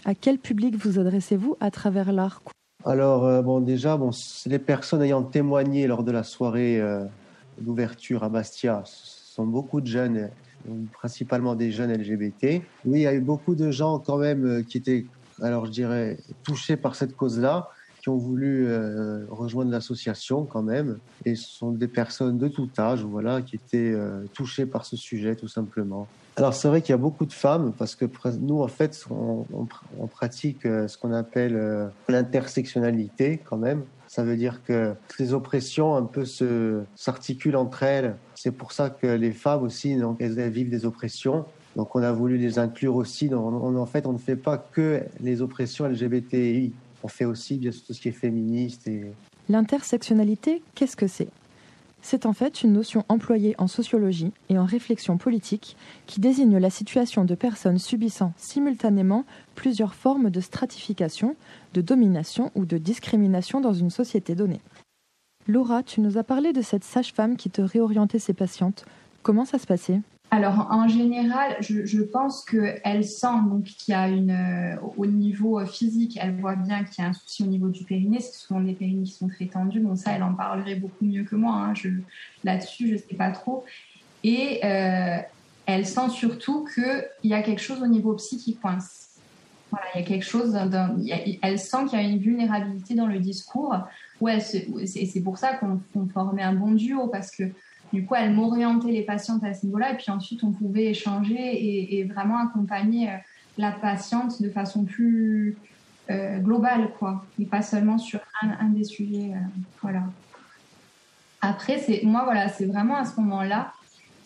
À 0.05 0.15
quel 0.15 0.37
public 0.37 0.75
vous 0.75 0.99
adressez-vous 0.99 1.57
à 1.59 1.71
travers 1.71 2.11
l'art 2.11 2.41
Alors, 2.85 3.43
bon, 3.43 3.59
déjà, 3.59 3.97
bon, 3.97 4.11
les 4.45 4.59
personnes 4.59 5.01
ayant 5.03 5.23
témoigné 5.23 5.87
lors 5.87 6.03
de 6.03 6.11
la 6.11 6.23
soirée 6.23 6.81
d'ouverture 7.59 8.23
à 8.23 8.29
Bastia 8.29 8.83
beaucoup 9.45 9.81
de 9.81 9.87
jeunes, 9.87 10.29
principalement 10.93 11.55
des 11.55 11.71
jeunes 11.71 11.91
LGBT. 11.91 12.61
Oui, 12.85 12.99
il 12.99 13.01
y 13.01 13.07
a 13.07 13.13
eu 13.13 13.21
beaucoup 13.21 13.55
de 13.55 13.71
gens 13.71 13.99
quand 13.99 14.17
même 14.17 14.45
euh, 14.45 14.63
qui 14.63 14.77
étaient, 14.77 15.05
alors 15.41 15.65
je 15.65 15.71
dirais, 15.71 16.17
touchés 16.43 16.77
par 16.77 16.95
cette 16.95 17.15
cause-là, 17.15 17.69
qui 18.01 18.09
ont 18.09 18.17
voulu 18.17 18.67
euh, 18.67 19.25
rejoindre 19.29 19.71
l'association 19.71 20.45
quand 20.45 20.61
même. 20.61 20.97
Et 21.25 21.35
ce 21.35 21.49
sont 21.49 21.71
des 21.71 21.87
personnes 21.87 22.37
de 22.37 22.47
tout 22.47 22.69
âge, 22.77 23.03
voilà, 23.03 23.41
qui 23.41 23.55
étaient 23.55 23.91
euh, 23.91 24.25
touchées 24.33 24.65
par 24.65 24.85
ce 24.85 24.95
sujet 24.95 25.35
tout 25.35 25.47
simplement. 25.47 26.07
Alors 26.39 26.53
c'est 26.53 26.69
vrai 26.69 26.81
qu'il 26.81 26.91
y 26.91 26.93
a 26.93 26.97
beaucoup 26.97 27.25
de 27.25 27.33
femmes 27.33 27.73
parce 27.77 27.95
que 27.95 28.05
nous 28.39 28.61
en 28.61 28.69
fait 28.69 29.05
on, 29.11 29.45
pratique 30.07 30.63
ce 30.63 30.97
qu'on 30.97 31.11
appelle 31.11 31.91
l'intersectionnalité 32.07 33.41
quand 33.43 33.57
même. 33.57 33.83
Ça 34.07 34.23
veut 34.23 34.37
dire 34.37 34.63
que 34.63 34.95
les 35.19 35.33
oppressions 35.33 35.95
un 35.95 36.03
peu 36.03 36.23
s'articulent 36.95 37.57
entre 37.57 37.83
elles. 37.83 38.15
C'est 38.35 38.51
pour 38.51 38.71
ça 38.71 38.89
que 38.89 39.05
les 39.05 39.33
femmes 39.33 39.63
aussi, 39.63 39.97
donc, 39.97 40.21
elles, 40.21 40.49
vivent 40.49 40.71
des 40.71 40.85
oppressions. 40.85 41.45
Donc 41.75 41.95
on 41.95 42.01
a 42.01 42.11
voulu 42.11 42.37
les 42.37 42.57
inclure 42.57 42.95
aussi. 42.95 43.29
en 43.33 43.85
fait, 43.85 44.07
on 44.07 44.13
ne 44.13 44.17
fait 44.17 44.37
pas 44.37 44.57
que 44.57 45.03
les 45.19 45.41
oppressions 45.41 45.87
LGBTI. 45.87 46.73
On 47.03 47.07
fait 47.07 47.25
aussi 47.25 47.57
bien 47.57 47.71
tout 47.71 47.93
ce 47.93 47.99
qui 48.01 48.07
est 48.07 48.13
féministe. 48.13 48.87
Et... 48.87 49.11
L'intersectionnalité, 49.47 50.63
qu'est-ce 50.73 50.95
que 50.95 51.07
c'est? 51.07 51.27
C'est 52.01 52.25
en 52.25 52.33
fait 52.33 52.63
une 52.63 52.73
notion 52.73 53.03
employée 53.09 53.55
en 53.57 53.67
sociologie 53.67 54.31
et 54.49 54.57
en 54.57 54.65
réflexion 54.65 55.17
politique 55.17 55.75
qui 56.07 56.19
désigne 56.19 56.57
la 56.57 56.69
situation 56.69 57.25
de 57.25 57.35
personnes 57.35 57.79
subissant 57.79 58.33
simultanément 58.37 59.25
plusieurs 59.55 59.93
formes 59.93 60.29
de 60.29 60.39
stratification, 60.39 61.35
de 61.73 61.81
domination 61.81 62.51
ou 62.55 62.65
de 62.65 62.77
discrimination 62.77 63.61
dans 63.61 63.73
une 63.73 63.89
société 63.89 64.35
donnée. 64.35 64.61
Laura, 65.47 65.83
tu 65.83 66.01
nous 66.01 66.17
as 66.17 66.23
parlé 66.23 66.53
de 66.53 66.61
cette 66.61 66.83
sage-femme 66.83 67.35
qui 67.35 67.49
te 67.49 67.61
réorientait 67.61 68.19
ses 68.19 68.33
patientes. 68.33 68.85
Comment 69.23 69.45
ça 69.45 69.57
se 69.57 69.65
passait? 69.65 69.99
Alors, 70.31 70.67
en 70.69 70.87
général, 70.87 71.57
je, 71.59 72.01
pense 72.03 72.45
qu'elle 72.45 73.03
sent 73.03 73.27
donc 73.49 73.63
qu'il 73.63 73.93
y 73.93 73.95
a 73.95 74.07
une, 74.07 74.29
euh, 74.29 74.75
au 74.95 75.07
niveau 75.07 75.65
physique, 75.65 76.19
elle 76.21 76.39
voit 76.39 76.55
bien 76.55 76.83
qu'il 76.83 77.03
y 77.03 77.07
a 77.07 77.09
un 77.09 77.13
souci 77.13 77.41
au 77.43 77.47
niveau 77.47 77.69
du 77.69 77.83
périnée. 77.83 78.19
Ce 78.19 78.47
sont 78.47 78.61
des 78.61 78.73
périnées 78.73 79.05
qui 79.05 79.13
sont 79.13 79.27
très 79.27 79.47
tendus. 79.47 79.79
Bon, 79.79 79.95
ça, 79.95 80.11
elle 80.11 80.21
en 80.21 80.35
parlerait 80.35 80.75
beaucoup 80.75 81.03
mieux 81.03 81.23
que 81.23 81.35
moi. 81.35 81.55
Hein. 81.55 81.73
Là-dessus, 82.43 82.89
je 82.89 82.97
sais 82.97 83.15
pas 83.15 83.31
trop. 83.31 83.65
Et 84.23 84.59
euh, 84.63 85.17
elle 85.65 85.85
sent 85.87 86.09
surtout 86.09 86.67
qu'il 86.75 87.29
y 87.29 87.33
a 87.33 87.41
quelque 87.41 87.61
chose 87.61 87.81
au 87.81 87.87
niveau 87.87 88.13
psy 88.13 88.37
qui 88.37 88.55
coince. 88.55 89.07
Voilà, 89.71 89.85
il 89.95 90.01
y 90.01 90.03
a 90.03 90.07
quelque 90.07 90.25
chose. 90.25 90.55
elle 91.41 91.59
sent 91.59 91.85
qu'il 91.89 91.99
y 91.99 92.03
a 92.03 92.05
une 92.05 92.19
vulnérabilité 92.19 92.93
dans 92.93 93.07
le 93.07 93.17
discours. 93.17 93.75
Ouais, 94.21 94.37
et 94.77 95.05
c'est 95.05 95.21
pour 95.21 95.39
ça 95.39 95.55
qu'on 95.55 96.07
formait 96.13 96.43
un 96.43 96.53
bon 96.53 96.71
duo 96.71 97.07
parce 97.07 97.31
que 97.31 97.45
du 97.91 98.05
coup, 98.05 98.15
elle 98.15 98.33
m'orientait 98.33 98.91
les 98.91 99.01
patientes 99.01 99.43
à 99.43 99.53
ce 99.53 99.65
niveau-là. 99.65 99.93
Et 99.93 99.97
puis 99.97 100.11
ensuite, 100.11 100.43
on 100.43 100.51
pouvait 100.51 100.85
échanger 100.85 101.99
et, 101.99 102.03
vraiment 102.03 102.37
accompagner 102.37 103.09
euh, 103.09 103.17
la 103.57 103.71
patiente 103.71 104.41
de 104.41 104.49
façon 104.49 104.85
plus 104.85 105.57
euh, 106.09 106.37
globale, 106.39 106.91
quoi. 106.99 107.25
Et 107.39 107.45
pas 107.45 107.61
seulement 107.61 107.97
sur 107.97 108.19
un, 108.41 108.69
des 108.69 108.83
sujets. 108.83 109.31
Euh, 109.33 109.59
voilà. 109.81 110.03
Après, 111.41 111.81
moi, 112.03 112.23
voilà, 112.25 112.49
c'est 112.49 112.65
vraiment 112.65 112.95
à 112.95 113.05
ce 113.05 113.19
moment-là 113.19 113.73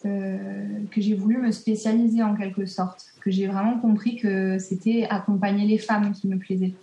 que 0.03 0.99
j'ai 0.99 1.15
voulu 1.15 1.37
me 1.37 1.51
spécialiser 1.51 2.21
en 2.21 2.35
quelque 2.35 2.65
sorte. 2.65 3.13
Que 3.21 3.31
j'ai 3.31 3.47
vraiment 3.47 3.79
compris 3.79 4.17
que 4.17 4.59
c'était 4.59 5.07
accompagner 5.09 5.65
les 5.65 5.77
femmes 5.77 6.11
qui 6.11 6.27
me 6.27 6.37
plaisait. 6.37 6.73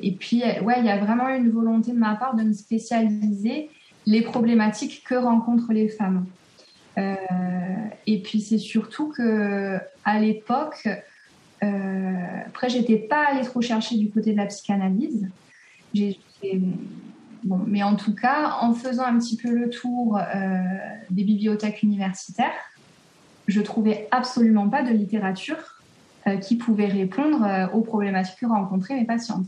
et 0.00 0.12
puis, 0.12 0.42
ouais, 0.62 0.76
il 0.78 0.86
y 0.86 0.88
a 0.88 0.96
vraiment 0.96 1.28
une 1.28 1.50
volonté 1.50 1.92
de 1.92 1.98
ma 1.98 2.14
part 2.14 2.34
de 2.34 2.44
me 2.44 2.54
spécialiser 2.54 3.68
les 4.10 4.22
problématiques 4.22 5.04
que 5.04 5.14
rencontrent 5.14 5.72
les 5.72 5.88
femmes. 5.88 6.26
Euh, 6.98 7.14
et 8.08 8.20
puis 8.20 8.40
c'est 8.40 8.58
surtout 8.58 9.12
que 9.16 9.78
à 10.04 10.18
l'époque, 10.18 10.88
euh, 11.62 12.40
après 12.44 12.68
j'étais 12.68 12.96
pas 12.96 13.28
allée 13.28 13.42
trop 13.42 13.62
chercher 13.62 13.96
du 13.96 14.10
côté 14.10 14.32
de 14.32 14.36
la 14.36 14.46
psychanalyse. 14.46 15.28
mais 15.94 17.82
en 17.84 17.94
tout 17.94 18.16
cas, 18.16 18.56
en 18.60 18.74
faisant 18.74 19.04
un 19.04 19.16
petit 19.16 19.36
peu 19.36 19.50
le 19.50 19.70
tour 19.70 20.18
euh, 20.18 20.58
des 21.10 21.22
bibliothèques 21.22 21.84
universitaires, 21.84 22.60
je 23.46 23.60
trouvais 23.60 24.08
absolument 24.10 24.68
pas 24.68 24.82
de 24.82 24.90
littérature 24.90 25.76
qui 26.42 26.56
pouvait 26.56 26.86
répondre 26.86 27.70
aux 27.72 27.80
problématiques 27.80 28.40
que 28.40 28.46
rencontraient 28.46 28.94
mes 28.94 29.06
patientes. 29.06 29.46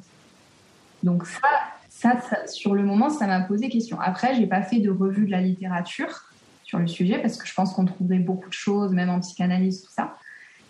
Donc 1.03 1.27
ça, 1.27 1.49
ça, 1.93 2.47
sur 2.47 2.75
le 2.75 2.83
moment, 2.83 3.11
ça 3.11 3.27
m'a 3.27 3.41
posé 3.43 3.69
question. 3.69 4.01
Après, 4.01 4.35
j'ai 4.35 4.47
pas 4.47 4.63
fait 4.63 4.81
de 4.81 4.91
revue 4.91 5.27
de 5.27 5.31
la 5.31 5.41
littérature 5.41 6.33
sur 6.65 6.79
le 6.79 6.87
sujet 6.87 7.19
parce 7.19 7.37
que 7.37 7.47
je 7.47 7.55
pense 7.55 7.75
qu'on 7.75 7.85
trouverait 7.85 8.19
beaucoup 8.19 8.49
de 8.49 8.55
choses, 8.55 8.93
même 8.93 9.11
en 9.11 9.21
psychanalyse, 9.21 9.83
tout 9.83 9.93
ça. 9.93 10.17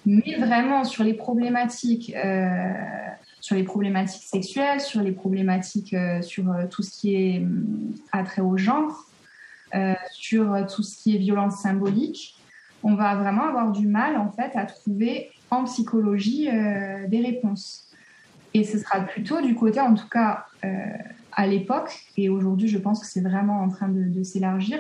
Mais 0.05 0.37
vraiment 0.37 0.85
sur 0.85 1.05
les 1.05 1.15
problématiques, 1.15 2.13
euh, 2.17 2.73
sur 3.41 3.55
les 3.55 3.63
problématiques 3.63 4.25
sexuelles, 4.25 4.81
sur 4.81 5.01
les 5.01 5.13
problématiques, 5.13 5.95
euh, 5.95 6.21
sur 6.23 6.51
euh, 6.51 6.67
tout 6.67 6.83
ce 6.83 6.91
qui 6.91 7.15
est 7.15 7.39
hum, 7.39 7.95
attrait 8.11 8.43
au 8.43 8.57
genre, 8.57 9.07
sur 10.11 10.67
tout 10.67 10.83
ce 10.83 11.03
qui 11.03 11.17
est 11.17 11.19
violence 11.19 11.63
symbolique, 11.63 12.37
on 12.83 12.95
va 12.95 13.15
vraiment 13.15 13.45
avoir 13.45 13.73
du 13.73 13.87
mal 13.87 14.19
en 14.19 14.31
fait 14.31 14.55
à 14.55 14.67
trouver 14.67 15.31
en 15.51 15.65
psychologie 15.65 16.47
des 17.09 17.21
réponses. 17.21 17.92
Et 18.55 18.65
ce 18.65 18.79
sera 18.79 19.01
plutôt 19.01 19.41
du 19.41 19.55
côté, 19.55 19.81
en 19.81 19.95
tout 19.95 20.09
cas, 20.09 20.47
à 21.33 21.47
l'époque, 21.47 22.07
et 22.17 22.29
aujourd'hui 22.29 22.69
je 22.69 22.79
pense 22.79 23.01
que 23.01 23.07
c'est 23.07 23.21
vraiment 23.21 23.61
en 23.61 23.69
train 23.69 23.89
de, 23.89 24.23
s'élargir, 24.23 24.79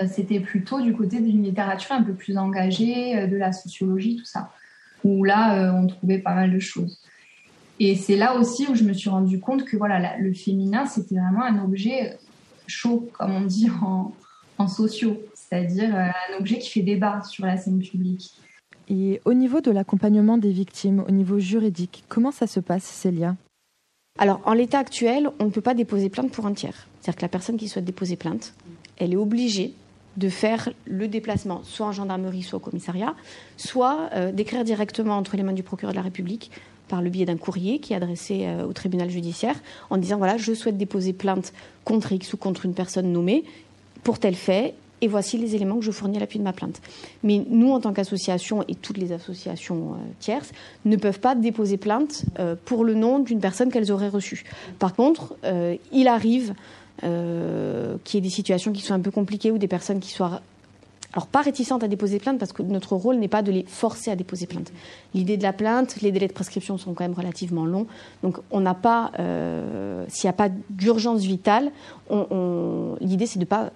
euh, 0.00 0.06
c'était 0.08 0.40
plutôt 0.40 0.80
du 0.80 0.94
côté 0.94 1.20
d'une 1.20 1.42
littérature 1.42 1.92
un 1.92 2.02
peu 2.02 2.14
plus 2.14 2.36
engagée, 2.36 3.16
euh, 3.16 3.26
de 3.26 3.36
la 3.36 3.52
sociologie, 3.52 4.16
tout 4.16 4.24
ça, 4.24 4.50
où 5.04 5.24
là 5.24 5.56
euh, 5.56 5.72
on 5.72 5.86
trouvait 5.86 6.18
pas 6.18 6.34
mal 6.34 6.52
de 6.52 6.58
choses. 6.58 7.00
Et 7.78 7.96
c'est 7.96 8.16
là 8.16 8.36
aussi 8.36 8.66
où 8.68 8.74
je 8.74 8.84
me 8.84 8.92
suis 8.92 9.08
rendu 9.08 9.40
compte 9.40 9.64
que 9.64 9.76
voilà, 9.76 10.16
le 10.18 10.34
féminin 10.34 10.86
c'était 10.86 11.16
vraiment 11.16 11.44
un 11.44 11.64
objet 11.64 12.18
chaud, 12.66 13.08
comme 13.12 13.32
on 13.32 13.40
dit 13.42 13.70
en, 13.82 14.12
en 14.58 14.68
sociaux, 14.68 15.20
c'est-à-dire 15.34 15.94
un 15.94 16.38
objet 16.38 16.58
qui 16.58 16.70
fait 16.70 16.82
débat 16.82 17.22
sur 17.22 17.46
la 17.46 17.56
scène 17.56 17.80
publique. 17.80 18.32
Et 18.90 19.20
au 19.24 19.32
niveau 19.32 19.60
de 19.60 19.70
l'accompagnement 19.70 20.36
des 20.36 20.50
victimes, 20.50 21.04
au 21.06 21.12
niveau 21.12 21.38
juridique, 21.38 22.04
comment 22.08 22.32
ça 22.32 22.46
se 22.46 22.60
passe, 22.60 22.84
Célia 22.84 23.36
alors, 24.18 24.40
en 24.44 24.52
l'état 24.52 24.80
actuel, 24.80 25.30
on 25.38 25.44
ne 25.44 25.50
peut 25.50 25.62
pas 25.62 25.72
déposer 25.72 26.10
plainte 26.10 26.30
pour 26.30 26.44
un 26.44 26.52
tiers. 26.52 26.88
C'est-à-dire 27.00 27.16
que 27.16 27.22
la 27.22 27.28
personne 27.28 27.56
qui 27.56 27.68
souhaite 27.68 27.86
déposer 27.86 28.16
plainte, 28.16 28.52
elle 28.98 29.14
est 29.14 29.16
obligée 29.16 29.72
de 30.16 30.28
faire 30.28 30.68
le 30.84 31.08
déplacement 31.08 31.62
soit 31.64 31.86
en 31.86 31.92
gendarmerie, 31.92 32.42
soit 32.42 32.58
au 32.58 32.60
commissariat, 32.60 33.14
soit 33.56 34.10
euh, 34.14 34.32
d'écrire 34.32 34.64
directement 34.64 35.16
entre 35.16 35.36
les 35.36 35.42
mains 35.42 35.54
du 35.54 35.62
procureur 35.62 35.92
de 35.92 35.96
la 35.96 36.02
République 36.02 36.50
par 36.88 37.00
le 37.00 37.08
biais 37.08 37.24
d'un 37.24 37.36
courrier 37.36 37.78
qui 37.78 37.92
est 37.92 37.96
adressé 37.96 38.42
euh, 38.42 38.66
au 38.66 38.72
tribunal 38.72 39.08
judiciaire 39.08 39.54
en 39.88 39.96
disant 39.96 40.18
voilà, 40.18 40.36
je 40.36 40.52
souhaite 40.52 40.76
déposer 40.76 41.12
plainte 41.12 41.52
contre 41.84 42.12
X 42.12 42.34
ou 42.34 42.36
contre 42.36 42.66
une 42.66 42.74
personne 42.74 43.12
nommée 43.12 43.44
pour 44.02 44.18
tel 44.18 44.34
fait 44.34 44.74
et 45.00 45.08
voici 45.08 45.38
les 45.38 45.54
éléments 45.54 45.76
que 45.76 45.84
je 45.84 45.90
fournis 45.90 46.16
à 46.16 46.20
l'appui 46.20 46.38
de 46.38 46.44
ma 46.44 46.52
plainte. 46.52 46.80
Mais 47.22 47.44
nous, 47.48 47.72
en 47.72 47.80
tant 47.80 47.92
qu'association 47.92 48.64
et 48.68 48.74
toutes 48.74 48.98
les 48.98 49.12
associations 49.12 49.92
euh, 49.92 49.96
tierces, 50.18 50.52
ne 50.84 50.96
peuvent 50.96 51.20
pas 51.20 51.34
déposer 51.34 51.76
plainte 51.76 52.24
euh, 52.38 52.54
pour 52.64 52.84
le 52.84 52.94
nom 52.94 53.18
d'une 53.18 53.40
personne 53.40 53.70
qu'elles 53.70 53.92
auraient 53.92 54.08
reçue. 54.08 54.44
Par 54.78 54.94
contre, 54.94 55.36
euh, 55.44 55.76
il 55.92 56.08
arrive 56.08 56.54
qu'il 57.02 57.08
y 57.08 58.18
ait 58.18 58.20
des 58.20 58.28
situations 58.28 58.72
qui 58.72 58.82
soient 58.82 58.94
un 58.94 59.00
peu 59.00 59.10
compliquées 59.10 59.50
ou 59.50 59.56
des 59.56 59.68
personnes 59.68 60.00
qui 60.00 60.10
soient 60.10 60.42
alors 61.14 61.28
pas 61.28 61.40
réticentes 61.40 61.82
à 61.82 61.88
déposer 61.88 62.18
plainte 62.18 62.38
parce 62.38 62.52
que 62.52 62.62
notre 62.62 62.94
rôle 62.94 63.16
n'est 63.16 63.26
pas 63.26 63.40
de 63.40 63.50
les 63.50 63.64
forcer 63.66 64.10
à 64.10 64.16
déposer 64.16 64.46
plainte. 64.46 64.70
L'idée 65.14 65.38
de 65.38 65.42
la 65.42 65.54
plainte, 65.54 66.02
les 66.02 66.12
délais 66.12 66.28
de 66.28 66.34
prescription 66.34 66.76
sont 66.76 66.92
quand 66.92 67.04
même 67.04 67.14
relativement 67.14 67.64
longs, 67.64 67.86
donc 68.22 68.36
on 68.50 68.60
n'a 68.60 68.74
pas, 68.74 69.12
s'il 70.08 70.26
n'y 70.26 70.30
a 70.30 70.34
pas 70.34 70.50
d'urgence 70.68 71.22
vitale, 71.22 71.72
l'idée 73.00 73.24
c'est 73.24 73.38
de 73.38 73.46
pas 73.46 73.70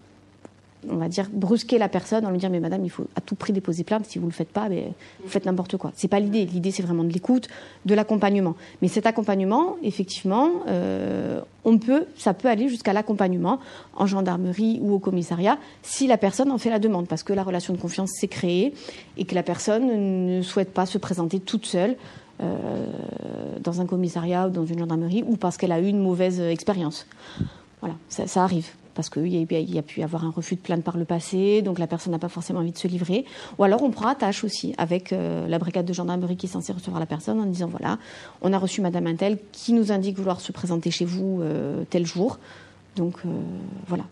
on 0.90 0.96
va 0.96 1.08
dire, 1.08 1.28
brusquer 1.32 1.78
la 1.78 1.88
personne 1.88 2.24
en 2.26 2.30
lui 2.30 2.38
dire 2.38 2.50
mais 2.50 2.60
madame, 2.60 2.84
il 2.84 2.90
faut 2.90 3.06
à 3.16 3.20
tout 3.20 3.34
prix 3.34 3.52
déposer 3.52 3.84
plainte. 3.84 4.06
Si 4.06 4.18
vous 4.18 4.26
le 4.26 4.32
faites 4.32 4.48
pas, 4.48 4.68
mais 4.68 4.92
vous 5.22 5.28
faites 5.28 5.46
n'importe 5.46 5.76
quoi. 5.76 5.92
C'est 5.94 6.08
pas 6.08 6.20
l'idée. 6.20 6.44
L'idée, 6.46 6.70
c'est 6.70 6.82
vraiment 6.82 7.04
de 7.04 7.12
l'écoute, 7.12 7.48
de 7.84 7.94
l'accompagnement. 7.94 8.54
Mais 8.82 8.88
cet 8.88 9.06
accompagnement, 9.06 9.76
effectivement, 9.82 10.50
euh, 10.68 11.40
on 11.64 11.78
peut, 11.78 12.06
ça 12.16 12.34
peut 12.34 12.48
aller 12.48 12.68
jusqu'à 12.68 12.92
l'accompagnement 12.92 13.60
en 13.94 14.06
gendarmerie 14.06 14.78
ou 14.82 14.92
au 14.92 14.98
commissariat 14.98 15.58
si 15.82 16.06
la 16.06 16.18
personne 16.18 16.50
en 16.50 16.58
fait 16.58 16.70
la 16.70 16.78
demande, 16.78 17.08
parce 17.08 17.22
que 17.22 17.32
la 17.32 17.42
relation 17.42 17.72
de 17.74 17.78
confiance 17.78 18.10
s'est 18.10 18.28
créée 18.28 18.74
et 19.16 19.24
que 19.24 19.34
la 19.34 19.42
personne 19.42 20.36
ne 20.36 20.42
souhaite 20.42 20.72
pas 20.72 20.86
se 20.86 20.98
présenter 20.98 21.40
toute 21.40 21.66
seule. 21.66 21.96
Euh, 22.40 22.86
dans 23.60 23.80
un 23.80 23.86
commissariat 23.86 24.48
ou 24.48 24.50
dans 24.50 24.66
une 24.66 24.80
gendarmerie 24.80 25.22
ou 25.24 25.36
parce 25.36 25.56
qu'elle 25.56 25.70
a 25.70 25.78
eu 25.78 25.86
une 25.86 26.00
mauvaise 26.00 26.40
expérience. 26.40 27.06
Voilà, 27.80 27.94
ça 28.08 28.42
arrive 28.42 28.72
parce 28.94 29.10
qu'il 29.10 29.26
y, 29.28 29.78
a 29.78 29.82
pu 29.82 30.00
y 30.00 30.02
avoir 30.02 30.24
un 30.24 30.30
refus 30.30 30.54
de 30.54 30.60
plainte 30.60 30.82
par 30.82 30.96
le 30.96 31.04
passé, 31.04 31.62
donc 31.62 31.78
la 31.78 31.86
personne 31.86 32.12
n'a 32.12 32.18
pas 32.18 32.28
forcément 32.28 32.60
envie 32.60 32.72
de 32.72 32.78
se 32.78 32.88
livrer. 32.88 33.24
Ou 33.58 33.64
alors 33.64 33.82
on 33.82 33.90
prend 33.90 34.08
attache 34.08 34.44
aussi 34.44 34.74
avec 34.78 35.12
euh, 35.12 35.46
la 35.48 35.58
brigade 35.58 35.84
de 35.84 35.92
gendarmerie 35.92 36.36
qui 36.36 36.46
est 36.46 36.48
censée 36.48 36.72
recevoir 36.72 37.00
la 37.00 37.06
personne 37.06 37.40
en 37.40 37.46
disant 37.46 37.66
voilà, 37.66 37.98
on 38.40 38.52
a 38.52 38.58
reçu 38.58 38.80
Madame 38.80 39.06
Intel 39.06 39.38
qui 39.52 39.72
nous 39.72 39.92
indique 39.92 40.16
vouloir 40.16 40.40
se 40.40 40.52
présenter 40.52 40.90
chez 40.90 41.04
vous 41.04 41.40
euh, 41.42 41.84
tel 41.90 42.06
jour. 42.06 42.38
Donc 42.96 43.16
euh, 43.26 43.28
voilà. 43.88 44.04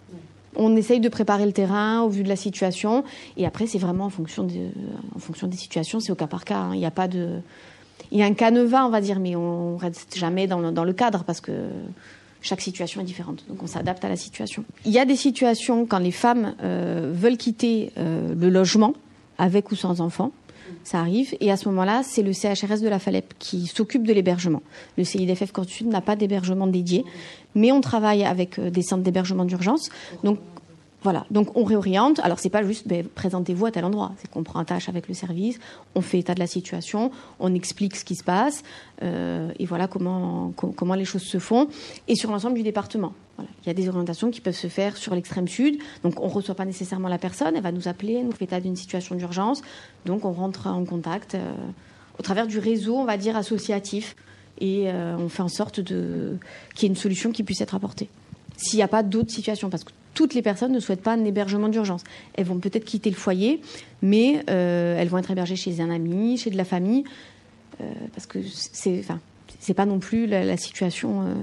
On 0.56 0.76
essaye 0.76 1.00
de 1.00 1.08
préparer 1.08 1.46
le 1.46 1.52
terrain 1.52 2.02
au 2.02 2.10
vu 2.10 2.22
de 2.22 2.28
la 2.28 2.36
situation, 2.36 3.04
et 3.38 3.46
après 3.46 3.66
c'est 3.66 3.78
vraiment 3.78 4.04
en 4.04 4.10
fonction, 4.10 4.44
des 4.44 5.56
situations, 5.56 5.98
c'est 5.98 6.12
au 6.12 6.14
cas 6.16 6.26
par 6.26 6.44
cas. 6.44 6.58
Hein. 6.58 6.74
Il 6.74 6.84
a 6.84 6.90
pas 6.90 7.08
de, 7.08 7.38
il 8.10 8.18
y 8.18 8.22
a 8.22 8.26
un 8.26 8.34
canevas, 8.34 8.84
on 8.84 8.90
va 8.90 9.00
dire, 9.00 9.18
mais 9.18 9.34
on 9.34 9.78
reste 9.78 10.18
jamais 10.18 10.46
dans 10.46 10.84
le 10.84 10.92
cadre 10.92 11.24
parce 11.24 11.40
que 11.40 11.52
chaque 12.42 12.60
situation 12.60 13.00
est 13.00 13.04
différente. 13.04 13.44
Donc 13.48 13.62
on 13.62 13.66
s'adapte 13.66 14.04
à 14.04 14.08
la 14.08 14.16
situation. 14.16 14.64
Il 14.84 14.92
y 14.92 14.98
a 14.98 15.04
des 15.04 15.16
situations 15.16 15.86
quand 15.86 15.98
les 15.98 16.10
femmes 16.10 16.54
euh, 16.62 17.12
veulent 17.14 17.36
quitter 17.36 17.92
euh, 17.96 18.34
le 18.34 18.50
logement, 18.50 18.94
avec 19.38 19.70
ou 19.72 19.76
sans 19.76 20.00
enfants. 20.00 20.32
Ça 20.84 20.98
arrive. 20.98 21.34
Et 21.40 21.50
à 21.50 21.56
ce 21.56 21.68
moment-là, 21.68 22.02
c'est 22.04 22.22
le 22.22 22.32
CHRS 22.32 22.80
de 22.80 22.88
la 22.88 22.98
FALEP 22.98 23.34
qui 23.38 23.66
s'occupe 23.66 24.06
de 24.06 24.12
l'hébergement. 24.12 24.62
Le 24.96 25.04
CIDFF 25.04 25.52
Corse 25.52 25.68
du 25.68 25.74
Sud 25.74 25.86
n'a 25.88 26.00
pas 26.00 26.16
d'hébergement 26.16 26.66
dédié, 26.66 27.04
mais 27.54 27.72
on 27.72 27.80
travaille 27.80 28.24
avec 28.24 28.58
euh, 28.58 28.70
des 28.70 28.82
centres 28.82 29.02
d'hébergement 29.02 29.44
d'urgence. 29.44 29.90
Donc 30.24 30.38
voilà, 31.02 31.26
donc 31.30 31.56
on 31.56 31.64
réoriente. 31.64 32.20
Alors 32.20 32.38
c'est 32.38 32.50
pas 32.50 32.62
juste 32.62 32.86
ben, 32.86 33.06
présentez-vous 33.06 33.66
à 33.66 33.70
tel 33.70 33.84
endroit, 33.84 34.12
c'est 34.18 34.30
qu'on 34.30 34.42
prend 34.42 34.58
un 34.58 34.64
tâche 34.64 34.88
avec 34.88 35.08
le 35.08 35.14
service, 35.14 35.58
on 35.94 36.00
fait 36.00 36.18
état 36.18 36.34
de 36.34 36.40
la 36.40 36.46
situation, 36.46 37.10
on 37.40 37.54
explique 37.54 37.96
ce 37.96 38.04
qui 38.04 38.14
se 38.14 38.24
passe 38.24 38.62
euh, 39.02 39.50
et 39.58 39.66
voilà 39.66 39.88
comment 39.88 40.52
comment 40.52 40.94
les 40.94 41.04
choses 41.04 41.22
se 41.22 41.38
font 41.38 41.68
et 42.08 42.14
sur 42.14 42.30
l'ensemble 42.30 42.54
du 42.54 42.62
département. 42.62 43.12
Voilà. 43.36 43.50
Il 43.64 43.66
y 43.66 43.70
a 43.70 43.74
des 43.74 43.88
orientations 43.88 44.30
qui 44.30 44.40
peuvent 44.40 44.54
se 44.54 44.68
faire 44.68 44.96
sur 44.96 45.14
l'extrême 45.14 45.48
sud, 45.48 45.78
donc 46.02 46.20
on 46.20 46.28
reçoit 46.28 46.54
pas 46.54 46.66
nécessairement 46.66 47.08
la 47.08 47.18
personne, 47.18 47.56
elle 47.56 47.62
va 47.62 47.72
nous 47.72 47.88
appeler, 47.88 48.22
nous 48.22 48.32
fait 48.32 48.44
état 48.44 48.60
d'une 48.60 48.76
situation 48.76 49.14
d'urgence, 49.14 49.62
donc 50.04 50.24
on 50.24 50.32
rentre 50.32 50.66
en 50.66 50.84
contact 50.84 51.34
euh, 51.34 51.52
au 52.18 52.22
travers 52.22 52.46
du 52.46 52.58
réseau, 52.58 52.96
on 52.96 53.04
va 53.04 53.16
dire 53.16 53.36
associatif 53.36 54.14
et 54.60 54.90
euh, 54.90 55.16
on 55.18 55.28
fait 55.28 55.42
en 55.42 55.48
sorte 55.48 55.80
de 55.80 56.36
qu'il 56.74 56.84
y 56.84 56.86
ait 56.86 56.94
une 56.94 57.00
solution 57.00 57.32
qui 57.32 57.42
puisse 57.42 57.60
être 57.60 57.74
apportée 57.74 58.08
s'il 58.56 58.76
n'y 58.76 58.82
a 58.82 58.88
pas 58.88 59.02
d'autres 59.02 59.32
situations. 59.32 59.70
Parce 59.70 59.84
que 59.84 59.92
toutes 60.14 60.34
les 60.34 60.42
personnes 60.42 60.72
ne 60.72 60.80
souhaitent 60.80 61.02
pas 61.02 61.12
un 61.12 61.24
hébergement 61.24 61.68
d'urgence. 61.68 62.02
Elles 62.34 62.46
vont 62.46 62.58
peut-être 62.58 62.84
quitter 62.84 63.10
le 63.10 63.16
foyer, 63.16 63.60
mais 64.02 64.42
euh, 64.50 64.96
elles 64.98 65.08
vont 65.08 65.18
être 65.18 65.30
hébergées 65.30 65.56
chez 65.56 65.80
un 65.80 65.90
ami, 65.90 66.36
chez 66.36 66.50
de 66.50 66.56
la 66.56 66.64
famille, 66.64 67.04
euh, 67.80 67.84
parce 68.14 68.26
que 68.26 68.38
c'est, 68.42 68.98
enfin, 68.98 69.20
c'est 69.58 69.74
pas 69.74 69.86
non 69.86 69.98
plus 69.98 70.26
la, 70.26 70.56
situation 70.56 71.22
euh, 71.22 71.34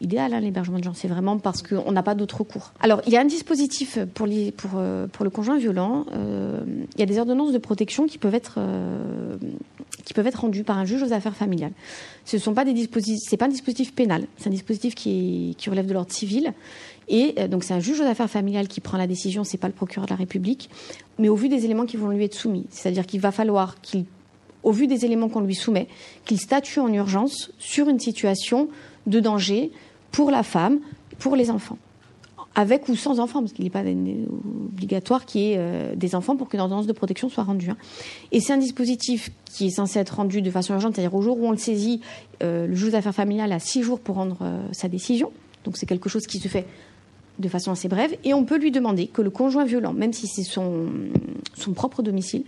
idéale, 0.00 0.32
hein, 0.32 0.40
l'hébergement 0.40 0.78
d'urgence. 0.78 0.98
C'est 1.00 1.08
vraiment 1.08 1.38
parce 1.38 1.62
qu'on 1.62 1.92
n'a 1.92 2.02
pas 2.02 2.14
d'autre 2.14 2.38
recours. 2.38 2.72
Alors, 2.80 3.02
il 3.06 3.12
y 3.12 3.16
a 3.16 3.20
un 3.20 3.26
dispositif 3.26 3.98
pour, 4.14 4.26
le 4.26 5.30
conjoint 5.30 5.58
violent. 5.58 6.06
il 6.12 7.00
y 7.00 7.02
a 7.02 7.06
des 7.06 7.18
ordonnances 7.18 7.52
de 7.52 7.58
protection 7.58 8.06
qui 8.06 8.18
peuvent 8.18 8.34
être 8.34 8.58
qui 10.04 10.12
par 10.64 10.76
un 10.76 10.84
juge 10.84 11.02
aux 11.02 11.12
affaires 11.14 11.34
familiales. 11.34 11.72
Ce 12.26 12.36
sont 12.38 12.52
pas 12.52 12.64
pas 13.38 13.46
un 13.46 13.48
dispositif 13.48 13.94
pénal, 13.94 14.26
c'est 14.36 14.48
un 14.48 14.52
dispositif 14.52 14.94
qui 14.94 15.56
relève 15.66 15.86
de 15.86 15.94
l'ordre 15.94 16.12
civil 16.12 16.52
et 17.08 17.34
euh, 17.38 17.48
donc 17.48 17.64
c'est 17.64 17.74
un 17.74 17.80
juge 17.80 18.00
aux 18.00 18.04
affaires 18.04 18.30
familiales 18.30 18.68
qui 18.68 18.80
prend 18.80 18.98
la 18.98 19.06
décision, 19.06 19.44
c'est 19.44 19.58
pas 19.58 19.68
le 19.68 19.74
procureur 19.74 20.06
de 20.06 20.10
la 20.10 20.16
République, 20.16 20.70
mais 21.18 21.28
au 21.28 21.36
vu 21.36 21.48
des 21.48 21.64
éléments 21.64 21.86
qui 21.86 21.96
vont 21.96 22.08
lui 22.08 22.24
être 22.24 22.34
soumis. 22.34 22.66
C'est-à-dire 22.70 23.06
qu'il 23.06 23.20
va 23.20 23.32
falloir 23.32 23.80
qu'il, 23.80 24.04
au 24.62 24.72
vu 24.72 24.86
des 24.86 25.04
éléments 25.04 25.28
qu'on 25.28 25.40
lui 25.40 25.54
soumet, 25.54 25.88
qu'il 26.24 26.40
statue 26.40 26.80
en 26.80 26.92
urgence 26.92 27.52
sur 27.58 27.88
une 27.88 28.00
situation 28.00 28.68
de 29.06 29.20
danger 29.20 29.70
pour 30.10 30.30
la 30.30 30.42
femme, 30.42 30.80
pour 31.18 31.36
les 31.36 31.50
enfants. 31.50 31.78
Avec 32.56 32.88
ou 32.88 32.94
sans 32.94 33.18
enfants, 33.18 33.40
parce 33.40 33.52
qu'il 33.52 33.64
n'est 33.64 33.70
pas 33.70 33.82
obligatoire 33.82 35.26
qu'il 35.26 35.40
y 35.40 35.52
ait 35.52 35.56
euh, 35.58 35.96
des 35.96 36.14
enfants 36.14 36.36
pour 36.36 36.48
qu'une 36.48 36.60
ordonnance 36.60 36.86
de 36.86 36.92
protection 36.92 37.28
soit 37.28 37.42
rendue. 37.42 37.70
Hein. 37.70 37.76
Et 38.30 38.38
c'est 38.38 38.52
un 38.52 38.58
dispositif 38.58 39.30
qui 39.44 39.66
est 39.66 39.70
censé 39.70 39.98
être 39.98 40.14
rendu 40.14 40.40
de 40.40 40.50
façon 40.52 40.72
urgente, 40.72 40.94
c'est-à-dire 40.94 41.16
au 41.16 41.20
jour 41.20 41.36
où 41.36 41.48
on 41.48 41.50
le 41.50 41.56
saisit, 41.56 42.00
euh, 42.44 42.68
le 42.68 42.74
juge 42.76 42.92
aux 42.92 42.96
affaires 42.96 43.14
familiales 43.14 43.50
a 43.50 43.58
six 43.58 43.82
jours 43.82 43.98
pour 43.98 44.14
rendre 44.14 44.38
sa 44.70 44.88
décision. 44.88 45.32
Donc 45.64 45.76
c'est 45.76 45.86
quelque 45.86 46.08
chose 46.08 46.26
qui 46.26 46.38
se 46.38 46.46
fait 46.46 46.66
de 47.38 47.48
façon 47.48 47.72
assez 47.72 47.88
brève, 47.88 48.16
et 48.24 48.34
on 48.34 48.44
peut 48.44 48.58
lui 48.58 48.70
demander 48.70 49.06
que 49.06 49.22
le 49.22 49.30
conjoint 49.30 49.64
violent, 49.64 49.92
même 49.92 50.12
si 50.12 50.26
c'est 50.26 50.44
son, 50.44 50.88
propre 51.74 52.02
domicile, 52.02 52.44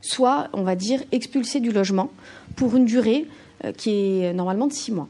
soit, 0.00 0.48
on 0.52 0.62
va 0.62 0.76
dire, 0.76 1.02
expulsé 1.12 1.60
du 1.60 1.70
logement 1.70 2.10
pour 2.56 2.76
une 2.76 2.86
durée 2.86 3.26
euh, 3.64 3.72
qui 3.72 3.90
est 3.90 4.32
normalement 4.32 4.66
de 4.66 4.72
six 4.72 4.92
mois. 4.92 5.08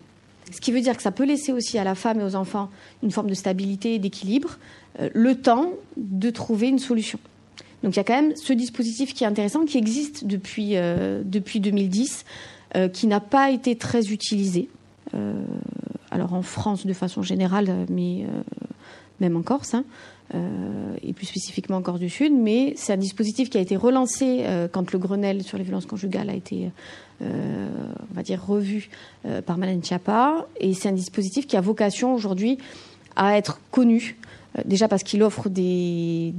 Ce 0.52 0.60
qui 0.60 0.72
veut 0.72 0.80
dire 0.80 0.96
que 0.96 1.02
ça 1.02 1.12
peut 1.12 1.24
laisser 1.24 1.52
aussi 1.52 1.78
à 1.78 1.84
la 1.84 1.94
femme 1.94 2.20
et 2.20 2.24
aux 2.24 2.34
enfants 2.34 2.70
une 3.04 3.12
forme 3.12 3.28
de 3.28 3.34
stabilité 3.34 3.94
et 3.94 3.98
d'équilibre, 4.00 4.58
euh, 4.98 5.08
le 5.14 5.36
temps 5.36 5.74
de 5.96 6.30
trouver 6.30 6.68
une 6.68 6.80
solution. 6.80 7.20
Donc 7.84 7.94
il 7.94 7.96
y 7.98 8.00
a 8.00 8.04
quand 8.04 8.20
même 8.20 8.34
ce 8.36 8.52
dispositif 8.52 9.14
qui 9.14 9.22
est 9.22 9.28
intéressant, 9.28 9.64
qui 9.64 9.78
existe 9.78 10.24
depuis, 10.24 10.76
euh, 10.76 11.22
depuis 11.24 11.60
2010, 11.60 12.24
qui 12.92 13.08
n'a 13.08 13.18
pas 13.18 13.50
été 13.50 13.74
très 13.74 14.12
utilisé. 14.12 14.68
alors 16.12 16.34
en 16.34 16.42
France 16.42 16.86
de 16.86 16.92
façon 16.92 17.20
générale, 17.20 17.84
mais 17.90 18.26
même 19.20 19.36
en 19.36 19.42
Corse, 19.42 19.74
hein, 19.74 19.84
euh, 20.34 20.94
et 21.02 21.12
plus 21.12 21.26
spécifiquement 21.26 21.78
en 21.78 21.82
Corse 21.82 22.00
du 22.00 22.08
Sud. 22.10 22.32
Mais 22.32 22.74
c'est 22.76 22.92
un 22.92 22.98
dispositif 22.98 23.50
qui 23.50 23.58
a 23.58 23.60
été 23.60 23.76
relancé 23.76 24.42
euh, 24.42 24.68
quand 24.70 24.92
le 24.92 24.98
Grenelle 24.98 25.42
sur 25.42 25.58
les 25.58 25.64
violences 25.64 25.86
conjugales 25.86 26.30
a 26.30 26.34
été, 26.34 26.70
euh, 27.22 27.68
revu 28.38 28.88
par 29.46 29.58
Malène 29.58 29.82
Chiappa. 29.82 30.46
Et 30.58 30.72
c'est 30.74 30.88
un 30.88 30.92
dispositif 30.92 31.46
qui 31.46 31.56
a 31.56 31.60
vocation 31.60 32.14
aujourd'hui 32.14 32.58
à 33.16 33.36
être 33.36 33.60
connu. 33.70 34.16
Déjà 34.64 34.88
parce 34.88 35.04
qu'il 35.04 35.22
offre 35.22 35.48
des 35.48 36.32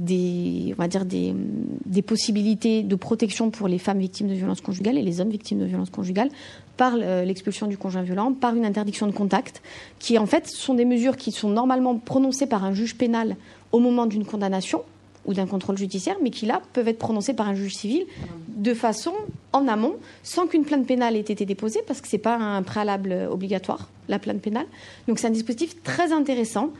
possibilités 2.06 2.82
de 2.82 2.94
protection 2.94 3.50
pour 3.50 3.68
les 3.68 3.78
femmes 3.78 4.00
victimes 4.00 4.28
de 4.28 4.34
violences 4.34 4.60
conjugales 4.60 4.98
et 4.98 5.02
les 5.02 5.22
hommes 5.22 5.30
victimes 5.30 5.58
de 5.60 5.64
violences 5.64 5.88
conjugales, 5.88 6.28
par 6.76 6.94
euh, 6.96 7.24
l'expulsion 7.24 7.66
du 7.66 7.76
conjoint 7.76 8.02
violent, 8.02 8.32
par 8.32 8.54
une 8.54 8.64
interdiction 8.64 9.06
de 9.06 9.12
contact, 9.12 9.62
qui 9.98 10.18
en 10.18 10.26
fait 10.26 10.46
sont 10.48 10.74
des 10.74 10.84
mesures 10.84 11.16
qui 11.16 11.32
sont 11.32 11.50
normalement 11.50 11.96
prononcées 11.96 12.46
par 12.46 12.64
un 12.64 12.72
juge 12.72 12.96
pénal 12.96 13.36
au 13.72 13.78
moment 13.78 14.06
d'une 14.06 14.24
condamnation 14.24 14.82
ou 15.24 15.34
d'un 15.34 15.46
contrôle 15.46 15.78
judiciaire, 15.78 16.16
mais 16.20 16.30
qui 16.30 16.46
là 16.46 16.60
peuvent 16.72 16.88
être 16.88 16.98
prononcées 16.98 17.34
par 17.34 17.48
un 17.48 17.54
juge 17.54 17.76
civil 17.76 18.06
de 18.48 18.74
façon 18.74 19.12
en 19.52 19.68
amont, 19.68 19.94
sans 20.22 20.46
qu'une 20.46 20.64
plainte 20.64 20.86
pénale 20.86 21.16
ait 21.16 21.20
été 21.20 21.44
déposée, 21.44 21.80
parce 21.86 22.00
que 22.00 22.08
ce 22.08 22.16
n'est 22.16 22.22
pas 22.22 22.36
un 22.36 22.62
préalable 22.62 23.28
obligatoire, 23.30 23.88
la 24.08 24.18
plainte 24.18 24.40
pénale. 24.40 24.66
Donc 25.06 25.20
c'est 25.20 25.28
un 25.28 25.30
dispositif 25.30 25.80
très 25.84 26.12
intéressant 26.12 26.70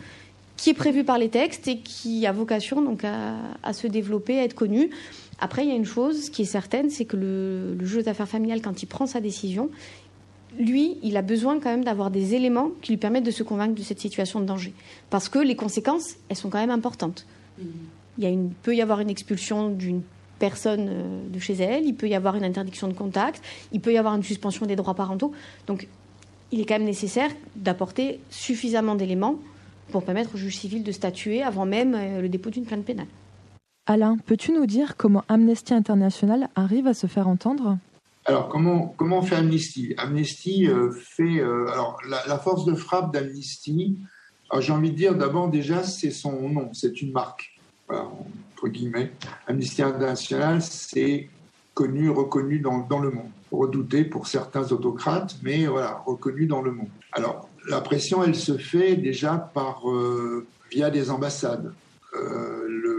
qui 0.57 0.71
est 0.71 0.75
prévu 0.75 1.05
par 1.05 1.19
les 1.19 1.29
textes 1.29 1.69
et 1.69 1.79
qui 1.79 2.27
a 2.27 2.33
vocation 2.33 2.83
donc 2.83 3.05
à, 3.05 3.35
à 3.63 3.73
se 3.73 3.87
développer, 3.87 4.39
à 4.39 4.45
être 4.45 4.55
connu. 4.55 4.91
Après, 5.39 5.65
il 5.65 5.69
y 5.69 5.73
a 5.73 5.77
une 5.77 5.85
chose 5.85 6.31
qui 6.31 6.43
est 6.43 6.47
certaine, 6.47 6.91
c'est 6.91 7.05
que 7.05 7.17
le, 7.17 7.75
le 7.75 7.85
juge 7.85 8.05
d'affaires 8.05 8.29
familiales, 8.29 8.63
quand 8.63 8.83
il 8.83 8.87
prend 8.87 9.07
sa 9.07 9.21
décision, 9.21 9.71
lui, 10.59 10.99
il 11.03 11.17
a 11.17 11.23
besoin 11.23 11.59
quand 11.61 11.71
même 11.71 11.85
d'avoir 11.85 12.11
des 12.11 12.35
éléments 12.35 12.71
qui 12.83 12.93
lui 12.93 12.99
permettent 12.99 13.25
de 13.25 13.31
se 13.31 13.43
convaincre 13.43 13.75
de 13.75 13.83
cette 13.83 14.01
situation 14.01 14.41
de 14.41 14.45
danger. 14.45 14.75
Parce 15.11 15.29
que 15.29 15.39
les 15.39 15.57
conséquences, 15.57 16.17
elles 16.29 16.37
sont 16.37 16.51
quand 16.51 16.59
même 16.59 16.71
importantes. 16.71 17.27
Mm-hmm. 17.61 17.65
Il, 18.19 18.25
y 18.25 18.27
a 18.27 18.31
une, 18.31 18.51
peut 18.51 18.75
y 18.75 18.83
avoir 18.83 19.01
une 19.01 19.11
expulsion 19.11 19.71
d'une 19.71 20.03
personne 20.39 20.89
euh, 20.91 21.29
de 21.29 21.39
chez 21.39 21.55
elle, 21.55 21.87
il 21.87 21.95
peut 21.95 22.09
y 22.09 22.15
avoir 22.15 22.37
une 22.37 22.45
interdiction 22.45 22.89
de 22.89 22.93
contact, 22.93 23.43
il 23.73 23.81
peut 23.81 23.93
y 23.93 23.99
avoir 23.99 24.15
une 24.15 24.23
suspension 24.23 24.67
des 24.67 24.77
droits 24.77 24.95
parentaux. 24.95 25.33
Donc, 25.67 25.89
il 26.51 26.61
est 26.61 26.65
quand 26.65 26.75
même 26.75 26.85
nécessaire 26.85 27.31
d'apporter 27.57 28.21
suffisamment 28.29 28.95
d'éléments 28.95 29.37
pour 29.91 30.05
permettre 30.05 30.35
au 30.35 30.39
juge 30.39 30.57
civil 30.57 30.83
de 30.83 30.93
statuer 30.93 31.43
avant 31.43 31.65
même 31.65 31.95
euh, 31.95 32.21
le 32.21 32.29
dépôt 32.29 32.51
d'une 32.51 32.65
plainte 32.65 32.85
pénale. 32.85 33.07
Alain, 33.87 34.17
peux-tu 34.27 34.53
nous 34.53 34.67
dire 34.67 34.97
comment 34.97 35.25
Amnesty 35.29 35.75
International 35.75 36.49
arrive 36.55 36.87
à 36.87 36.95
se 36.95 37.09
faire 37.09 37.27
entendre? 37.27 37.79
Alors, 38.27 38.49
comment, 38.49 38.95
comment 38.97 39.23
fait 39.23 39.35
Amnesty? 39.35 39.95
Amnesty 39.99 40.69
euh, 40.69 40.93
fait. 40.93 41.41
Euh, 41.41 41.67
alors, 41.73 41.99
la, 42.09 42.39
force 42.39 42.65
de 42.65 42.75
frappe 42.75 43.13
d'Amnesty, 43.13 43.99
Alors 44.51 44.63
j'ai 44.63 44.73
envie 44.73 44.93
de 44.93 44.97
dire 44.97 45.17
d'abord 45.17 45.49
déjà 45.49 45.83
c'est 45.83 46.13
son 46.13 46.49
nom, 46.49 46.71
c'est 46.73 47.03
une 47.03 47.11
marque, 47.11 47.51
entre 47.89 48.69
guillemets. 48.69 49.11
Amnesty 49.49 49.83
International, 49.83 50.63
c'est 50.63 51.29
connu, 51.75 52.09
reconnu 52.09 52.61
dans, 52.61 52.87
dans, 52.87 53.01
le 53.01 53.11
monde, 53.11 53.31
redouté 53.51 54.05
pour 54.05 54.29
certains 54.29 54.71
autocrates, 54.71 55.37
mais 55.43 55.67
voilà, 55.67 56.01
reconnu 56.07 56.47
dans 56.47 56.63
le 56.63 56.71
monde. 56.71 56.91
Alors 57.11 57.49
la 57.69 57.81
pression, 57.81 58.23
elle 58.23 58.37
se 58.37 58.57
fait 58.57 58.95
déjà 58.95 59.51
par 59.53 59.91
euh, 59.91 60.47
via 60.71 60.91
des 60.91 61.11
ambassades. 61.11 61.73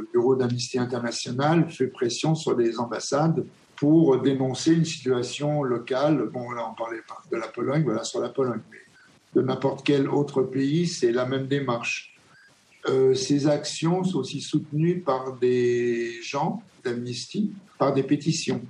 Le 0.04 0.10
bureau 0.20 0.36
d'Amnesty 0.36 0.78
International 0.78 1.70
fait 1.70 1.88
pression 1.88 2.36
sur 2.36 2.58
les 2.58 2.78
ambassades 2.78 3.46
pour 3.78 4.22
dénoncer 4.22 4.74
une 4.74 4.86
situation 4.86 5.64
locale. 5.64 6.30
Bon, 6.32 6.52
là, 6.52 6.68
on 6.70 6.76
parlait 6.76 7.00
de 7.32 7.38
la 7.38 7.48
Pologne, 7.48 7.84
voilà, 7.84 8.04
sur 8.04 8.20
la 8.20 8.30
Pologne, 8.30 8.60
mais 8.70 8.78
de 9.34 9.42
n'importe 9.46 9.86
quel 9.86 10.10
autre 10.10 10.44
pays, 10.44 10.88
c'est 10.88 11.12
la 11.12 11.26
même 11.26 11.48
démarche. 11.48 12.14
Euh, 12.90 13.14
ces 13.14 13.48
actions 13.48 14.04
sont 14.04 14.20
aussi 14.20 14.42
soutenues 14.42 15.00
par 15.00 15.38
des 15.38 16.22
gens 16.22 16.62
d'Amnesty, 16.84 17.54
par 17.78 17.94
des 17.94 18.04
pétitions. 18.04 18.62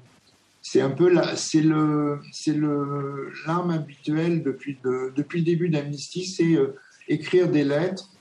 C'est 0.61 0.81
un 0.81 0.91
peu 0.91 1.09
la, 1.09 1.35
c'est 1.35 1.61
le, 1.61 2.19
c'est 2.31 2.53
le 2.53 3.31
l'arme 3.47 3.71
habituelle 3.71 4.43
depuis 4.43 4.77
depuis 4.83 5.39
le 5.39 5.45
début 5.45 5.69
d'Amnesty, 5.69 6.25
c'est 6.25 6.55
euh, 6.55 6.75
écrire 7.07 7.49
des 7.49 7.63
lettres, 7.63 8.12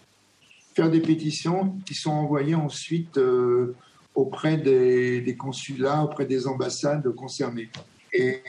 faire 0.74 0.90
des 0.90 1.00
pétitions 1.00 1.78
qui 1.84 1.94
sont 1.94 2.10
envoyées 2.10 2.54
ensuite 2.54 3.18
euh, 3.18 3.74
auprès 4.14 4.56
des, 4.56 5.20
des, 5.20 5.36
consulats, 5.36 6.02
auprès 6.04 6.26
des 6.26 6.46
ambassades 6.46 7.08
concernées. 7.14 7.70
et 8.12 8.42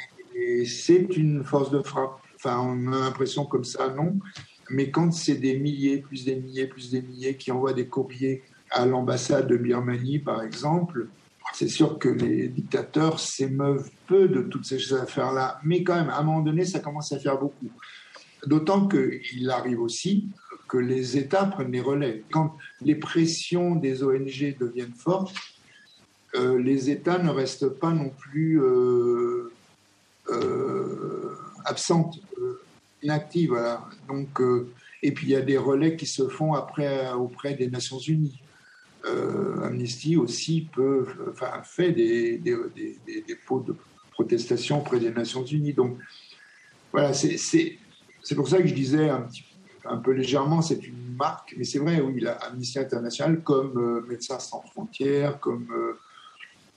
c'est 0.65 1.15
une 1.15 1.43
force 1.43 1.71
de 1.71 1.81
frappe. 1.81 2.19
Enfin, 2.35 2.59
on 2.59 2.91
a 2.91 2.99
l'impression 2.99 3.45
comme 3.45 3.63
ça, 3.63 3.89
non. 3.89 4.17
Mais 4.69 4.89
quand 4.89 5.11
c'est 5.11 5.35
des 5.35 5.57
milliers, 5.57 5.99
plus 5.99 6.25
des 6.25 6.35
milliers, 6.35 6.67
plus 6.67 6.91
des 6.91 7.01
milliers 7.01 7.35
qui 7.37 7.51
envoient 7.51 7.73
des 7.73 7.87
courriers 7.87 8.43
à 8.71 8.85
l'ambassade 8.85 9.47
de 9.47 9.57
Birmanie, 9.57 10.19
par 10.19 10.41
exemple, 10.41 11.07
c'est 11.53 11.67
sûr 11.67 11.99
que 11.99 12.09
les 12.09 12.47
dictateurs 12.47 13.19
s'émeuvent 13.19 13.89
peu 14.07 14.27
de 14.27 14.41
toutes 14.41 14.65
ces 14.65 14.93
affaires-là. 14.93 15.59
Mais 15.63 15.83
quand 15.83 15.95
même, 15.95 16.09
à 16.09 16.19
un 16.19 16.23
moment 16.23 16.41
donné, 16.41 16.65
ça 16.65 16.79
commence 16.79 17.11
à 17.11 17.19
faire 17.19 17.37
beaucoup. 17.37 17.69
D'autant 18.45 18.87
qu'il 18.87 19.49
arrive 19.49 19.79
aussi 19.79 20.29
que 20.73 20.79
les 20.79 21.17
États 21.17 21.45
prennent 21.45 21.71
les 21.71 21.81
relais. 21.81 22.23
Quand 22.31 22.57
les 22.81 22.95
pressions 22.95 23.75
des 23.75 24.01
ONG 24.01 24.57
deviennent 24.59 24.97
fortes, 24.97 25.35
euh, 26.33 26.59
les 26.59 26.89
États 26.89 27.19
ne 27.19 27.29
restent 27.29 27.69
pas 27.69 27.91
non 27.91 28.09
plus 28.09 28.59
euh, 28.59 29.51
euh, 30.31 31.37
absentes 31.63 32.19
inactive. 33.03 33.49
Voilà. 33.49 33.87
Donc, 34.07 34.41
euh, 34.41 34.67
et 35.03 35.11
puis 35.11 35.27
il 35.27 35.29
y 35.29 35.35
a 35.35 35.41
des 35.41 35.59
relais 35.59 35.95
qui 35.95 36.07
se 36.07 36.27
font 36.27 36.55
après 36.55 37.11
auprès 37.11 37.53
des 37.53 37.67
Nations 37.67 37.99
Unies. 37.99 38.39
Euh, 39.05 39.61
Amnesty 39.61 40.17
aussi 40.17 40.67
peut, 40.73 41.05
enfin, 41.29 41.61
fait 41.63 41.91
des, 41.91 42.39
des, 42.39 42.55
des, 42.75 42.97
des, 43.05 43.21
de 43.27 43.75
protestation 44.11 44.79
auprès 44.79 44.99
des 44.99 45.11
Nations 45.11 45.45
Unies. 45.45 45.73
Donc 45.73 45.99
voilà, 46.91 47.13
c'est 47.13 47.77
pour 48.35 48.47
ça 48.47 48.59
que 48.59 48.67
je 48.67 48.73
disais 48.73 49.09
un, 49.09 49.21
petit, 49.21 49.43
un 49.85 49.97
peu 49.97 50.11
légèrement, 50.11 50.61
c'est 50.61 50.85
une 50.85 51.15
marque, 51.17 51.53
mais 51.57 51.63
c'est 51.63 51.79
vrai, 51.79 52.01
oui, 52.01 52.25
Amnesty 52.25 52.79
International, 52.79 53.41
comme 53.41 53.77
euh, 53.77 54.05
Médecins 54.07 54.39
sans 54.39 54.61
frontières, 54.61 55.39
comme 55.39 55.67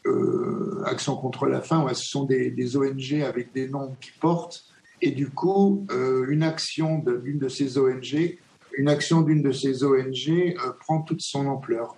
euh, 0.07 0.83
Action 0.87 1.17
contre 1.17 1.47
la 1.47 1.61
faim, 1.61 1.85
ouais, 1.85 1.95
ce 1.95 2.05
sont 2.05 2.25
des, 2.25 2.77
ONG 2.77 3.23
avec 3.23 3.53
des 3.53 3.69
noms 3.69 3.97
qui 4.01 4.11
portent 4.21 4.65
et 5.03 5.11
du 5.11 5.29
coup, 5.29 5.87
euh, 5.91 6.27
une 6.29 6.43
action 6.43 6.99
d'une 6.99 7.39
de, 7.39 7.49
ces 7.49 7.79
ONG, 7.79 8.39
une 8.79 8.89
action 8.89 9.21
d'une 9.21 9.43
de 9.43 9.53
ces 9.53 9.85
ONG 9.85 10.29
euh, 10.29 10.73
prend 10.81 11.03
toute 11.03 11.21
son 11.21 11.47
ampleur. 11.47 11.97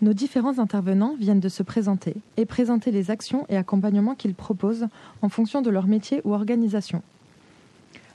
Nos 0.00 0.12
différents 0.12 0.58
intervenants 0.58 1.16
viennent 1.18 1.40
de 1.40 1.48
se 1.48 1.62
présenter 1.62 2.14
et 2.36 2.44
présenter 2.44 2.90
les 2.90 3.10
actions 3.10 3.46
et 3.48 3.56
accompagnements 3.56 4.14
qu'ils 4.14 4.34
proposent 4.34 4.86
en 5.22 5.28
fonction 5.28 5.62
de 5.62 5.70
leur 5.70 5.86
métier 5.86 6.20
ou 6.24 6.34
organisation. 6.34 7.02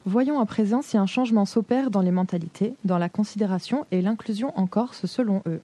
Voyons 0.05 0.41
à 0.41 0.45
présent 0.45 0.81
si 0.81 0.97
un 0.97 1.05
changement 1.05 1.45
s'opère 1.45 1.89
dans 1.89 2.01
les 2.01 2.11
mentalités, 2.11 2.75
dans 2.83 2.97
la 2.97 3.07
considération 3.07 3.85
et 3.91 4.01
l'inclusion 4.01 4.51
en 4.59 4.67
Corse 4.67 5.05
selon 5.05 5.41
eux. 5.47 5.61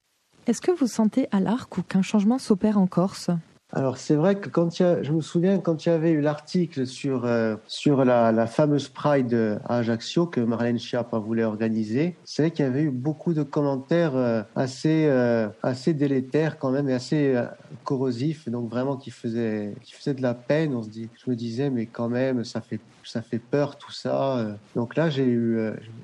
Est-ce 0.48 0.62
que 0.62 0.72
vous 0.72 0.88
sentez 0.88 1.28
à 1.32 1.42
l'arc 1.42 1.78
ou 1.78 1.82
qu'un 1.82 2.02
changement 2.02 2.40
s'opère 2.40 2.78
en 2.78 2.88
Corse? 2.88 3.32
Alors 3.72 3.98
c'est 3.98 4.16
vrai 4.16 4.36
que 4.36 4.50
quand 4.50 4.80
il 4.80 4.84
y 4.84 4.86
a, 4.86 5.04
je 5.04 5.12
me 5.12 5.22
souviens 5.22 5.60
quand 5.60 5.86
il 5.86 5.90
y 5.90 5.92
avait 5.92 6.10
eu 6.10 6.22
l'article 6.22 6.88
sur 6.88 7.26
euh, 7.26 7.56
sur 7.68 8.04
la, 8.04 8.32
la, 8.32 8.48
fameuse 8.48 8.90
Pride 8.90 9.60
à 9.66 9.78
Ajaccio 9.78 10.26
que 10.26 10.40
Marlène 10.40 10.80
Schiappa 10.80 11.20
voulait 11.20 11.44
organiser, 11.44 12.16
c'est 12.26 12.42
vrai 12.42 12.52
qu'il 12.52 12.66
y 12.66 12.68
avait 12.68 12.82
eu 12.82 12.90
beaucoup 12.90 13.36
de 13.36 13.44
commentaires 13.44 14.16
euh, 14.16 14.42
assez 14.56 15.06
euh, 15.08 15.50
assez 15.62 15.94
délétères 15.94 16.58
quand 16.58 16.72
même 16.72 16.90
et 16.90 16.94
assez 16.94 17.36
corrosifs, 17.84 18.50
donc 18.50 18.72
vraiment 18.72 18.98
qui 18.98 19.12
faisaient 19.12 19.76
qui 19.84 19.94
faisaient 19.94 20.16
de 20.16 20.24
la 20.24 20.34
peine. 20.34 20.74
On 20.74 20.82
se 20.82 20.90
dit, 20.90 21.08
je 21.24 21.30
me 21.30 21.36
disais 21.36 21.70
mais 21.70 21.86
quand 21.86 22.10
même 22.10 22.44
ça 22.44 22.62
fait 22.62 22.80
ça 23.04 23.22
fait 23.22 23.40
peur 23.40 23.78
tout 23.78 23.92
ça. 23.92 24.58
Donc 24.76 24.96
là 24.96 25.12
j'ai 25.12 25.26
eu, 25.26 25.60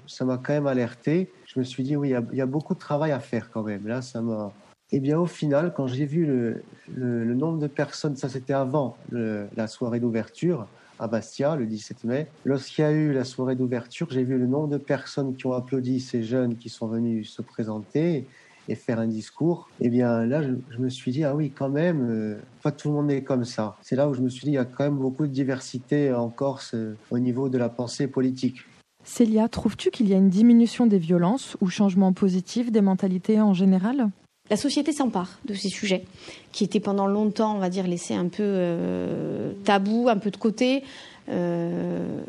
ça 0.05 0.23
m'a 0.23 0.37
quand 0.37 0.53
même 0.53 0.67
alerté. 0.67 1.31
Je 1.47 1.59
me 1.59 1.63
suis 1.63 1.81
dit 1.81 1.95
oui 1.95 2.09
il 2.09 2.11
y 2.11 2.15
a, 2.15 2.23
y 2.31 2.41
a 2.41 2.45
beaucoup 2.45 2.75
de 2.75 2.79
travail 2.79 3.11
à 3.11 3.19
faire 3.19 3.49
quand 3.49 3.63
même. 3.63 3.87
Là 3.87 4.03
ça 4.03 4.21
m'a 4.21 4.53
eh 4.95 5.01
bien, 5.01 5.19
au 5.19 5.25
final, 5.25 5.73
quand 5.75 5.87
j'ai 5.87 6.05
vu 6.05 6.25
le, 6.25 7.33
nombre 7.35 7.59
de 7.59 7.67
personnes, 7.67 8.15
ça 8.15 8.29
c'était 8.29 8.53
avant 8.53 8.95
la 9.11 9.67
soirée 9.67 9.99
d'ouverture 9.99 10.67
à 10.99 11.09
Bastia, 11.09 11.57
le 11.57 11.65
17 11.65 12.05
mai. 12.05 12.27
Lorsqu'il 12.45 12.83
y 12.83 12.87
a 12.87 12.93
eu 12.93 13.11
la 13.11 13.25
soirée 13.25 13.57
d'ouverture, 13.57 14.07
j'ai 14.09 14.23
vu 14.23 14.37
le 14.37 14.47
nombre 14.47 14.69
de 14.69 14.77
personnes 14.77 15.35
qui 15.35 15.47
ont 15.47 15.51
applaudi 15.51 15.99
ces 15.99 16.23
jeunes 16.23 16.55
qui 16.55 16.69
sont 16.69 16.87
venus 16.87 17.29
se 17.29 17.41
présenter 17.41 18.25
et 18.69 18.75
faire 18.75 19.01
un 19.01 19.07
discours. 19.07 19.67
Eh 19.81 19.89
bien, 19.89 20.25
là, 20.25 20.41
je, 20.41 20.77
me 20.77 20.87
suis 20.87 21.11
dit, 21.11 21.25
ah 21.25 21.35
oui, 21.35 21.51
quand 21.53 21.67
même, 21.67 22.07
euh, 22.09 22.37
pas 22.63 22.71
tout 22.71 22.87
le 22.87 22.93
monde 22.93 23.11
est 23.11 23.21
comme 23.21 23.43
ça. 23.43 23.75
C'est 23.81 23.97
là 23.97 24.07
où 24.07 24.13
je 24.13 24.21
me 24.21 24.29
suis 24.29 24.45
dit, 24.45 24.51
il 24.51 24.55
y 24.55 24.57
a 24.57 24.63
quand 24.63 24.85
même 24.85 24.97
beaucoup 24.97 25.27
de 25.27 25.31
diversité 25.33 26.13
en 26.13 26.29
Corse 26.29 26.73
euh, 26.73 26.95
au 27.11 27.19
niveau 27.19 27.49
de 27.49 27.57
la 27.57 27.67
pensée 27.67 28.07
politique. 28.07 28.61
Célia, 29.03 29.49
trouves-tu 29.49 29.91
qu'il 29.91 30.07
y 30.07 30.13
a 30.13 30.17
une 30.17 30.29
diminution 30.29 30.87
des 30.87 30.99
violences 30.99 31.57
ou 31.59 31.67
changement 31.69 32.13
positif 32.13 32.71
des 32.71 32.81
mentalités 32.81 33.41
en 33.41 33.53
général? 33.53 34.09
La 34.49 34.57
société 34.57 34.91
s'empare 34.91 35.39
de 35.45 35.53
ces 35.53 35.69
sujets 35.69 36.03
qui 36.51 36.63
étaient 36.63 36.79
pendant 36.79 37.07
longtemps, 37.07 37.55
on 37.55 37.59
va 37.59 37.69
dire, 37.69 37.87
laissés 37.87 38.13
un 38.13 38.27
peu 38.27 38.43
euh, 38.43 39.53
tabous, 39.63 40.07
un 40.07 40.17
peu 40.17 40.29
de 40.29 40.37
côté. 40.37 40.83
Euh, 41.29 42.21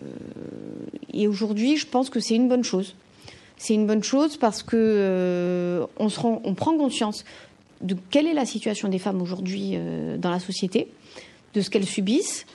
et 1.12 1.28
aujourd'hui, 1.28 1.76
je 1.76 1.86
pense 1.86 2.08
que 2.08 2.20
c'est 2.20 2.34
une 2.34 2.48
bonne 2.48 2.64
chose. 2.64 2.94
C'est 3.58 3.74
une 3.74 3.86
bonne 3.86 4.02
chose 4.02 4.36
parce 4.36 4.62
que 4.62 4.76
euh, 4.76 5.86
on, 5.98 6.54
prend 6.54 6.76
conscience 6.76 7.24
de 7.82 7.96
quelle 8.10 8.26
est 8.26 8.34
la 8.34 8.46
situation 8.46 8.88
des 8.88 8.98
femmes 8.98 9.20
aujourd'hui 9.20 9.78
dans 10.18 10.30
la 10.30 10.40
société, 10.40 10.88
de 11.54 11.60
ce 11.60 11.68
qu'elles 11.68 11.86
subissent, 11.86 12.46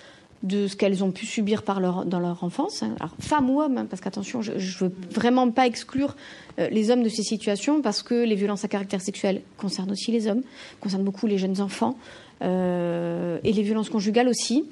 de 0.43 0.67
ce 0.67 0.75
qu'elles 0.75 1.03
ont 1.03 1.11
pu 1.11 1.25
subir 1.25 1.63
par 1.63 1.79
leur, 1.79 2.05
dans 2.05 2.19
leur 2.19 2.43
enfance. 2.43 2.83
Alors, 2.83 3.15
femmes 3.19 3.49
ou 3.49 3.61
hommes, 3.61 3.77
hein, 3.77 3.87
parce 3.89 4.01
qu'attention, 4.01 4.41
je 4.41 4.53
ne 4.53 4.57
veux 4.79 4.93
vraiment 5.11 5.49
pas 5.51 5.67
exclure 5.67 6.15
euh, 6.59 6.67
les 6.69 6.89
hommes 6.89 7.03
de 7.03 7.09
ces 7.09 7.23
situations, 7.23 7.81
parce 7.81 8.01
que 8.01 8.23
les 8.23 8.35
violences 8.35 8.65
à 8.65 8.67
caractère 8.67 9.01
sexuel 9.01 9.41
concernent 9.57 9.91
aussi 9.91 10.11
les 10.11 10.27
hommes, 10.27 10.41
concernent 10.79 11.03
beaucoup 11.03 11.27
les 11.27 11.37
jeunes 11.37 11.61
enfants, 11.61 11.97
euh, 12.41 13.37
et 13.43 13.53
les 13.53 13.61
violences 13.61 13.89
conjugales 13.89 14.27
aussi. 14.27 14.65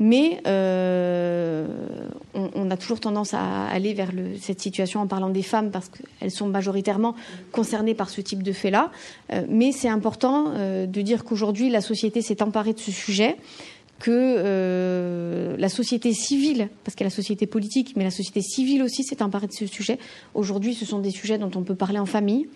Mais 0.00 0.40
euh, 0.46 1.66
on, 2.34 2.50
on, 2.54 2.70
a 2.70 2.76
toujours 2.76 3.00
tendance 3.00 3.34
à 3.34 3.66
aller 3.66 3.94
vers 3.94 4.12
le, 4.12 4.36
cette 4.40 4.60
situation 4.60 5.00
en 5.00 5.08
parlant 5.08 5.28
des 5.28 5.42
femmes 5.42 5.70
parce 5.70 5.88
qu'elles 5.88 6.30
sont 6.30 6.46
majoritairement 6.46 7.16
concernées 7.50 7.94
par 7.94 8.08
ce 8.08 8.20
type 8.20 8.44
de 8.44 8.52
fait-là. 8.52 8.92
Euh, 9.32 9.42
mais 9.48 9.72
c'est 9.72 9.88
important 9.88 10.52
euh, 10.54 10.86
de 10.86 11.02
dire 11.02 11.24
qu'aujourd'hui, 11.24 11.68
la 11.68 11.80
société 11.80 12.22
s'est 12.22 12.42
emparée 12.42 12.74
de 12.74 12.78
ce 12.78 12.92
sujet 12.92 13.36
que 13.98 14.10
euh, 14.10 15.56
la 15.56 15.68
société 15.68 16.12
civile, 16.12 16.68
parce 16.84 16.94
qu'il 16.94 17.04
y 17.04 17.06
a 17.06 17.10
la 17.10 17.14
société 17.14 17.46
politique, 17.46 17.94
mais 17.96 18.04
la 18.04 18.10
société 18.10 18.42
civile 18.42 18.82
aussi 18.82 19.02
s'est 19.02 19.22
emparée 19.22 19.48
de 19.48 19.52
ce 19.52 19.66
sujet. 19.66 19.98
Aujourd'hui, 20.34 20.74
ce 20.74 20.84
sont 20.84 21.00
des 21.00 21.10
sujets 21.10 21.38
dont 21.38 21.50
on 21.54 21.62
peut 21.62 21.74
parler 21.74 21.98
en 21.98 22.06
famille, 22.06 22.48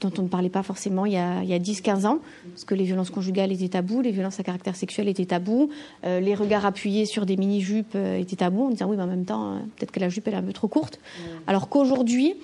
dont 0.00 0.12
on 0.18 0.22
ne 0.22 0.28
parlait 0.28 0.50
pas 0.50 0.62
forcément 0.62 1.06
il 1.06 1.12
y 1.12 1.16
a, 1.16 1.38
a 1.38 1.58
10-15 1.58 2.06
ans, 2.06 2.18
parce 2.50 2.64
que 2.64 2.74
les 2.74 2.84
violences 2.84 3.10
conjugales 3.10 3.52
étaient 3.52 3.68
tabous, 3.68 4.00
les 4.00 4.10
violences 4.10 4.40
à 4.40 4.42
caractère 4.42 4.76
sexuel 4.76 5.08
étaient 5.08 5.26
tabous, 5.26 5.70
euh, 6.04 6.20
les 6.20 6.34
regards 6.34 6.66
appuyés 6.66 7.06
sur 7.06 7.26
des 7.26 7.36
mini-jupes 7.36 7.94
euh, 7.94 8.18
étaient 8.18 8.36
tabous, 8.36 8.66
en 8.66 8.70
disant 8.70 8.88
oui, 8.88 8.96
mais 8.96 9.02
en 9.02 9.08
même 9.08 9.24
temps, 9.24 9.52
euh, 9.52 9.58
peut-être 9.76 9.92
que 9.92 10.00
la 10.00 10.08
jupe 10.08 10.26
est 10.28 10.34
un 10.34 10.42
peu 10.42 10.52
trop 10.52 10.68
courte. 10.68 10.98
Alors 11.46 11.68
qu'aujourd'hui, 11.68 12.34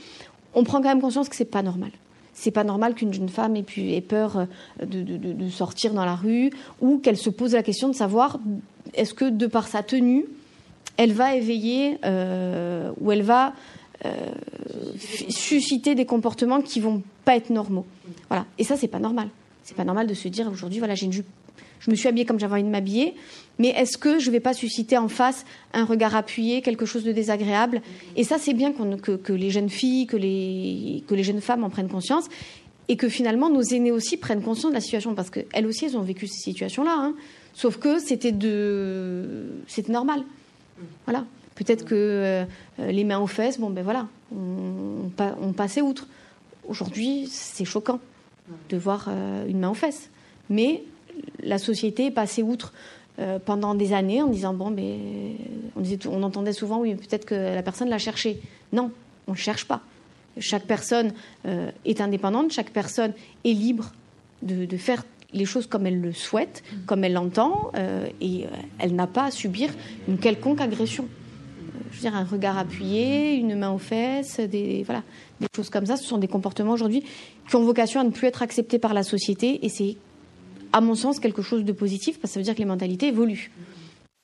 on 0.55 0.65
prend 0.65 0.81
quand 0.81 0.89
même 0.89 1.01
conscience 1.01 1.29
que 1.29 1.37
c'est 1.37 1.45
pas 1.45 1.63
normal 1.63 1.91
c'est 2.37 2.51
pas 2.51 2.65
normal 2.65 2.95
qu'une 2.95 3.13
jeune 3.13 3.31
femme 3.31 3.57
ait, 3.57 3.63
pu, 3.63 3.93
ait 3.93 4.03
peur 4.03 4.37
euh, 4.37 4.47
de, 4.85 5.03
de, 5.03 5.17
de, 5.17 5.49
sortir 5.49 5.95
dans 5.95 6.05
la 6.05 6.15
rue 6.15 6.51
ou 6.81 6.99
qu'elle 6.99 7.17
se 7.17 7.31
pose 7.31 7.55
la 7.55 7.63
question 7.63 7.89
de 7.89 7.95
savoir 7.95 8.39
est-ce 8.95 9.15
que 9.15 9.25
de 9.25 9.47
par 9.47 9.67
sa 9.67 9.83
tenue, 9.83 10.27
elle 10.99 11.13
va 11.13 11.35
éveiller 11.35 11.99
euh, 12.05 12.93
ou 13.01 13.11
elle 13.11 13.23
va 13.23 13.55
euh, 14.05 14.13
susciter 14.99 15.95
des 15.95 16.05
comportements 16.05 16.61
qui 16.61 16.79
vont 16.79 17.03
pas 17.25 17.37
être 17.37 17.51
normaux. 17.51 17.87
Voilà. 18.29 18.45
Et 18.59 18.65
ça, 18.65 18.77
c'est 18.77 18.89
pas 18.89 18.99
normal. 18.99 19.29
C'est 19.65 19.77
pas 19.77 19.85
normal 19.85 20.07
de 20.07 20.15
se 20.15 20.29
dire 20.29 20.49
aujourd'hui, 20.51 20.79
voilà, 20.79 20.95
j'ai 20.95 21.07
une 21.07 21.13
jupe 21.13 21.27
je 21.81 21.91
me 21.91 21.97
suis 21.97 22.09
habillée 22.09 22.27
comme 22.27 22.41
j'avais 22.41 22.55
envie 22.55 22.65
de 22.65 22.69
m'habiller, 22.69 23.15
mais 23.59 23.69
est-ce 23.69 23.97
que 23.97 24.19
je 24.19 24.27
ne 24.27 24.33
vais 24.33 24.41
pas 24.41 24.55
susciter 24.55 24.99
en 24.99 25.09
face 25.09 25.45
un 25.73 25.85
regard 25.85 26.15
appuyé, 26.15 26.63
quelque 26.63 26.87
chose 26.87 27.05
de 27.05 27.13
désagréable? 27.13 27.81
Et 28.17 28.25
ça, 28.25 28.39
c'est 28.39 28.53
bien 28.53 28.73
que, 28.73 29.33
les 29.33 29.51
jeunes 29.51 29.71
filles, 29.71 30.07
que 30.07 30.17
les, 30.17 31.23
jeunes 31.23 31.41
femmes 31.41 31.65
en 31.65 31.71
prennent 31.71 31.89
conscience 31.89 32.27
et 32.89 32.97
que 32.97 33.09
finalement 33.09 33.51
nos 33.51 33.63
aînés 33.63 33.91
aussi 33.91 34.17
prennent 34.17 34.43
conscience 34.43 34.71
de 34.71 34.77
la 34.77 34.81
situation 34.81 35.15
parce 35.15 35.31
qu'elles 35.31 35.67
aussi, 35.67 35.87
elles 35.87 35.97
ont 35.97 36.03
vécu 36.03 36.27
ces 36.27 36.39
situations-là. 36.39 36.95
Hein. 36.97 37.15
Sauf 37.55 37.79
que 37.79 37.99
c'était 37.99 38.33
de, 38.33 39.47
c'était 39.67 39.93
normal. 39.93 40.23
Voilà. 41.05 41.25
Peut-être 41.57 41.87
que 41.87 41.95
euh, 41.95 42.45
les 42.79 43.05
mains 43.05 43.19
aux 43.19 43.27
fesses, 43.27 43.59
bon 43.59 43.71
ben 43.71 43.83
voilà, 43.83 44.09
on, 44.31 45.11
on 45.41 45.53
passait 45.55 45.81
outre. 45.81 46.07
Aujourd'hui, 46.69 47.27
c'est 47.31 47.65
choquant 47.65 47.99
de 48.69 48.77
voir 48.77 49.07
euh, 49.09 49.47
une 49.49 49.61
main 49.61 49.71
aux 49.71 49.75
fesses. 49.75 50.11
Mais 50.51 50.83
la 51.43 51.59
société 51.59 52.07
est 52.07 52.11
passée 52.11 52.43
outre 52.43 52.73
euh, 53.19 53.39
pendant 53.39 53.75
des 53.75 53.93
années 53.93 54.23
en 54.23 54.29
disant 54.29 54.53
bon, 54.53 54.71
mais 54.71 54.99
on, 55.75 55.81
disait, 55.81 55.99
on 56.07 56.23
entendait 56.23 56.53
souvent 56.53 56.81
oui, 56.81 56.95
peut-être 56.95 57.25
que 57.25 57.35
la 57.35 57.63
personne 57.63 57.89
l'a 57.89 57.99
cherché. 57.99 58.41
Non, 58.73 58.91
on 59.27 59.33
ne 59.33 59.37
cherche 59.37 59.65
pas. 59.65 59.81
Chaque 60.39 60.65
personne 60.65 61.13
euh, 61.47 61.71
est 61.85 62.01
indépendante, 62.01 62.53
chaque 62.53 62.71
personne 62.71 63.13
est 63.45 63.53
libre 63.53 63.93
de, 64.43 64.77
faire 64.77 65.03
les 65.33 65.47
choses 65.47 65.67
comme 65.67 65.87
elle 65.87 66.01
le 66.01 66.13
souhaite, 66.13 66.63
comme 66.85 67.05
elle 67.05 67.15
l'entend, 67.15 67.73
et 68.21 68.45
elle 68.79 68.95
n'a 68.95 69.07
pas 69.07 69.25
à 69.25 69.31
subir 69.31 69.71
une 70.07 70.19
quelconque 70.19 70.61
agression. 70.61 71.09
Je 71.91 71.97
veux 71.97 72.01
dire, 72.03 72.15
un 72.15 72.25
regard 72.25 72.59
appuyé, 72.59 73.35
une 73.35 73.57
main 73.57 73.71
aux 73.71 73.79
fesses, 73.79 74.39
des, 74.41 74.83
voilà, 74.85 75.03
des 75.41 75.47
choses 75.57 75.71
comme 75.71 75.87
ça. 75.87 75.97
Ce 75.97 76.05
sont 76.05 76.19
des 76.19 76.29
comportements 76.29 76.73
aujourd'hui 76.73 77.03
qui 77.49 77.57
ont 77.57 77.65
vocation 77.65 78.01
à 78.01 78.05
ne 78.05 78.11
plus 78.11 78.27
être 78.27 78.43
acceptés 78.43 78.79
par 78.79 78.93
la 78.93 79.03
société, 79.03 79.65
et 79.65 79.69
c'est 79.71 79.97
à 80.77 80.83
mon 80.83 80.95
sens, 80.95 81.21
quelque 81.21 81.41
chose 81.41 81.65
de 81.65 81.73
positif, 81.73 82.21
parce 82.21 82.33
que 82.33 82.35
ça 82.35 82.41
veut 82.41 82.45
dire 82.45 82.53
que 82.53 82.59
les 82.59 82.67
mentalités 82.67 83.09
évoluent. 83.09 83.51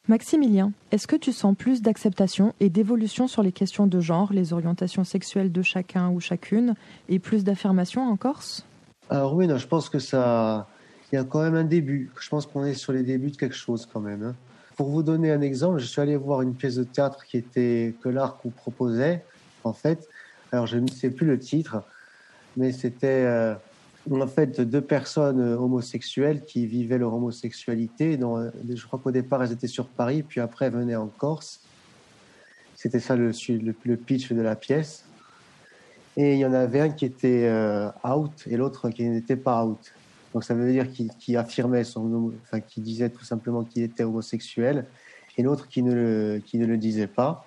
Maximilien, 0.07 0.73
est-ce 0.91 1.07
que 1.07 1.17
tu 1.17 1.33
sens 1.33 1.57
plus 1.57 1.81
d'acceptation 1.81 2.53
et 2.61 2.69
d'évolution 2.69 3.27
sur 3.27 3.43
les 3.43 3.53
questions 3.53 3.87
de 3.87 4.01
genre, 4.01 4.35
les 4.35 4.53
orientations 4.53 5.03
sexuelles 5.03 5.51
de 5.51 5.63
chacun 5.63 6.11
ou 6.11 6.21
chacune, 6.21 6.75
et 7.09 7.19
plus 7.19 7.43
d'affirmation 7.43 8.03
en 8.03 8.17
Corse? 8.19 8.67
Alors 9.09 9.35
oui, 9.35 9.47
non, 9.47 9.57
je 9.57 9.67
pense 9.67 9.89
que 9.89 9.99
ça, 9.99 10.69
il 11.11 11.15
y 11.15 11.19
a 11.19 11.25
quand 11.25 11.41
même 11.41 11.55
un 11.55 11.65
début. 11.65 12.11
Je 12.21 12.29
pense 12.29 12.45
qu'on 12.45 12.67
est 12.67 12.75
sur 12.75 12.93
les 12.93 13.03
débuts 13.03 13.31
de 13.31 13.37
quelque 13.39 13.57
chose 13.57 13.89
quand 13.91 14.01
même. 14.01 14.23
Hein. 14.23 14.35
Pour 14.77 14.91
vous 14.91 15.03
donner 15.03 15.33
un 15.33 15.41
exemple, 15.41 15.79
je 15.79 15.87
suis 15.87 16.03
allé 16.03 16.17
voir 16.17 16.43
une 16.43 16.53
pièce 16.53 16.75
de 16.75 16.85
théâtre 16.85 17.25
qui 17.25 17.39
était 17.39 17.95
que 18.03 18.11
l'Arc 18.11 18.47
proposait, 18.57 19.25
en 19.65 19.73
fait. 19.73 20.07
Alors 20.51 20.67
je 20.67 20.77
ne 20.77 20.89
sais 20.89 21.09
plus 21.09 21.27
le 21.27 21.39
titre, 21.39 21.83
mais 22.59 22.73
c'était 22.73 23.25
euh, 23.25 23.55
en 24.11 24.27
fait 24.27 24.61
deux 24.61 24.81
personnes 24.81 25.41
euh, 25.41 25.57
homosexuelles 25.57 26.45
qui 26.45 26.67
vivaient 26.67 26.99
leur 26.99 27.15
homosexualité. 27.15 28.17
Dont, 28.17 28.39
euh, 28.39 28.51
je 28.69 28.85
crois 28.87 28.99
qu'au 28.99 29.11
départ, 29.11 29.43
elles 29.43 29.53
étaient 29.53 29.69
sur 29.69 29.87
Paris, 29.87 30.23
puis 30.23 30.41
après, 30.41 30.67
elles 30.67 30.73
venaient 30.73 30.97
en 30.97 31.07
Corse. 31.07 31.61
C'était 32.75 33.01
ça 33.01 33.15
le, 33.15 33.33
pitch 33.97 34.33
de 34.33 34.41
la 34.41 34.57
pièce. 34.57 35.05
Et 36.17 36.35
il 36.35 36.39
y 36.39 36.45
en 36.45 36.53
avait 36.53 36.81
un 36.81 36.91
qui 36.91 37.05
était 37.05 37.47
euh, 37.47 37.89
out 38.05 38.45
et 38.47 38.57
l'autre 38.57 38.91
qui 38.91 39.09
n'était 39.09 39.37
pas 39.37 39.65
out. 39.65 39.93
Donc 40.35 40.45
ça 40.45 40.55
veut 40.55 40.71
dire 40.71 40.87
qu'il 40.91 41.37
affirmait 41.37 41.85
son, 41.85 42.33
enfin 42.43 42.61
qui 42.61 42.81
disait 42.81 43.11
tout 43.11 43.25
simplement 43.25 43.65
qu'il 43.65 43.83
était 43.83 44.03
homosexuel, 44.03 44.87
et 45.37 45.43
l'autre 45.43 45.69
qui 45.69 45.83
ne 45.83 45.93
le 45.93 46.77
disait 46.77 47.07
pas. 47.07 47.47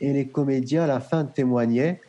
Et 0.00 0.12
les 0.12 0.28
comédiens 0.28 0.84
à 0.84 0.86
la 0.86 1.00
fin 1.00 1.24
témoignaient 1.24 2.00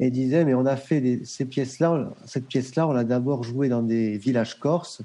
et 0.00 0.10
disait 0.10 0.44
mais 0.44 0.54
on 0.54 0.66
a 0.66 0.76
fait 0.76 1.20
ces 1.24 1.44
pièces-là, 1.44 2.10
cette 2.26 2.46
pièce-là, 2.46 2.86
on 2.86 2.92
l'a 2.92 3.04
d'abord 3.04 3.42
jouée 3.42 3.68
dans 3.68 3.82
des 3.82 4.18
villages 4.18 4.58
corses. 4.58 5.02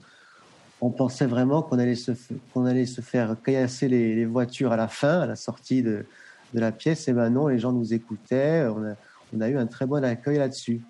On 0.81 0.89
pensait 0.89 1.27
vraiment 1.27 1.61
qu'on 1.61 1.77
allait 1.77 1.95
se 1.95 2.11
qu'on 2.53 2.65
allait 2.65 2.87
se 2.87 3.01
faire 3.01 3.35
caillasser 3.43 3.87
les, 3.87 4.25
voitures 4.25 4.71
à 4.71 4.77
la 4.77 4.87
fin, 4.87 5.21
à 5.21 5.25
la 5.27 5.35
sortie 5.35 5.83
de, 5.83 6.05
de 6.53 6.59
la 6.59 6.71
pièce. 6.71 7.07
Et 7.07 7.13
ben 7.13 7.29
non, 7.29 7.47
les 7.47 7.59
gens 7.59 7.71
nous 7.71 7.93
écoutaient. 7.93 8.65
On 8.65 8.83
a, 8.83 8.95
on 9.35 9.41
a 9.41 9.49
eu 9.49 9.57
un 9.57 9.67
très 9.67 9.85
bon 9.85 10.03
accueil 10.03 10.39
là-dessus. 10.39 10.81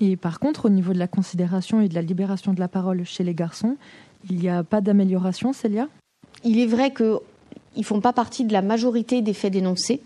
Et 0.00 0.16
par 0.16 0.38
contre, 0.38 0.66
au 0.66 0.68
niveau 0.68 0.92
de 0.92 0.98
la 0.98 1.08
considération 1.08 1.80
et 1.80 1.88
de 1.88 1.94
la 1.94 2.02
libération 2.02 2.52
de 2.52 2.60
la 2.60 2.68
parole 2.68 3.04
chez 3.04 3.24
les 3.24 3.34
garçons, 3.34 3.76
il 4.30 4.36
n'y 4.36 4.48
a 4.48 4.62
pas 4.62 4.80
d'amélioration, 4.80 5.52
Célia? 5.52 5.88
Il 6.44 6.60
est 6.60 6.66
vrai 6.66 6.92
que 6.92 7.18
ils 7.76 7.84
font 7.84 8.00
pas 8.00 8.12
partie 8.12 8.44
de 8.44 8.52
la 8.52 8.62
majorité 8.62 9.22
des 9.22 9.32
faits 9.32 9.52
dénoncés 9.52 10.00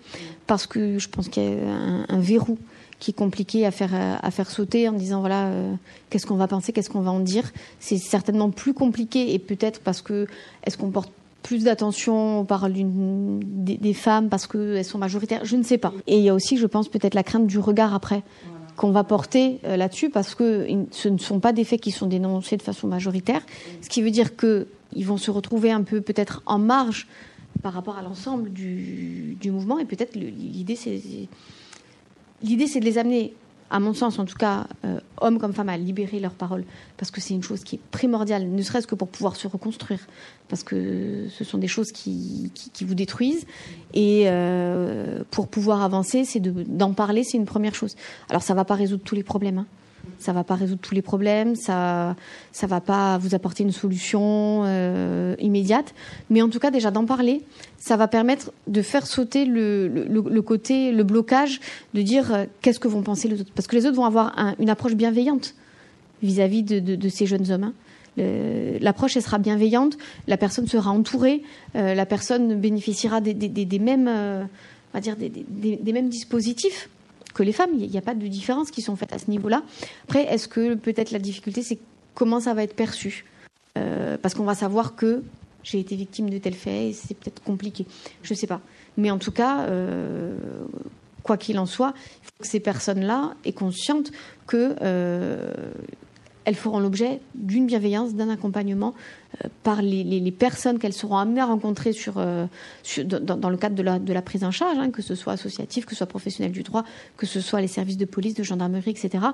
parce 0.47 0.67
que 0.67 0.99
je 0.99 1.09
pense 1.09 1.29
qu'il 1.29 1.43
y 1.43 1.47
a 1.47 2.05
un 2.09 2.21
verrou 2.21 2.59
qui 3.03 3.11
est 3.11 3.15
compliqué 3.15 3.67
à 3.67 3.73
faire, 3.73 3.91
à 4.23 4.31
faire 4.31 4.49
sauter 4.49 4.89
en 4.89 4.93
disant 4.93 5.19
voilà, 5.19 5.47
euh, 5.47 5.75
qu'est-ce 6.09 6.25
qu'on 6.25 6.37
va 6.37 6.47
penser, 6.47 6.73
qu'est-ce 6.73 6.89
qu'on 6.89 7.01
va 7.01 7.11
en 7.11 7.19
dire. 7.19 7.51
C'est 7.81 7.99
certainement 7.99 8.51
plus 8.51 8.75
compliqué 8.75 9.35
et 9.35 9.41
peut-être 9.41 9.81
parce 9.81 10.03
que 10.03 10.29
est-ce 10.63 10.79
qu'on 10.79 10.91
porte 10.93 11.11
plus 11.43 11.65
d'attention 11.65 12.45
paroles 12.45 12.75
des, 12.75 13.77
des, 13.77 13.93
femmes 13.93 14.29
parce 14.29 14.47
qu'elles 14.47 14.85
sont 14.85 14.99
majoritaires, 14.99 15.45
je 15.45 15.57
ne 15.57 15.65
sais 15.65 15.79
pas. 15.79 15.93
Et 16.07 16.19
il 16.19 16.23
y 16.23 16.29
a 16.29 16.35
aussi, 16.35 16.57
je 16.57 16.67
pense, 16.69 16.89
peut-être 16.89 17.15
la 17.15 17.25
crainte 17.25 17.49
du 17.49 17.59
regard 17.59 17.93
après 17.93 18.23
qu'on 18.77 18.93
va 18.93 19.03
porter 19.03 19.59
euh, 19.65 19.77
là-dessus 19.77 20.09
parce 20.09 20.37
que 20.37 20.69
ce 20.93 21.09
ne 21.09 21.19
sont 21.19 21.41
pas 21.41 21.53
des 21.53 21.65
faits 21.65 21.81
qui 21.81 21.91
sont 21.91 22.07
dénoncés 22.07 22.57
de 22.57 22.63
façon 22.63 22.87
majoritaire, 22.87 23.43
ce 23.81 23.89
qui 23.89 24.03
veut 24.03 24.13
dire 24.13 24.37
qu'ils 24.37 25.07
vont 25.07 25.17
se 25.17 25.33
retrouver 25.33 25.73
un 25.73 25.83
peu 25.83 26.03
peut-être 26.03 26.41
en 26.47 26.61
marge 26.61 27.09
par 27.65 27.73
rapport 27.73 27.99
à 27.99 28.03
l'ensemble 28.03 28.53
du, 28.53 29.37
du 29.41 29.51
mouvement 29.51 29.81
et 29.81 29.87
peut-être 29.87 30.15
l'idée 30.15 30.77
c'est 30.77 31.01
l'idée, 32.43 32.67
c'est 32.67 32.81
de 32.81 32.85
les 32.85 32.99
amener, 32.99 33.35
à 33.71 33.81
mon 33.81 33.95
sens 33.95 34.19
en 34.19 34.25
tout 34.25 34.37
cas, 34.37 34.67
euh, 34.85 35.01
hommes 35.21 35.39
comme 35.39 35.53
femmes, 35.53 35.69
à 35.69 35.77
libérer 35.77 36.21
leurs 36.21 36.35
paroles, 36.35 36.65
parce 36.97 37.11
que 37.11 37.21
c'est 37.21 37.35
une 37.35 37.43
chose 37.43 37.65
qui 37.65 37.77
est 37.77 37.81
primordiale, 37.91 38.47
ne 38.49 38.63
serait-ce 38.63 38.87
que 38.87 38.95
pour 38.95 39.09
pouvoir 39.09 39.37
se 39.37 39.47
reconstruire, 39.47 40.01
parce 40.49 40.63
que 40.63 41.27
ce 41.31 41.45
sont 41.45 41.59
des 41.59 41.69
choses 41.69 41.93
qui, 41.93 42.51
qui, 42.55 42.85
vous 42.85 42.95
détruisent. 42.95 43.47
Et 43.95 44.25
euh, 44.27 45.23
pour 45.31 45.49
pouvoir 45.49 45.83
avancer, 45.83 46.25
c'est 46.25 46.41
d'en 46.41 46.93
parler, 46.93 47.25
c'est 47.25 47.39
une 47.39 47.47
première 47.47 47.75
chose. 47.75 47.97
Alors 48.29 48.43
ça 48.43 48.53
ne 48.53 48.57
va 48.57 48.65
pas 48.65 48.75
résoudre 48.75 49.03
tous 49.05 49.15
les 49.15 49.23
problèmes. 49.23 49.59
Hein. 49.59 49.67
Ça 50.23 50.33
va 50.33 50.45
pas 50.45 50.55
résoudre 50.55 50.81
tous 50.81 50.95
les 50.95 51.03
problèmes, 51.03 51.57
ça 51.57 52.15
ça 52.53 52.67
va 52.69 52.81
pas 52.81 53.19
vous 53.19 53.35
apporter 53.35 53.65
une 53.65 53.73
solution 53.73 54.63
euh, 54.65 55.35
immédiate, 55.41 55.95
mais 56.31 56.43
en 56.43 56.49
tout 56.49 56.61
cas 56.61 56.71
déjà 56.71 56.93
d'en 56.93 57.05
parler, 57.07 57.43
ça 57.79 57.97
va 57.97 58.07
permettre 58.07 58.53
de 58.69 58.83
faire 58.83 59.07
sauter 59.07 59.45
le, 59.45 59.89
le, 59.89 60.43
côté, 60.43 60.93
le 60.93 61.03
blocage, 61.03 61.61
de 61.95 62.03
dire 62.03 62.33
euh, 62.33 62.45
qu'est-ce 62.61 62.79
que 62.79 62.87
vont 62.87 63.03
penser 63.03 63.27
les 63.27 63.41
autres, 63.41 63.51
parce 63.53 63.67
que 63.67 63.75
les 63.75 63.85
autres 63.87 63.97
vont 63.97 64.05
avoir 64.05 64.37
une 64.61 64.71
approche 64.71 64.95
bienveillante 64.95 65.55
vis-à-vis 66.23 66.63
de, 66.63 66.79
de, 66.79 67.09
ces 67.09 67.27
jeunes 67.27 67.51
hommes. 67.51 67.65
Hein. 67.65 68.79
L'approche 68.81 69.17
elle 69.17 69.23
sera 69.23 69.39
bienveillante, 69.39 69.99
la 70.29 70.37
personne 70.37 70.69
sera 70.69 70.93
entourée, 70.93 71.43
euh, 71.75 71.95
la 71.95 72.07
personne 72.07 72.61
bénéficiera 72.61 73.21
des, 73.21 73.35
des, 73.35 73.49
des, 73.49 73.79
mêmes, 73.81 74.07
on 74.07 74.49
va 74.95 75.01
dire 75.01 75.17
des 75.17 75.93
mêmes 75.93 76.09
dispositifs 76.09 76.89
que 77.35 77.43
les 77.43 77.53
femmes. 77.53 77.71
Il 77.79 77.91
n'y 77.91 77.99
a 77.99 78.03
pas 78.03 78.15
de 78.15 78.27
différence 78.27 78.71
qui 78.71 78.83
sont 78.83 78.97
faites 78.97 79.13
à 79.13 79.19
ce 79.19 79.31
niveau-là. 79.31 79.63
Après, 80.05 80.23
est-ce 80.25 80.49
que 80.49 80.75
peut-être 80.75 81.11
la 81.11 81.19
difficulté, 81.19 81.63
c'est 81.63 81.79
comment 82.15 82.41
ça 82.41 82.55
va 82.55 82.63
être 82.63 82.77
perçu? 82.77 83.25
Euh, 83.79 84.17
Parce 84.21 84.35
qu'on 84.35 84.45
va 84.45 84.55
savoir 84.55 84.95
que 84.97 85.23
j'ai 85.63 85.79
été 85.79 85.97
victime 85.97 86.29
de 86.29 86.39
tel 86.39 86.55
fait 86.55 86.89
et 86.89 86.93
c'est 86.93 87.15
peut-être 87.15 87.43
compliqué. 87.43 87.87
Je 88.23 88.35
ne 88.35 88.39
sais 88.39 88.47
pas. 88.47 88.61
Mais 88.97 89.11
en 89.11 89.19
tout 89.19 89.33
cas, 89.33 89.63
euh, 89.63 90.37
quoi 91.23 91.37
qu'il 91.37 91.59
en 91.59 91.67
soit, 91.67 91.95
il 91.97 92.27
faut 92.27 92.43
que 92.43 92.49
ces 92.49 92.61
personnes-là 92.61 93.35
aient 93.45 93.53
conscience 93.53 94.11
que 94.47 94.75
euh, 94.83 95.53
elles 96.45 96.55
feront 96.55 96.81
l'objet 96.81 97.21
d'une 97.35 97.67
bienveillance, 97.67 98.15
d'un 98.15 98.29
accompagnement 98.29 98.95
euh, 99.45 99.49
par 99.63 99.83
les, 99.83 100.31
personnes 100.33 100.79
qu'elles 100.79 100.93
seront 100.93 101.17
amenées 101.17 101.41
à 101.41 101.47
rencontrer 101.47 101.93
euh, 102.17 102.47
dans, 103.05 103.49
le 103.49 103.57
cadre 103.57 103.77
de 103.77 104.13
la, 104.13 104.23
prise 104.23 104.45
en 104.45 104.51
charge, 104.51 104.79
hein, 104.79 104.91
que 104.91 105.03
ce 105.03 105.15
soit 105.15 105.35
associatif, 105.35 105.85
que 105.85 105.93
ce 105.93 105.99
soit 105.99 106.07
professionnel 106.07 106.53
du 106.53 106.63
droit, 106.63 106.85
que 107.17 107.27
ce 107.27 107.41
soit 107.41 107.61
les 107.61 107.69
services 107.69 107.97
de 107.97 108.05
police, 108.05 108.35
de 108.35 108.43
gendarmerie, 108.43 108.91
etc. 108.91 109.25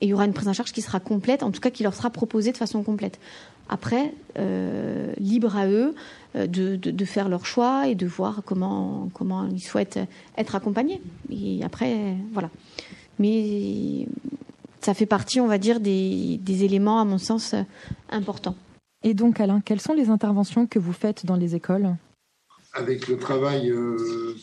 Et 0.00 0.06
il 0.06 0.08
y 0.08 0.14
aura 0.14 0.24
une 0.24 0.32
prise 0.32 0.48
en 0.48 0.52
charge 0.52 0.72
qui 0.72 0.82
sera 0.82 1.00
complète, 1.00 1.42
en 1.42 1.50
tout 1.50 1.60
cas 1.60 1.70
qui 1.70 1.82
leur 1.82 1.94
sera 1.94 2.10
proposée 2.10 2.52
de 2.52 2.56
façon 2.56 2.82
complète. 2.82 3.18
Après, 3.70 4.14
euh, 4.38 5.12
libre 5.18 5.56
à 5.56 5.68
eux 5.68 5.94
de, 6.34 6.76
de, 6.76 7.04
faire 7.04 7.28
leur 7.28 7.44
choix 7.44 7.86
et 7.86 7.94
de 7.94 8.06
voir 8.06 8.42
comment, 8.44 9.10
comment 9.12 9.46
ils 9.46 9.60
souhaitent 9.60 9.98
être 10.38 10.54
accompagnés. 10.54 11.02
Et 11.30 11.62
après, 11.62 12.14
voilà. 12.32 12.50
Mais 13.18 14.06
ça 14.80 14.94
fait 14.94 15.06
partie, 15.06 15.40
on 15.40 15.46
va 15.46 15.58
dire, 15.58 15.80
des, 15.80 16.40
éléments, 16.46 17.00
à 17.00 17.04
mon 17.04 17.18
sens, 17.18 17.54
importants. 18.10 18.56
Et 19.02 19.14
donc, 19.14 19.40
Alain, 19.40 19.60
quelles 19.60 19.80
sont 19.80 19.94
les 19.94 20.10
interventions 20.10 20.66
que 20.66 20.78
vous 20.78 20.92
faites 20.92 21.24
dans 21.24 21.36
les 21.36 21.54
écoles? 21.54 21.94
Avec 22.74 23.08
le 23.08 23.16
travail 23.16 23.70
euh, 23.70 24.36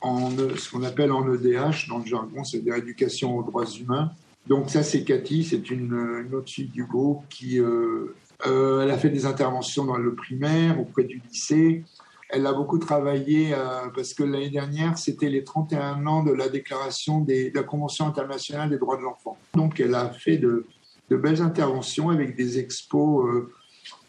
en 0.00 0.30
ce 0.30 0.70
qu'on 0.70 0.82
appelle 0.82 1.12
en 1.12 1.32
EDH, 1.32 1.88
dans 1.88 1.98
le 1.98 2.06
jargon, 2.06 2.44
c'est 2.44 2.64
de 2.64 2.72
l'éducation 2.72 3.36
aux 3.36 3.42
droits 3.42 3.66
humains. 3.66 4.10
Donc 4.46 4.70
ça, 4.70 4.82
c'est 4.82 5.04
Cathy, 5.04 5.44
c'est 5.44 5.70
une, 5.70 6.28
autre 6.32 6.50
fille 6.50 6.68
du 6.68 6.84
groupe 6.84 7.24
qui 7.28 7.60
euh, 7.60 8.14
euh, 8.46 8.82
elle 8.82 8.90
a 8.90 8.98
fait 8.98 9.10
des 9.10 9.26
interventions 9.26 9.84
dans 9.84 9.96
le 9.96 10.14
primaire, 10.14 10.80
auprès 10.80 11.04
du 11.04 11.20
lycée, 11.30 11.84
elle 12.28 12.46
a 12.46 12.52
beaucoup 12.52 12.78
travaillé 12.78 13.54
euh, 13.54 13.88
parce 13.94 14.12
que 14.12 14.22
l'année 14.22 14.50
dernière, 14.50 14.98
c'était 14.98 15.30
les 15.30 15.44
31 15.44 16.06
ans 16.06 16.22
de 16.22 16.32
la 16.32 16.48
déclaration 16.48 17.20
de 17.20 17.50
la 17.54 17.62
Convention 17.62 18.06
internationale 18.06 18.68
des 18.68 18.78
droits 18.78 18.98
de 18.98 19.02
l'enfant. 19.02 19.38
Donc, 19.54 19.80
elle 19.80 19.94
a 19.94 20.10
fait 20.10 20.36
de, 20.36 20.66
belles 21.08 21.40
interventions 21.40 22.10
avec 22.10 22.36
des 22.36 22.58
expos 22.58 23.26
euh, 23.26 23.50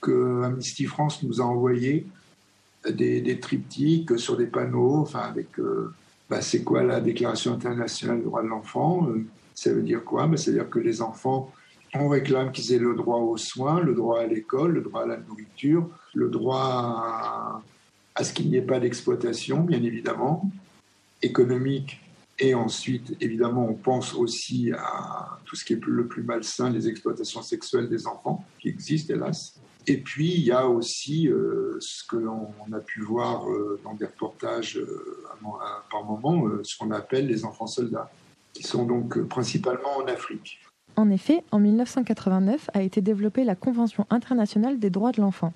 que 0.01 0.43
Amnesty 0.43 0.86
France 0.86 1.24
nous 1.24 1.39
a 1.39 1.45
envoyé 1.45 2.05
des, 2.89 3.39
triptyques 3.39 4.20
sur 4.20 4.36
des 4.36 4.47
panneaux, 4.47 4.95
enfin 4.97 5.20
avec 5.20 5.57
euh, 5.59 5.93
bah, 6.30 6.41
c'est 6.41 6.63
quoi 6.63 6.84
la 6.84 6.99
Déclaration 6.99 7.53
internationale 7.53 8.17
des 8.17 8.26
droits 8.26 8.43
de 8.43 8.47
l'enfant 8.47 9.07
Ça 9.53 9.72
veut 9.72 9.82
dire 9.82 10.03
quoi? 10.03 10.28
Bah, 10.28 10.36
C'est-à-dire 10.36 10.70
que 10.70 10.80
les 10.80 11.01
enfants, 11.01 11.53
on 11.93 12.09
réclame 12.09 12.51
qu'ils 12.51 12.74
aient 12.74 12.80
le 12.80 12.95
droit 12.95 13.17
aux 13.17 13.38
soins, 13.38 13.82
le 13.82 13.93
droit 13.93 14.20
à 14.20 14.28
l'école, 14.28 14.74
le 14.74 14.82
droit 14.82 15.03
à 15.03 15.07
la 15.07 15.17
nourriture, 15.17 15.89
le 16.13 16.30
droit 16.30 16.61
à, 16.61 17.61
à 18.20 18.26
ce 18.26 18.34
qu'il 18.34 18.49
n'y 18.49 18.57
ait 18.57 18.61
pas 18.61 18.82
d'exploitation, 18.82 19.61
bien 19.61 19.82
évidemment, 19.82 20.51
économique. 21.22 22.01
Et 22.38 22.53
ensuite, 22.53 23.15
évidemment, 23.22 23.65
on 23.65 23.76
pense 23.76 24.13
aussi 24.13 24.74
à 24.74 25.39
tout 25.45 25.55
ce 25.55 25.63
qui 25.63 25.72
est 25.72 25.86
le 25.86 26.05
plus 26.05 26.24
malsain, 26.24 26.70
les 26.70 26.89
exploitations 26.89 27.41
sexuelles 27.41 27.88
des 27.88 28.07
enfants, 28.07 28.43
qui 28.59 28.67
existent, 28.67 29.13
hélas. 29.13 29.55
Et 29.88 29.97
puis, 29.97 30.34
il 30.34 30.41
y 30.41 30.51
a 30.51 30.67
aussi 30.67 31.30
euh, 31.30 31.78
ce 31.80 32.03
que 32.03 32.17
l'on 32.17 32.51
a 32.74 32.80
pu 32.80 33.01
voir 33.01 33.49
euh, 33.49 33.80
dans 33.86 33.93
des 33.93 34.05
reportages 34.05 34.78
euh, 34.78 35.26
par 35.89 36.03
moment, 36.03 36.45
ce 36.63 36.78
qu'on 36.78 36.91
appelle 36.91 37.26
les 37.26 37.45
enfants 37.45 37.67
soldats, 37.67 38.11
qui 38.53 38.63
sont 38.63 38.86
donc 38.86 39.17
principalement 39.30 39.95
en 39.97 40.07
Afrique. 40.07 40.59
En 40.97 41.09
effet, 41.09 41.45
en 41.51 41.59
1989 41.59 42.70
a 42.74 42.82
été 42.82 42.99
développée 42.99 43.45
la 43.45 43.55
Convention 43.55 44.05
internationale 44.09 44.78
des 44.78 44.89
droits 44.89 45.13
de 45.13 45.22
l'enfant. 45.22 45.53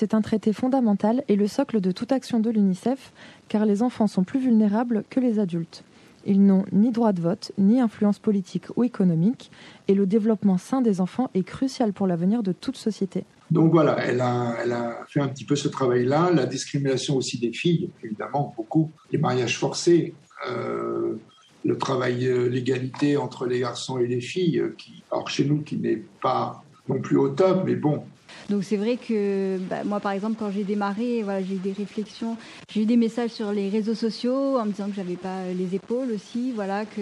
C'est 0.00 0.14
un 0.14 0.20
traité 0.20 0.52
fondamental 0.52 1.24
et 1.26 1.34
le 1.34 1.48
socle 1.48 1.80
de 1.80 1.90
toute 1.90 2.12
action 2.12 2.38
de 2.38 2.50
l'UNICEF, 2.50 3.12
car 3.48 3.66
les 3.66 3.82
enfants 3.82 4.06
sont 4.06 4.22
plus 4.22 4.38
vulnérables 4.38 5.02
que 5.10 5.18
les 5.18 5.40
adultes. 5.40 5.82
Ils 6.24 6.40
n'ont 6.46 6.64
ni 6.70 6.92
droit 6.92 7.12
de 7.12 7.20
vote, 7.20 7.50
ni 7.58 7.80
influence 7.80 8.20
politique 8.20 8.66
ou 8.76 8.84
économique, 8.84 9.50
et 9.88 9.94
le 9.94 10.06
développement 10.06 10.56
sain 10.56 10.82
des 10.82 11.00
enfants 11.00 11.30
est 11.34 11.42
crucial 11.42 11.92
pour 11.92 12.06
l'avenir 12.06 12.44
de 12.44 12.52
toute 12.52 12.76
société. 12.76 13.24
Donc 13.50 13.72
voilà, 13.72 13.96
elle 14.06 14.20
a, 14.20 15.04
fait 15.08 15.20
un 15.20 15.26
petit 15.26 15.44
peu 15.44 15.56
ce 15.56 15.66
travail-là. 15.66 16.30
La 16.32 16.46
discrimination 16.46 17.16
aussi 17.16 17.40
des 17.40 17.52
filles, 17.52 17.90
évidemment, 18.04 18.54
beaucoup. 18.56 18.92
Les 19.10 19.18
mariages 19.18 19.58
forcés, 19.58 20.14
euh, 20.48 21.16
le 21.64 21.76
travail, 21.76 22.24
euh, 22.24 22.48
l'égalité 22.48 23.16
entre 23.16 23.46
les 23.46 23.58
garçons 23.58 23.98
et 23.98 24.06
les 24.06 24.20
filles, 24.20 24.62
qui, 24.78 25.02
alors 25.10 25.28
chez 25.28 25.44
nous, 25.44 25.62
qui 25.62 25.76
n'est 25.76 26.04
pas 26.22 26.62
non 26.88 27.00
plus 27.00 27.16
au 27.16 27.30
top, 27.30 27.64
mais 27.66 27.74
bon, 27.74 28.04
donc 28.50 28.64
c'est 28.64 28.76
vrai 28.76 28.96
que 28.96 29.58
bah, 29.68 29.84
moi, 29.84 30.00
par 30.00 30.12
exemple, 30.12 30.36
quand 30.38 30.50
j'ai 30.50 30.64
démarré, 30.64 31.22
voilà, 31.22 31.42
j'ai 31.42 31.54
eu 31.54 31.58
des 31.58 31.72
réflexions, 31.72 32.36
j'ai 32.72 32.82
eu 32.82 32.86
des 32.86 32.96
messages 32.96 33.30
sur 33.30 33.52
les 33.52 33.68
réseaux 33.68 33.94
sociaux 33.94 34.58
en 34.58 34.64
me 34.64 34.72
disant 34.72 34.88
que 34.88 34.94
j'avais 34.94 35.16
pas 35.16 35.44
les 35.56 35.74
épaules 35.74 36.12
aussi, 36.12 36.52
voilà, 36.52 36.84
que 36.84 37.00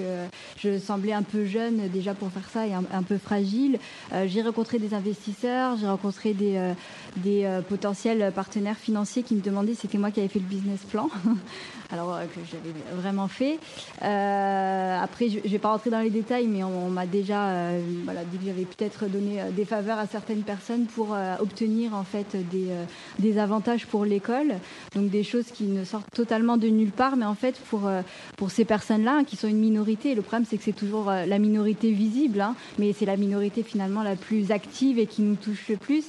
je 0.58 0.78
semblais 0.78 1.12
un 1.12 1.22
peu 1.22 1.44
jeune 1.44 1.88
déjà 1.88 2.14
pour 2.14 2.30
faire 2.30 2.48
ça 2.48 2.66
et 2.66 2.72
un, 2.72 3.02
peu 3.02 3.18
fragile. 3.18 3.78
Euh, 4.12 4.26
j'ai 4.26 4.42
rencontré 4.42 4.78
des 4.78 4.94
investisseurs, 4.94 5.76
j'ai 5.76 5.86
rencontré 5.86 6.34
des, 6.34 6.56
euh, 6.56 6.72
des 7.18 7.44
euh, 7.44 7.60
potentiels 7.62 8.32
partenaires 8.34 8.76
financiers 8.76 9.22
qui 9.22 9.34
me 9.34 9.40
demandaient 9.40 9.74
si 9.74 9.82
c'était 9.82 9.98
moi 9.98 10.10
qui 10.10 10.20
avais 10.20 10.28
fait 10.28 10.38
le 10.38 10.46
business 10.46 10.80
plan, 10.90 11.08
alors 11.92 12.18
que 12.34 12.40
j'avais 12.50 12.74
vraiment 13.00 13.28
fait. 13.28 13.58
après, 14.00 15.28
je, 15.28 15.38
ne 15.38 15.48
vais 15.48 15.58
pas 15.58 15.70
rentrer 15.70 15.90
dans 15.90 16.00
les 16.00 16.10
détails, 16.10 16.46
mais 16.46 16.64
on, 16.64 16.90
m'a 16.90 17.06
déjà 17.06 17.70
voilà, 18.04 18.24
dit 18.24 18.38
que 18.38 18.46
j'avais 18.46 18.64
peut-être 18.64 19.06
donné 19.06 19.42
des 19.52 19.64
faveurs 19.64 19.98
à 19.98 20.06
certaines 20.06 20.42
personnes 20.42 20.86
pour 20.86 21.16
obtenir 21.40 21.94
en 21.94 22.04
fait 22.04 22.36
des, 22.50 22.70
euh, 22.70 22.84
des 23.18 23.38
avantages 23.38 23.86
pour 23.86 24.04
l'école, 24.04 24.54
donc 24.94 25.10
des 25.10 25.22
choses 25.22 25.46
qui 25.46 25.64
ne 25.64 25.84
sortent 25.84 26.10
totalement 26.12 26.56
de 26.56 26.68
nulle 26.68 26.90
part, 26.90 27.16
mais 27.16 27.24
en 27.24 27.34
fait 27.34 27.58
pour, 27.70 27.86
euh, 27.86 28.02
pour 28.36 28.50
ces 28.50 28.64
personnes-là 28.64 29.18
hein, 29.18 29.24
qui 29.24 29.36
sont 29.36 29.48
une 29.48 29.58
minorité, 29.58 30.14
le 30.14 30.22
problème 30.22 30.46
c'est 30.48 30.56
que 30.56 30.64
c'est 30.64 30.72
toujours 30.72 31.10
euh, 31.10 31.26
la 31.26 31.38
minorité 31.38 31.90
visible, 31.92 32.40
hein, 32.40 32.54
mais 32.78 32.92
c'est 32.92 33.06
la 33.06 33.16
minorité 33.16 33.62
finalement 33.62 34.02
la 34.02 34.16
plus 34.16 34.50
active 34.50 34.98
et 34.98 35.06
qui 35.06 35.22
nous 35.22 35.36
touche 35.36 35.68
le 35.68 35.76
plus. 35.76 36.04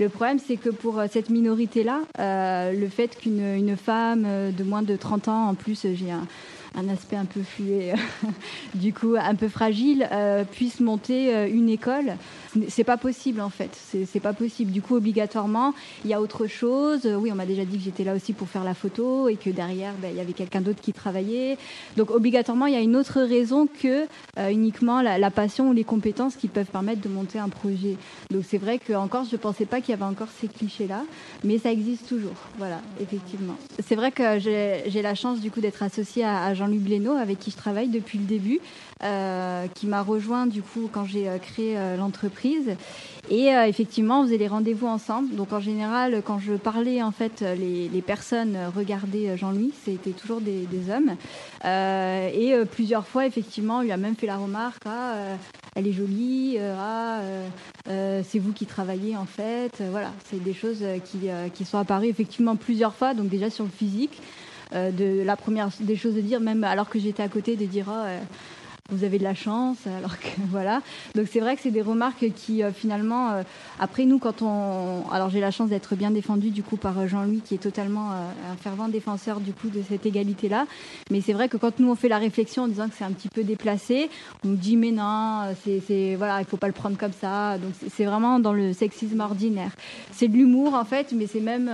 Le 0.00 0.08
problème 0.08 0.38
c'est 0.38 0.56
que 0.56 0.70
pour 0.70 1.00
cette 1.10 1.30
minorité-là, 1.30 2.00
le 2.72 2.88
fait 2.88 3.16
qu'une 3.16 3.54
une 3.54 3.76
femme 3.76 4.26
de 4.52 4.64
moins 4.64 4.82
de 4.82 4.96
30 4.96 5.28
ans, 5.28 5.48
en 5.48 5.54
plus 5.54 5.86
j'ai 5.94 6.10
un 6.74 6.88
aspect 6.88 7.16
un 7.16 7.24
peu 7.24 7.42
flué, 7.42 7.92
du 8.74 8.92
coup 8.92 9.14
un 9.18 9.34
peu 9.34 9.48
fragile, 9.48 10.08
euh, 10.12 10.44
puisse 10.44 10.80
monter 10.80 11.34
euh, 11.34 11.48
une 11.48 11.68
école. 11.68 12.16
C'est 12.68 12.84
pas 12.84 12.96
possible 12.96 13.40
en 13.40 13.50
fait. 13.50 13.70
C'est 14.06 14.20
pas 14.20 14.32
possible. 14.32 14.72
Du 14.72 14.82
coup, 14.82 14.96
obligatoirement, 14.96 15.72
il 16.04 16.10
y 16.10 16.14
a 16.14 16.20
autre 16.20 16.46
chose. 16.46 17.06
Oui, 17.06 17.30
on 17.32 17.36
m'a 17.36 17.46
déjà 17.46 17.64
dit 17.64 17.78
que 17.78 17.84
j'étais 17.84 18.04
là 18.04 18.14
aussi 18.14 18.32
pour 18.32 18.48
faire 18.48 18.64
la 18.64 18.74
photo 18.74 19.28
et 19.28 19.36
que 19.36 19.50
derrière, 19.50 19.92
ben, 20.00 20.10
il 20.10 20.16
y 20.16 20.20
avait 20.20 20.32
quelqu'un 20.32 20.60
d'autre 20.60 20.80
qui 20.80 20.92
travaillait. 20.92 21.56
Donc, 21.96 22.10
obligatoirement, 22.10 22.66
il 22.66 22.74
y 22.74 22.76
a 22.76 22.80
une 22.80 22.96
autre 22.96 23.20
raison 23.20 23.66
que 23.66 24.06
euh, 24.38 24.50
uniquement 24.50 25.00
la, 25.02 25.30
passion 25.30 25.70
ou 25.70 25.72
les 25.72 25.84
compétences 25.84 26.36
qui 26.36 26.48
peuvent 26.48 26.66
permettre 26.66 27.00
de 27.00 27.08
monter 27.08 27.38
un 27.38 27.48
projet. 27.48 27.96
Donc, 28.30 28.44
c'est 28.48 28.58
vrai 28.58 28.78
qu'encore, 28.78 29.24
je 29.30 29.36
pensais 29.36 29.66
pas 29.66 29.80
qu'il 29.80 29.90
y 29.90 29.94
avait 29.94 30.04
encore 30.04 30.28
ces 30.40 30.48
clichés-là, 30.48 31.02
mais 31.44 31.58
ça 31.58 31.70
existe 31.70 32.08
toujours. 32.08 32.36
Voilà, 32.58 32.80
effectivement. 33.00 33.56
C'est 33.84 33.96
vrai 33.96 34.12
que 34.12 34.38
j'ai 34.38 35.02
la 35.02 35.14
chance 35.14 35.40
du 35.40 35.50
coup 35.50 35.60
d'être 35.60 35.82
associée 35.82 36.24
à, 36.24 36.44
à 36.44 36.54
Jean 36.54 36.64
Jean-Luc 36.64 36.80
Blénaud, 36.80 37.12
avec 37.12 37.38
qui 37.38 37.50
je 37.50 37.56
travaille 37.56 37.88
depuis 37.88 38.18
le 38.18 38.24
début, 38.24 38.60
euh, 39.02 39.66
qui 39.74 39.86
m'a 39.86 40.02
rejoint 40.02 40.46
du 40.46 40.62
coup 40.62 40.88
quand 40.90 41.04
j'ai 41.04 41.28
euh, 41.28 41.38
créé 41.38 41.76
euh, 41.76 41.96
Et 43.30 43.46
effectivement, 43.66 44.20
on 44.20 44.24
faisait 44.24 44.36
les 44.36 44.48
rendez-vous 44.48 44.86
ensemble. 44.86 45.34
Donc 45.34 45.52
en 45.52 45.60
général, 45.60 46.22
quand 46.24 46.38
je 46.38 46.54
parlais, 46.54 47.02
en 47.02 47.10
fait, 47.10 47.42
les, 47.58 48.02
personnes 48.02 48.56
regardaient 48.76 49.36
Jean-Louis, 49.36 49.72
c'était 49.84 50.10
toujours 50.10 50.40
des, 50.40 50.66
hommes. 50.90 51.16
et 51.64 52.54
plusieurs 52.70 53.06
fois, 53.06 53.26
effectivement, 53.26 53.80
il 53.80 53.90
a 53.92 53.96
même 53.96 54.14
fait 54.14 54.26
la 54.26 54.36
remarque 54.36 54.82
ah, 54.86 55.36
elle 55.76 55.88
est 55.88 55.92
jolie, 55.92 56.58
ah, 56.60 57.20
c'est 57.86 58.38
vous 58.38 58.52
qui 58.52 58.66
travaillez 58.66 59.16
en 59.16 59.26
fait. 59.26 59.82
Voilà, 59.90 60.12
c'est 60.30 60.42
des 60.42 60.54
choses 60.54 60.84
qui, 61.04 61.28
qui 61.54 61.64
sont 61.64 61.78
apparues 61.78 62.08
effectivement 62.08 62.56
plusieurs 62.56 62.94
fois, 62.94 63.14
donc 63.14 63.28
déjà 63.28 63.48
sur 63.48 63.64
le 63.64 63.70
physique. 63.70 64.20
Euh, 64.74 64.90
de 64.90 65.22
la 65.22 65.36
première 65.36 65.68
des 65.80 65.96
choses 65.96 66.14
de 66.14 66.20
dire, 66.20 66.40
même 66.40 66.64
alors 66.64 66.88
que 66.88 66.98
j'étais 66.98 67.22
à 67.22 67.28
côté, 67.28 67.54
de 67.56 67.64
dire 67.64 67.86
oh, 67.88 68.06
vous 68.90 69.02
avez 69.02 69.18
de 69.18 69.24
la 69.24 69.34
chance, 69.34 69.78
alors 69.86 70.18
que 70.18 70.28
voilà. 70.50 70.82
Donc 71.14 71.26
c'est 71.32 71.40
vrai 71.40 71.56
que 71.56 71.62
c'est 71.62 71.70
des 71.70 71.80
remarques 71.80 72.30
qui 72.36 72.62
euh, 72.62 72.70
finalement, 72.70 73.30
euh, 73.30 73.42
après 73.80 74.04
nous, 74.04 74.18
quand 74.18 74.42
on, 74.42 75.08
alors 75.10 75.30
j'ai 75.30 75.40
la 75.40 75.50
chance 75.50 75.70
d'être 75.70 75.94
bien 75.96 76.10
défendue 76.10 76.50
du 76.50 76.62
coup 76.62 76.76
par 76.76 76.98
euh, 76.98 77.06
Jean-Louis 77.06 77.40
qui 77.40 77.54
est 77.54 77.58
totalement 77.58 78.10
un 78.10 78.56
fervent 78.60 78.88
défenseur 78.88 79.40
du 79.40 79.54
coup 79.54 79.70
de 79.70 79.82
cette 79.88 80.04
égalité-là. 80.04 80.66
Mais 81.10 81.22
c'est 81.22 81.32
vrai 81.32 81.48
que 81.48 81.56
quand 81.56 81.80
nous 81.80 81.90
on 81.90 81.94
fait 81.94 82.10
la 82.10 82.18
réflexion 82.18 82.64
en 82.64 82.68
disant 82.68 82.88
que 82.90 82.94
c'est 82.96 83.04
un 83.04 83.12
petit 83.12 83.30
peu 83.30 83.42
déplacé, 83.42 84.10
on 84.44 84.48
nous 84.48 84.56
dit 84.56 84.76
mais 84.76 84.90
non, 84.90 85.54
c'est 85.64 86.14
voilà, 86.16 86.40
il 86.40 86.44
faut 86.44 86.58
pas 86.58 86.66
le 86.66 86.74
prendre 86.74 86.98
comme 86.98 87.12
ça. 87.12 87.56
Donc 87.56 87.72
c'est 87.90 88.04
vraiment 88.04 88.38
dans 88.38 88.52
le 88.52 88.74
sexisme 88.74 89.20
ordinaire. 89.20 89.70
C'est 90.12 90.28
de 90.28 90.34
l'humour 90.34 90.74
en 90.74 90.84
fait, 90.84 91.12
mais 91.12 91.26
c'est 91.26 91.40
même 91.40 91.70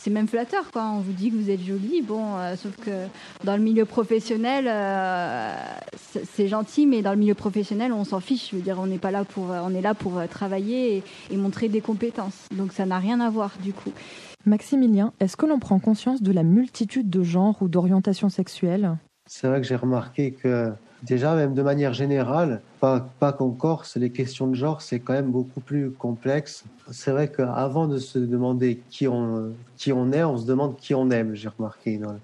c'est 0.00 0.10
même 0.10 0.26
flatteur 0.26 0.72
quoi. 0.72 0.90
On 0.92 1.00
vous 1.00 1.12
dit 1.12 1.30
que 1.30 1.36
vous 1.36 1.50
êtes 1.50 1.64
jolie, 1.64 2.02
bon, 2.02 2.32
sauf 2.56 2.74
que 2.84 3.06
dans 3.44 3.56
le 3.56 3.62
milieu 3.62 3.84
professionnel, 3.84 4.68
c'est 6.34 6.47
gentil, 6.48 6.86
mais 6.86 7.02
dans 7.02 7.12
le 7.12 7.18
milieu 7.18 7.34
professionnel, 7.34 7.92
on 7.92 8.04
s'en 8.04 8.20
fiche. 8.20 8.50
Je 8.50 8.56
veux 8.56 8.62
dire, 8.62 8.78
on 8.80 8.86
n'est 8.86 8.98
pas 8.98 9.10
là 9.10 9.24
pour, 9.24 9.50
on 9.50 9.74
est 9.74 9.80
là 9.80 9.94
pour 9.94 10.18
euh, 10.18 10.26
travailler 10.26 11.02
et, 11.30 11.36
montrer 11.36 11.68
des 11.68 11.80
compétences. 11.80 12.48
Donc 12.56 12.72
ça 12.72 12.86
n'a 12.86 12.98
rien 12.98 13.20
à 13.20 13.30
voir 13.30 13.52
du 13.62 13.72
coup. 13.72 13.92
Maximilien, 14.46 15.12
est-ce 15.20 15.36
que 15.36 15.46
l'on 15.46 15.58
prend 15.58 15.78
conscience 15.78 16.22
de 16.22 16.32
la 16.32 16.42
multitude 16.42 17.10
de 17.10 17.22
genres 17.22 17.56
ou 17.60 17.68
d'orientations 17.68 18.28
sexuelles? 18.28 18.96
C'est 19.26 19.46
vrai 19.46 19.60
que 19.60 19.66
j'ai 19.66 19.76
remarqué 19.76 20.32
que 20.32 20.72
déjà, 21.02 21.34
même 21.34 21.54
de 21.54 21.62
manière 21.62 21.92
générale, 21.92 22.60
pas, 22.80 23.08
pas 23.20 23.32
qu'en 23.32 23.50
Corse, 23.50 23.96
les 23.96 24.10
questions 24.10 24.46
de 24.46 24.54
genre, 24.54 24.80
c'est 24.80 25.00
quand 25.00 25.12
même 25.12 25.30
beaucoup 25.30 25.60
plus 25.60 25.90
complexe. 25.90 26.64
C'est 26.90 27.10
vrai 27.10 27.30
qu'avant 27.30 27.86
de 27.86 27.98
se 27.98 28.18
demander 28.18 28.80
qui 28.90 29.06
on, 29.06 29.52
qui 29.76 29.92
on 29.92 30.12
est, 30.12 30.24
on 30.24 30.38
se 30.38 30.46
demande 30.46 30.76
qui 30.76 30.94
on 30.94 31.10
aime, 31.10 31.34
j'ai 31.34 31.48
remarqué. 31.48 31.98
Dans 31.98 32.14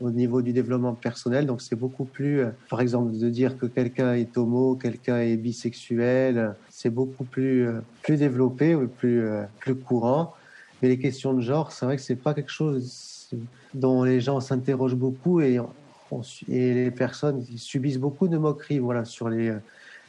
au 0.00 0.10
niveau 0.10 0.42
du 0.42 0.52
développement 0.52 0.94
personnel. 0.94 1.46
Donc 1.46 1.60
c'est 1.60 1.76
beaucoup 1.76 2.04
plus, 2.04 2.40
euh, 2.40 2.50
par 2.70 2.80
exemple, 2.80 3.16
de 3.16 3.30
dire 3.30 3.58
que 3.58 3.66
quelqu'un 3.66 4.14
est 4.14 4.36
homo, 4.36 4.76
quelqu'un 4.76 5.20
est 5.20 5.36
bisexuel, 5.36 6.54
c'est 6.70 6.90
beaucoup 6.90 7.24
plus, 7.24 7.66
euh, 7.66 7.80
plus 8.02 8.16
développé, 8.16 8.76
plus, 8.98 9.22
euh, 9.22 9.42
plus 9.60 9.74
courant. 9.74 10.34
Mais 10.82 10.88
les 10.88 10.98
questions 10.98 11.32
de 11.32 11.40
genre, 11.40 11.72
c'est 11.72 11.86
vrai 11.86 11.96
que 11.96 12.02
c'est 12.02 12.16
pas 12.16 12.34
quelque 12.34 12.50
chose 12.50 13.28
dont 13.72 14.04
les 14.04 14.20
gens 14.20 14.40
s'interrogent 14.40 14.96
beaucoup 14.96 15.40
et, 15.40 15.60
les 16.46 16.92
personnes 16.92 17.44
subissent 17.56 17.98
beaucoup 17.98 18.28
de 18.28 18.38
moqueries 18.38 18.78
voilà, 18.78 19.04
sur 19.04 19.28
les 19.28 19.52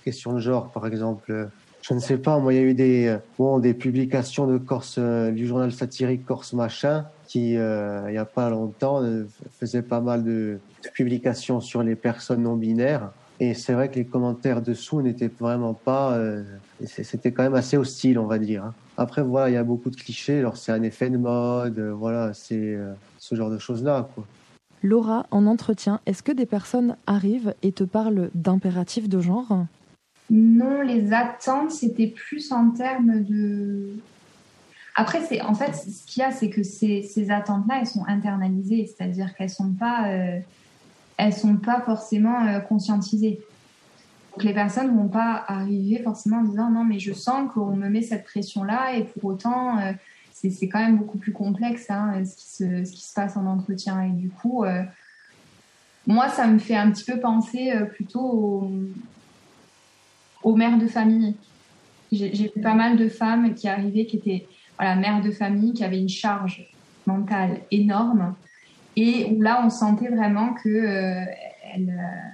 questions 0.04 0.34
de 0.34 0.40
genre, 0.40 0.70
par 0.72 0.86
exemple 0.86 1.50
je 1.82 1.94
ne 1.96 2.00
sais 2.00 2.18
pas, 2.18 2.38
moi, 2.38 2.54
il 2.54 2.58
y 2.58 2.60
a 2.60 2.64
eu 2.64 2.74
des, 2.76 3.18
bon, 3.40 3.58
des 3.58 3.74
publications 3.74 4.46
de 4.46 4.58
Corse, 4.58 5.00
du 5.00 5.48
journal 5.48 5.72
satirique 5.72 6.26
Corse 6.26 6.54
Machin, 6.54 7.06
qui, 7.28 7.58
euh, 7.58 8.04
il 8.08 8.12
n'y 8.12 8.18
a 8.18 8.26
pas 8.26 8.50
longtemps, 8.50 9.02
euh, 9.04 9.26
faisait 9.60 9.82
pas 9.82 10.02
mal 10.02 10.24
de, 10.24 10.60
publications 10.94 11.62
sur 11.62 11.84
les 11.84 11.96
personnes 11.96 12.44
non 12.44 12.56
binaires. 12.56 13.12
Et 13.40 13.54
c'est 13.54 13.74
vrai 13.74 13.90
que 13.90 13.96
les 13.96 14.06
commentaires 14.06 14.62
dessous 14.62 15.02
n'étaient 15.02 15.32
vraiment 15.40 15.74
pas. 15.74 16.14
Euh, 16.14 16.44
c'était 16.86 17.32
quand 17.32 17.44
même 17.44 17.56
assez 17.56 17.76
hostile, 17.76 18.20
on 18.20 18.28
va 18.28 18.38
dire. 18.38 18.64
Hein. 18.64 18.74
Après, 18.98 19.24
voilà, 19.24 19.50
il 19.50 19.54
y 19.54 19.58
a 19.58 19.64
beaucoup 19.64 19.90
de 19.90 19.96
clichés. 19.96 20.40
Alors, 20.40 20.56
c'est 20.56 20.72
un 20.72 20.84
effet 20.84 21.10
de 21.10 21.18
mode. 21.18 21.80
voilà, 21.80 22.34
c'est 22.34 22.78
ce 23.18 23.36
genre 23.36 23.50
de 23.50 23.58
choses-là, 23.58 24.08
quoi. 24.16 24.26
Laura, 24.84 25.26
en 25.32 25.48
entretien, 25.48 26.00
est-ce 26.06 26.22
que 26.22 26.32
des 26.32 26.46
personnes 26.46 26.96
arrivent 27.08 27.56
et 27.64 27.72
te 27.72 27.84
parlent 27.84 28.30
d'impératifs 28.36 29.10
de 29.10 29.20
genre? 29.20 29.66
Non, 30.30 30.82
les 30.82 31.12
attentes, 31.14 31.72
c'était 31.72 32.08
plus 32.08 32.52
en 32.52 32.72
termes 32.72 33.24
de 33.24 33.90
Après, 34.96 35.22
c'est 35.22 35.42
en 35.42 35.54
fait, 35.54 35.76
ce 35.76 36.06
qu'il 36.06 36.22
y 36.22 36.24
a, 36.24 36.32
c'est 36.32 36.50
que 36.50 36.64
ces, 36.64 37.30
attentes-là, 37.30 37.80
elles 37.82 37.88
sont 37.88 38.06
internalisées, 38.08 38.86
c'est-à-dire 38.88 39.36
qu'elles 39.36 39.50
sont 39.50 39.74
pas, 39.74 40.08
euh, 40.08 40.40
elles 41.18 41.34
sont 41.34 41.58
pas 41.58 41.82
forcément 41.82 42.46
euh, 42.48 42.60
conscientisées. 42.60 43.42
Donc 44.32 44.44
les 44.44 44.54
personnes 44.54 44.96
vont 44.96 45.10
pas 45.10 45.44
arriver 45.48 46.02
forcément 46.02 46.38
en 46.38 46.44
disant 46.44 46.70
non, 46.70 46.86
mais 46.86 47.00
je 47.00 47.12
sens 47.12 47.52
qu'on 47.54 47.76
me 47.76 47.90
met 47.90 48.02
cette 48.02 48.24
pression-là, 48.24 48.96
et 48.96 49.04
pour 49.04 49.26
autant, 49.26 49.78
euh, 49.80 49.92
c'est 50.32 50.70
quand 50.70 50.80
même 50.80 50.98
beaucoup 50.98 51.18
plus 51.18 51.34
complexe 51.34 51.90
hein, 51.90 52.24
ce, 52.24 52.84
qui 52.84 53.02
se, 53.02 53.14
passe 53.14 53.36
en 53.36 53.46
entretien. 53.48 54.02
Et 54.02 54.12
du 54.12 54.30
coup, 54.30 54.64
moi, 56.06 56.30
ça 56.30 56.46
me 56.46 56.60
fait 56.60 56.76
un 56.76 56.92
petit 56.92 57.04
peu 57.04 57.20
penser 57.20 57.74
plutôt 57.96 58.70
aux 60.44 60.56
mères 60.56 60.78
de 60.78 60.86
famille. 60.86 61.36
J'ai 62.12 62.30
vu 62.30 62.62
pas 62.62 62.76
mal 62.76 62.96
de 62.96 63.10
femmes 63.10 63.56
qui 63.56 63.68
arrivaient, 63.68 64.06
qui 64.06 64.18
étaient 64.18 64.48
voilà, 64.78 64.96
mère 64.96 65.22
de 65.22 65.32
famille 65.32 65.74
qui 65.74 65.84
avait 65.84 66.00
une 66.00 66.10
charge 66.10 66.68
mentale 67.06 67.62
énorme 67.72 68.36
et 68.96 69.26
où 69.32 69.42
là 69.42 69.62
on 69.66 69.70
sentait 69.70 70.10
vraiment 70.10 70.54
que 70.54 70.70
euh, 70.70 71.26
elle, 71.74 71.90
euh, 71.90 72.30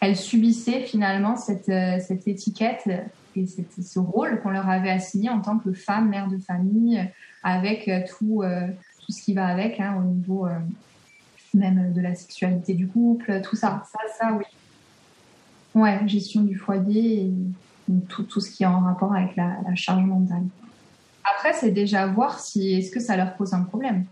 elle, 0.00 0.16
subissait 0.16 0.82
finalement 0.82 1.36
cette, 1.36 1.68
euh, 1.68 1.98
cette 2.00 2.26
étiquette 2.26 2.88
et 3.36 3.46
cette, 3.46 3.72
ce 3.82 3.98
rôle 3.98 4.40
qu'on 4.40 4.50
leur 4.50 4.68
avait 4.68 4.90
assigné 4.90 5.28
en 5.30 5.40
tant 5.40 5.58
que 5.58 5.72
femme, 5.72 6.08
mère 6.08 6.28
de 6.28 6.38
famille, 6.38 7.00
avec 7.42 7.90
tout, 8.08 8.42
tout 8.42 9.12
ce 9.12 9.22
qui 9.22 9.34
va 9.34 9.46
avec 9.46 9.78
hein, 9.80 9.96
au 9.98 10.02
niveau 10.02 10.48
même 11.54 11.92
de 11.92 12.00
la 12.00 12.14
sexualité 12.14 12.74
du 12.74 12.86
couple, 12.88 13.40
tout 13.42 13.56
ça, 13.56 13.82
ça, 13.90 13.98
ça, 14.18 14.32
oui. 14.34 14.44
Ouais, 15.74 16.00
gestion 16.06 16.42
du 16.42 16.56
foyer 16.56 17.26
et 17.26 17.32
tout, 18.08 18.24
tout 18.24 18.40
ce 18.40 18.50
qui 18.50 18.64
est 18.64 18.66
en 18.66 18.80
rapport 18.80 19.14
avec 19.14 19.36
la, 19.36 19.58
la 19.66 19.74
charge 19.76 20.04
mentale. 20.04 20.42
Après, 21.24 21.52
c'est 21.52 21.70
déjà 21.70 22.06
voir 22.06 22.40
si 22.40 22.72
est-ce 22.74 22.90
que 22.90 23.00
ça 23.00 23.16
leur 23.16 23.34
pose 23.34 23.54
un 23.54 23.62
problème. 23.62 24.04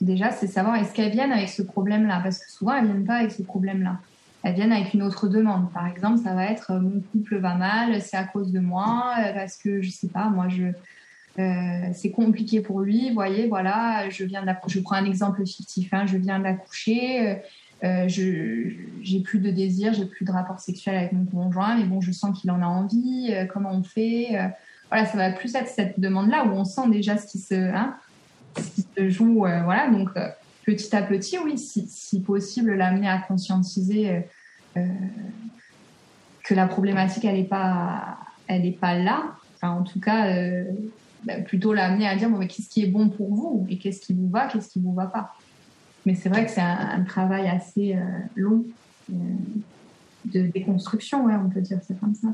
Déjà, 0.00 0.30
c'est 0.30 0.46
savoir 0.46 0.76
est-ce 0.76 0.92
qu'elles 0.92 1.12
viennent 1.12 1.32
avec 1.32 1.48
ce 1.48 1.62
problème-là, 1.62 2.20
parce 2.22 2.38
que 2.38 2.50
souvent 2.50 2.74
elles 2.74 2.86
viennent 2.86 3.04
pas 3.04 3.16
avec 3.16 3.32
ce 3.32 3.42
problème-là. 3.42 3.98
Elles 4.42 4.54
viennent 4.54 4.72
avec 4.72 4.92
une 4.92 5.02
autre 5.02 5.28
demande. 5.28 5.72
Par 5.72 5.86
exemple, 5.86 6.18
ça 6.18 6.34
va 6.34 6.46
être 6.46 6.72
euh, 6.72 6.80
mon 6.80 7.00
couple 7.00 7.38
va 7.38 7.54
mal, 7.54 8.00
c'est 8.02 8.16
à 8.16 8.24
cause 8.24 8.52
de 8.52 8.60
moi, 8.60 9.14
euh, 9.18 9.32
parce 9.32 9.56
que 9.56 9.80
je 9.80 9.90
sais 9.90 10.08
pas, 10.08 10.28
moi 10.28 10.48
je 10.48 10.64
euh, 11.38 11.90
c'est 11.94 12.10
compliqué 12.10 12.60
pour 12.60 12.80
lui. 12.80 13.10
Voyez, 13.12 13.48
voilà, 13.48 14.08
je 14.10 14.24
viens 14.24 14.44
je 14.66 14.80
prends 14.80 14.96
un 14.96 15.06
exemple 15.06 15.44
fictif. 15.46 15.92
Hein, 15.94 16.06
je 16.06 16.18
viens 16.18 16.38
d'accoucher. 16.38 17.40
Je 17.82 18.70
j'ai 19.02 19.20
plus 19.20 19.40
de 19.40 19.50
désir, 19.50 19.92
j'ai 19.92 20.06
plus 20.06 20.24
de 20.24 20.30
rapport 20.30 20.58
sexuel 20.58 20.96
avec 20.96 21.12
mon 21.12 21.26
conjoint, 21.26 21.76
mais 21.76 21.84
bon, 21.84 22.00
je 22.00 22.12
sens 22.12 22.38
qu'il 22.38 22.50
en 22.50 22.62
a 22.62 22.66
envie. 22.66 23.34
comment 23.52 23.72
on 23.72 23.82
fait 23.82 24.38
voilà, 24.90 25.06
ça 25.06 25.16
va 25.16 25.30
plus 25.30 25.54
être 25.54 25.68
cette 25.68 25.98
demande-là 25.98 26.44
où 26.44 26.50
on 26.50 26.64
sent 26.64 26.88
déjà 26.90 27.16
ce 27.16 27.26
qui 27.26 27.38
se, 27.38 27.54
hein, 27.54 27.96
joue. 28.96 29.46
Euh, 29.46 29.62
voilà, 29.62 29.90
donc 29.90 30.10
euh, 30.16 30.28
petit 30.64 30.94
à 30.94 31.02
petit, 31.02 31.38
oui, 31.38 31.58
si, 31.58 32.20
possible, 32.20 32.74
l'amener 32.74 33.08
à 33.08 33.18
conscientiser 33.18 34.24
euh, 34.76 34.86
que 36.42 36.54
la 36.54 36.66
problématique, 36.66 37.24
elle 37.24 37.36
n'est 37.36 37.44
pas, 37.44 38.18
elle 38.46 38.66
est 38.66 38.78
pas 38.78 38.94
là. 38.94 39.36
En 39.62 39.82
tout 39.82 39.98
cas, 39.98 40.30
bah, 41.24 41.40
plutôt 41.40 41.72
l'amener 41.72 42.06
à 42.06 42.16
dire 42.16 42.28
bon, 42.28 42.36
mais 42.36 42.48
qu'est-ce 42.48 42.68
qui 42.68 42.82
est 42.82 42.88
bon 42.88 43.08
pour 43.08 43.34
vous? 43.34 43.66
Et 43.70 43.78
qu'est-ce 43.78 44.00
qui 44.00 44.12
vous 44.12 44.28
va, 44.28 44.46
qu'est-ce 44.46 44.68
qui 44.68 44.78
vous 44.78 44.92
va 44.92 45.06
pas? 45.06 45.34
Mais 46.04 46.14
c'est 46.14 46.28
vrai 46.28 46.44
que 46.44 46.50
c'est 46.50 46.60
un, 46.60 47.02
travail 47.04 47.48
assez 47.48 47.96
long 48.36 48.62
de 49.08 50.42
déconstruction, 50.48 51.24
on 51.24 51.48
peut 51.48 51.62
dire 51.62 51.78
c'est 51.86 51.98
comme 51.98 52.14
ça. 52.14 52.28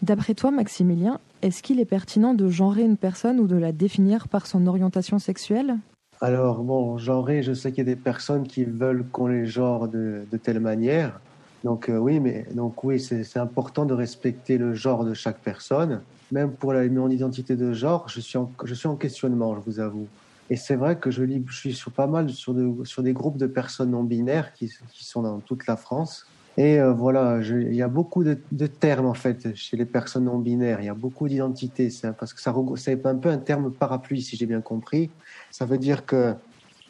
D'après 0.00 0.34
toi, 0.34 0.52
Maximilien, 0.52 1.18
est-ce 1.42 1.62
qu'il 1.62 1.80
est 1.80 1.84
pertinent 1.86 2.34
de 2.34 2.48
genrer 2.48 2.82
une 2.82 2.96
personne 2.96 3.40
ou 3.40 3.46
de 3.46 3.56
la 3.56 3.72
définir 3.72 4.28
par 4.28 4.46
son 4.46 4.66
orientation 4.66 5.18
sexuelle? 5.18 5.76
Alors, 6.20 6.62
bon, 6.62 6.96
genrer, 6.96 7.42
je 7.42 7.52
sais 7.52 7.70
qu'il 7.70 7.78
y 7.78 7.90
a 7.90 7.94
des 7.94 8.00
personnes 8.00 8.46
qui 8.46 8.64
veulent 8.64 9.04
qu'on 9.12 9.26
les 9.26 9.46
genre 9.46 9.86
de, 9.86 10.24
telle 10.42 10.60
manière. 10.60 11.20
Donc, 11.62 11.90
euh, 11.90 11.98
oui, 11.98 12.20
mais 12.20 12.46
donc, 12.54 12.82
oui, 12.84 12.98
c'est 13.00 13.36
important 13.38 13.84
de 13.84 13.92
respecter 13.92 14.56
le 14.56 14.74
genre 14.74 15.04
de 15.04 15.12
chaque 15.12 15.38
personne. 15.38 16.00
Même 16.32 16.52
pour 16.52 16.72
la, 16.72 16.88
mon 16.88 17.10
identité 17.10 17.54
de 17.54 17.72
genre, 17.72 18.08
je 18.08 18.20
suis 18.20 18.38
en, 18.38 18.50
je 18.64 18.74
suis 18.74 18.88
en 18.88 18.96
questionnement, 18.96 19.54
je 19.56 19.60
vous 19.60 19.78
avoue. 19.78 20.06
Et 20.48 20.56
c'est 20.56 20.76
vrai 20.76 20.96
que 20.96 21.10
je, 21.10 21.22
lis, 21.22 21.44
suis 21.50 21.74
sur 21.74 21.92
pas 21.92 22.06
mal 22.06 22.30
sur, 22.30 22.54
des 22.54 23.12
groupes 23.12 23.36
de 23.36 23.46
personnes 23.46 23.90
non 23.90 24.04
binaires 24.04 24.54
qui 24.54 24.72
sont 24.92 25.22
dans 25.22 25.40
toute 25.40 25.66
la 25.66 25.76
France. 25.76 26.26
Et 26.58 26.80
euh, 26.80 26.92
voilà, 26.92 27.38
il 27.42 27.74
y 27.74 27.82
a 27.82 27.88
beaucoup 27.88 28.24
de, 28.24 28.66
termes 28.66 29.06
en 29.06 29.14
fait 29.14 29.54
chez 29.54 29.76
les 29.76 29.84
personnes 29.84 30.24
non 30.24 30.38
binaires. 30.38 30.80
Il 30.80 30.86
y 30.86 30.88
a 30.88 30.94
beaucoup 30.94 31.28
d'identités, 31.28 31.90
parce 32.18 32.32
que 32.32 32.40
ça 32.40 32.54
c'est 32.76 33.04
un 33.06 33.16
peu 33.16 33.28
un 33.28 33.38
terme 33.38 33.70
parapluie 33.70 34.22
si 34.22 34.36
j'ai 34.36 34.46
bien 34.46 34.62
compris. 34.62 35.10
Ça 35.50 35.66
veut 35.66 35.76
dire 35.76 36.06
que 36.06 36.34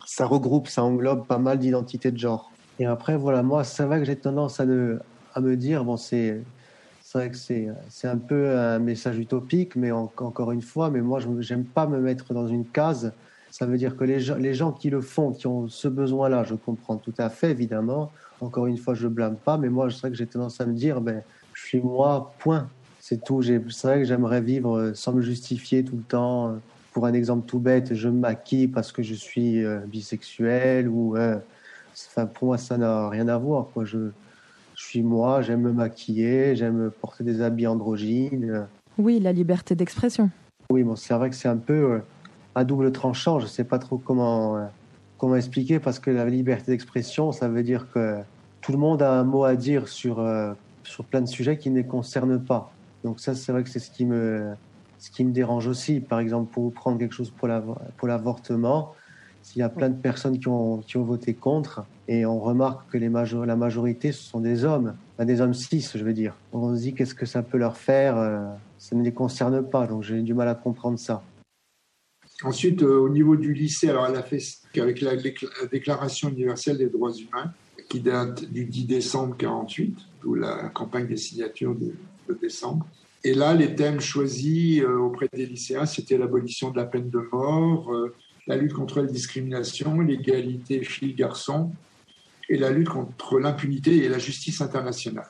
ça 0.06 0.26
regroupe, 0.26 0.68
ça 0.68 0.84
englobe 0.84 1.26
pas 1.26 1.38
mal 1.38 1.58
d'identités 1.58 2.12
de 2.12 2.18
genre. 2.18 2.52
Et 2.78 2.86
après 2.86 3.16
voilà, 3.16 3.42
moi 3.42 3.64
c'est 3.64 3.84
vrai 3.84 3.98
que 3.98 4.04
j'ai 4.04 4.16
tendance 4.16 4.60
à, 4.60 4.66
me 4.66 5.54
dire 5.56 5.84
bon 5.84 5.96
c'est 5.96 6.42
vrai 7.12 7.30
que 7.30 7.36
c'est 7.36 7.68
un 8.04 8.18
peu 8.18 8.56
un 8.56 8.78
message 8.78 9.18
utopique, 9.18 9.74
mais 9.74 9.90
encore 9.90 10.52
une 10.52 10.62
fois, 10.62 10.90
mais 10.90 11.00
moi 11.00 11.18
je 11.18 11.28
j'aime 11.40 11.64
pas 11.64 11.88
me 11.88 11.98
mettre 11.98 12.34
dans 12.34 12.46
une 12.46 12.66
case. 12.66 13.12
Ça 13.58 13.64
veut 13.64 13.78
dire 13.78 13.96
que 13.96 14.04
les 14.04 14.20
gens, 14.20 14.36
les 14.36 14.52
gens 14.52 14.70
qui 14.70 14.90
le 14.90 15.00
font, 15.00 15.32
qui 15.32 15.46
ont 15.46 15.66
ce 15.66 15.88
besoin-là, 15.88 16.44
je 16.44 16.54
comprends 16.54 16.96
tout 16.96 17.14
à 17.16 17.30
fait 17.30 17.50
évidemment 17.50 18.10
encore 18.40 18.66
une 18.66 18.76
fois, 18.76 18.94
je 18.94 19.08
blâme 19.08 19.36
pas, 19.36 19.56
mais 19.56 19.68
moi, 19.68 19.88
je 19.88 19.96
sais 19.96 20.10
que 20.10 20.16
j'ai 20.16 20.26
tendance 20.26 20.60
à 20.60 20.66
me 20.66 20.74
dire, 20.74 21.00
ben, 21.00 21.22
je 21.54 21.62
suis 21.62 21.80
moi, 21.80 22.34
point. 22.38 22.68
C'est 23.00 23.24
tout. 23.24 23.40
C'est 23.42 23.58
vrai 23.84 23.98
que 24.00 24.04
j'aimerais 24.04 24.40
vivre 24.40 24.76
euh, 24.76 24.94
sans 24.94 25.12
me 25.12 25.22
justifier 25.22 25.84
tout 25.84 25.96
le 25.96 26.02
temps. 26.02 26.58
Pour 26.92 27.06
un 27.06 27.12
exemple 27.12 27.46
tout 27.46 27.58
bête, 27.58 27.94
je 27.94 28.08
me 28.08 28.18
maquille 28.18 28.68
parce 28.68 28.90
que 28.90 29.02
je 29.02 29.14
suis 29.14 29.64
euh, 29.64 29.78
bisexuel 29.86 30.88
ou, 30.88 31.16
enfin, 31.16 32.26
pour 32.26 32.48
moi, 32.48 32.58
ça 32.58 32.76
n'a 32.76 33.08
rien 33.08 33.28
à 33.28 33.38
voir. 33.38 33.68
Quoi. 33.72 33.84
Je, 33.84 34.10
je 34.74 34.84
suis 34.84 35.02
moi, 35.02 35.40
j'aime 35.40 35.62
me 35.62 35.72
maquiller, 35.72 36.56
j'aime 36.56 36.90
porter 37.00 37.22
des 37.22 37.40
habits 37.40 37.66
androgynes. 37.66 38.66
Oui, 38.98 39.20
la 39.20 39.32
liberté 39.32 39.74
d'expression. 39.74 40.30
Oui, 40.70 40.82
bon, 40.82 40.96
c'est 40.96 41.14
vrai 41.14 41.30
que 41.30 41.36
c'est 41.36 41.48
un 41.48 41.58
peu 41.58 41.92
euh, 41.92 41.98
à 42.56 42.64
double 42.64 42.90
tranchant. 42.90 43.38
Je 43.38 43.46
sais 43.46 43.64
pas 43.64 43.78
trop 43.78 43.98
comment 43.98 44.68
comment 45.18 45.36
expliquer 45.36 45.78
Parce 45.78 45.98
que 45.98 46.10
la 46.10 46.26
liberté 46.26 46.72
d'expression, 46.72 47.32
ça 47.32 47.48
veut 47.48 47.62
dire 47.62 47.86
que 47.92 48.18
tout 48.60 48.72
le 48.72 48.78
monde 48.78 49.02
a 49.02 49.12
un 49.12 49.24
mot 49.24 49.44
à 49.44 49.56
dire 49.56 49.88
sur, 49.88 50.20
euh, 50.20 50.52
sur 50.82 51.04
plein 51.04 51.20
de 51.20 51.26
sujets 51.26 51.58
qui 51.58 51.70
ne 51.70 51.76
les 51.76 51.86
concernent 51.86 52.42
pas. 52.42 52.72
Donc 53.04 53.20
ça, 53.20 53.34
c'est 53.34 53.52
vrai 53.52 53.62
que 53.62 53.70
c'est 53.70 53.78
ce 53.78 53.90
qui 53.90 54.04
me 54.04 54.54
ce 54.98 55.10
qui 55.10 55.24
me 55.24 55.30
dérange 55.30 55.66
aussi. 55.66 56.00
Par 56.00 56.20
exemple, 56.20 56.52
pour 56.52 56.72
prendre 56.72 56.98
quelque 56.98 57.14
chose 57.14 57.30
pour 57.30 58.08
l'avortement, 58.08 58.94
s'il 59.42 59.60
y 59.60 59.62
a 59.62 59.68
plein 59.68 59.90
de 59.90 59.94
personnes 59.94 60.38
qui 60.38 60.48
ont, 60.48 60.78
qui 60.78 60.96
ont 60.96 61.04
voté 61.04 61.34
contre, 61.34 61.84
et 62.08 62.24
on 62.24 62.40
remarque 62.40 62.90
que 62.90 62.98
les 62.98 63.10
major 63.10 63.44
la 63.44 63.56
majorité, 63.56 64.10
ce 64.10 64.22
sont 64.22 64.40
des 64.40 64.64
hommes, 64.64 64.94
des 65.20 65.40
hommes 65.40 65.54
cis, 65.54 65.86
je 65.94 66.02
veux 66.02 66.14
dire. 66.14 66.34
On 66.52 66.74
se 66.74 66.80
dit 66.80 66.94
qu'est-ce 66.94 67.14
que 67.14 67.26
ça 67.26 67.42
peut 67.42 67.58
leur 67.58 67.76
faire, 67.76 68.16
euh, 68.16 68.40
ça 68.78 68.96
ne 68.96 69.02
les 69.02 69.12
concerne 69.12 69.62
pas, 69.62 69.86
donc 69.86 70.02
j'ai 70.02 70.22
du 70.22 70.34
mal 70.34 70.48
à 70.48 70.54
comprendre 70.54 70.98
ça. 70.98 71.22
Ensuite, 72.42 72.82
euh, 72.82 72.98
au 72.98 73.08
niveau 73.08 73.36
du 73.36 73.54
lycée, 73.54 73.88
alors 73.88 74.06
elle 74.06 74.16
a 74.16 74.22
fait 74.22 74.42
avec 74.76 75.00
la, 75.00 75.16
Déclaration 75.70 76.28
universelle 76.28 76.78
des 76.78 76.88
droits 76.88 77.12
humains, 77.12 77.52
qui 77.88 78.00
date 78.00 78.44
du 78.44 78.66
10 78.66 78.84
décembre 78.84 79.36
48, 79.38 79.96
ou 80.24 80.34
la 80.34 80.68
campagne 80.68 81.06
des 81.06 81.16
signatures 81.16 81.74
de, 81.74 81.94
décembre. 82.40 82.86
Et 83.24 83.32
là, 83.32 83.54
les 83.54 83.74
thèmes 83.74 84.00
choisis 84.00 84.82
euh, 84.82 84.98
auprès 84.98 85.28
des 85.32 85.46
lycéens, 85.46 85.86
c'était 85.86 86.18
l'abolition 86.18 86.70
de 86.70 86.76
la 86.76 86.84
peine 86.84 87.08
de 87.08 87.20
mort, 87.32 87.92
euh, 87.92 88.14
la 88.46 88.56
lutte 88.56 88.74
contre 88.74 89.00
la 89.00 89.06
discrimination, 89.06 90.00
l'égalité 90.00 90.82
filles-garçons, 90.82 91.72
et 92.48 92.58
la 92.58 92.70
lutte 92.70 92.88
contre 92.88 93.38
l'impunité 93.38 94.04
et 94.04 94.08
la 94.08 94.18
justice 94.18 94.60
internationale. 94.60 95.28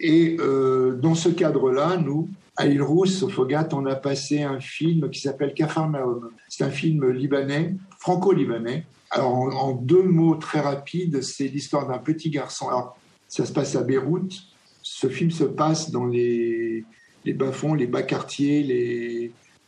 Et 0.00 0.36
dans 0.36 1.14
ce 1.14 1.28
cadre-là, 1.28 1.96
nous, 1.96 2.28
à 2.56 2.66
Ilrousse, 2.66 3.22
au 3.22 3.28
Fogat, 3.28 3.68
on 3.72 3.84
a 3.86 3.94
passé 3.94 4.42
un 4.42 4.60
film 4.60 5.10
qui 5.10 5.20
s'appelle 5.20 5.52
Cafarnaum. 5.52 6.30
C'est 6.48 6.64
un 6.64 6.70
film 6.70 7.10
libanais, 7.10 7.74
franco-libanais. 7.98 8.86
Alors, 9.10 9.34
en, 9.34 9.72
deux 9.72 10.02
mots 10.02 10.36
très 10.36 10.60
rapides, 10.60 11.22
c'est 11.22 11.48
l'histoire 11.48 11.86
d'un 11.86 11.98
petit 11.98 12.30
garçon. 12.30 12.68
Alors, 12.68 12.98
ça 13.28 13.44
se 13.44 13.52
passe 13.52 13.76
à 13.76 13.82
Beyrouth. 13.82 14.32
Ce 14.82 15.08
film 15.08 15.30
se 15.30 15.44
passe 15.44 15.90
dans 15.90 16.06
les, 16.06 16.84
bas-fonds, 17.26 17.74
les 17.74 17.86
bas 17.86 18.02
quartiers, 18.02 18.62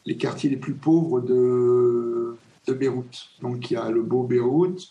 les, 0.06 0.16
quartiers 0.16 0.48
les 0.48 0.56
plus 0.56 0.74
pauvres 0.74 1.20
de, 1.20 2.36
de 2.66 2.72
Beyrouth. 2.72 3.30
Donc, 3.42 3.70
il 3.70 3.74
y 3.74 3.76
a 3.76 3.90
le 3.90 4.02
beau 4.02 4.22
Beyrouth, 4.22 4.88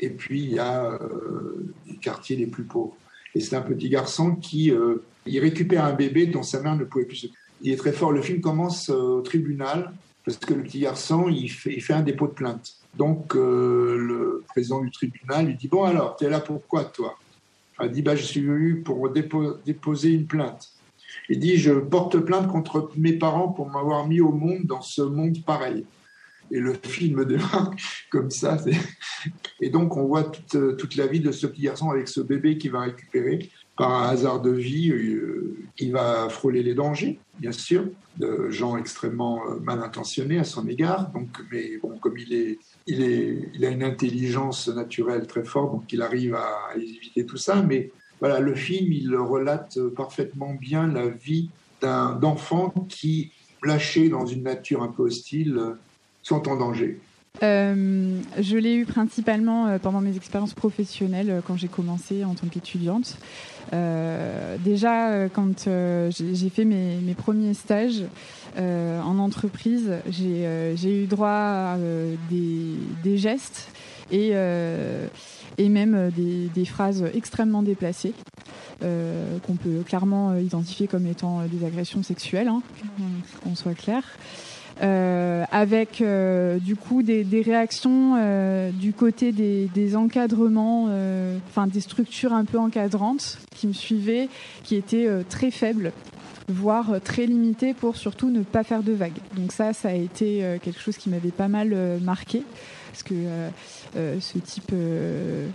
et 0.00 0.10
puis 0.10 0.42
il 0.42 0.54
y 0.54 0.58
a 0.58 0.92
euh, 0.92 1.74
les 1.86 1.96
quartiers 1.96 2.36
les 2.36 2.46
plus 2.46 2.64
pauvres. 2.64 2.96
Et 3.34 3.40
c'est 3.40 3.56
un 3.56 3.62
petit 3.62 3.90
garçon 3.90 4.36
qui 4.36 4.70
euh, 4.70 5.02
il 5.26 5.40
récupère 5.40 5.84
un 5.84 5.92
bébé 5.92 6.26
dont 6.26 6.42
sa 6.42 6.60
mère 6.60 6.76
ne 6.76 6.84
pouvait 6.84 7.04
plus. 7.04 7.30
Il 7.62 7.72
est 7.72 7.76
très 7.76 7.92
fort. 7.92 8.12
Le 8.12 8.22
film 8.22 8.40
commence 8.40 8.90
euh, 8.90 9.18
au 9.18 9.20
tribunal 9.22 9.92
parce 10.24 10.38
que 10.38 10.54
le 10.54 10.62
petit 10.62 10.80
garçon, 10.80 11.28
il 11.28 11.48
fait, 11.48 11.92
un 11.92 12.02
dépôt 12.02 12.26
de 12.26 12.32
plainte. 12.32 12.76
Donc 12.96 13.36
euh, 13.36 13.96
le 13.96 14.44
président 14.48 14.80
du 14.80 14.90
tribunal 14.90 15.46
lui 15.46 15.54
dit 15.54 15.68
Bon, 15.68 15.84
alors, 15.84 16.16
tu 16.16 16.24
es 16.24 16.30
là 16.30 16.40
pourquoi, 16.40 16.84
toi? 16.84 17.16
Il 17.82 17.90
dit 17.90 18.02
bah, 18.02 18.16
Je 18.16 18.24
suis 18.24 18.40
venu 18.40 18.80
pour 18.82 19.10
déposer 19.10 20.10
une 20.10 20.26
plainte. 20.26 20.72
Il 21.28 21.38
dit 21.38 21.56
Je 21.56 21.72
porte 21.72 22.18
plainte 22.20 22.48
contre 22.48 22.90
mes 22.96 23.12
parents 23.12 23.48
pour 23.48 23.70
m'avoir 23.70 24.06
mis 24.06 24.20
au 24.20 24.32
monde 24.32 24.64
dans 24.64 24.82
ce 24.82 25.02
monde 25.02 25.44
pareil. 25.44 25.84
Et 26.50 26.58
le 26.60 26.74
film 26.74 27.24
démarre 27.26 27.72
comme 28.10 28.30
ça. 28.30 28.58
Et 29.60 29.70
donc, 29.70 29.96
on 29.96 30.06
voit 30.06 30.24
toute, 30.24 30.76
toute, 30.76 30.96
la 30.96 31.06
vie 31.06 31.20
de 31.20 31.32
ce 31.32 31.46
petit 31.46 31.62
garçon 31.62 31.90
avec 31.90 32.08
ce 32.08 32.20
bébé 32.20 32.58
qui 32.58 32.68
va 32.68 32.82
récupérer. 32.82 33.50
Par 33.76 33.92
un 33.92 34.08
hasard 34.08 34.40
de 34.40 34.50
vie, 34.50 34.90
euh, 34.90 35.56
il 35.78 35.92
va 35.92 36.28
frôler 36.30 36.62
les 36.62 36.74
dangers, 36.74 37.18
bien 37.38 37.52
sûr, 37.52 37.84
de 38.16 38.48
gens 38.50 38.78
extrêmement 38.78 39.42
euh, 39.50 39.60
mal 39.60 39.82
intentionnés 39.82 40.38
à 40.38 40.44
son 40.44 40.66
égard. 40.66 41.10
Donc, 41.12 41.28
mais 41.52 41.76
bon, 41.82 41.98
comme 41.98 42.16
il 42.16 42.32
est, 42.32 42.58
il 42.86 43.02
est, 43.02 43.50
il 43.54 43.64
a 43.64 43.68
une 43.68 43.82
intelligence 43.82 44.68
naturelle 44.68 45.26
très 45.26 45.44
forte, 45.44 45.72
donc 45.72 45.92
il 45.92 46.00
arrive 46.00 46.34
à 46.34 46.74
éviter 46.76 47.26
tout 47.26 47.36
ça. 47.36 47.60
Mais 47.60 47.90
voilà, 48.18 48.40
le 48.40 48.54
film, 48.54 48.92
il 48.92 49.14
relate 49.14 49.78
parfaitement 49.94 50.54
bien 50.54 50.86
la 50.86 51.08
vie 51.08 51.50
d'un 51.82 52.18
enfant 52.22 52.70
qui, 52.88 53.32
lâché 53.62 54.08
dans 54.08 54.24
une 54.24 54.44
nature 54.44 54.82
un 54.82 54.88
peu 54.88 55.02
hostile, 55.02 55.76
sont 56.22 56.48
en 56.48 56.56
danger. 56.56 56.98
Euh, 57.42 58.20
je 58.38 58.56
l'ai 58.56 58.74
eu 58.74 58.86
principalement 58.86 59.66
euh, 59.66 59.78
pendant 59.78 60.00
mes 60.00 60.16
expériences 60.16 60.54
professionnelles 60.54 61.30
euh, 61.30 61.40
quand 61.46 61.56
j'ai 61.56 61.68
commencé 61.68 62.24
en 62.24 62.34
tant 62.34 62.46
qu'étudiante. 62.46 63.18
déjà, 64.64 65.28
quand 65.28 65.68
j'ai 66.10 66.50
fait 66.50 66.64
mes, 66.64 67.14
premiers 67.14 67.54
stages 67.54 68.04
en 68.56 69.18
entreprise, 69.18 69.90
j'ai 70.08 71.02
eu 71.02 71.06
droit 71.06 71.28
à 71.28 71.76
des, 72.30 73.18
gestes 73.18 73.68
et 74.10 74.32
et 75.58 75.68
même 75.68 76.10
des, 76.54 76.64
phrases 76.64 77.04
extrêmement 77.14 77.62
déplacées 77.62 78.14
qu'on 78.80 79.56
peut 79.56 79.82
clairement 79.84 80.36
identifier 80.36 80.86
comme 80.86 81.06
étant 81.06 81.42
des 81.46 81.66
agressions 81.66 82.02
sexuelles, 82.04 82.48
hein, 82.48 82.62
qu'on 83.42 83.56
soit 83.56 83.74
clair. 83.74 84.04
Avec 84.80 86.02
du 86.60 86.76
coup 86.76 87.02
des, 87.02 87.42
réactions 87.44 88.70
du 88.72 88.92
côté 88.92 89.32
des, 89.32 89.96
encadrements, 89.96 90.88
enfin 91.48 91.66
des 91.66 91.80
structures 91.80 92.32
un 92.32 92.44
peu 92.44 92.58
encadrantes 92.58 93.38
qui 93.54 93.66
me 93.66 93.72
suivaient, 93.72 94.28
qui 94.64 94.76
étaient 94.76 95.08
très 95.28 95.50
faibles 95.50 95.92
voire 96.48 97.00
très 97.02 97.26
limitées 97.26 97.74
pour 97.74 97.96
surtout 97.96 98.30
ne 98.30 98.42
pas 98.42 98.62
faire 98.62 98.84
de 98.84 98.92
vagues. 98.92 99.18
Donc 99.34 99.50
ça, 99.50 99.72
ça 99.72 99.88
a 99.88 99.94
été 99.94 100.58
quelque 100.62 100.80
chose 100.80 100.96
qui 100.96 101.10
m'avait 101.10 101.32
pas 101.32 101.48
mal 101.48 101.74
marqué 102.00 102.44
parce 102.96 103.02
que 103.02 103.14
euh, 103.14 103.48
euh, 103.96 104.20
ce 104.20 104.38
type 104.38 104.70
euh, 104.72 105.48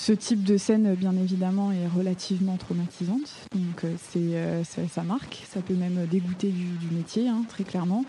ce 0.00 0.12
type 0.12 0.44
de 0.44 0.56
scène, 0.56 0.94
bien 0.94 1.12
évidemment, 1.16 1.72
est 1.72 1.88
relativement 1.88 2.56
traumatisante. 2.56 3.34
Donc, 3.52 3.84
c'est, 4.10 4.64
ça 4.88 5.02
marque. 5.02 5.42
Ça 5.50 5.60
peut 5.60 5.74
même 5.74 6.06
dégoûter 6.08 6.52
du, 6.52 6.94
métier, 6.94 7.28
hein, 7.28 7.42
très 7.48 7.64
clairement. 7.64 8.04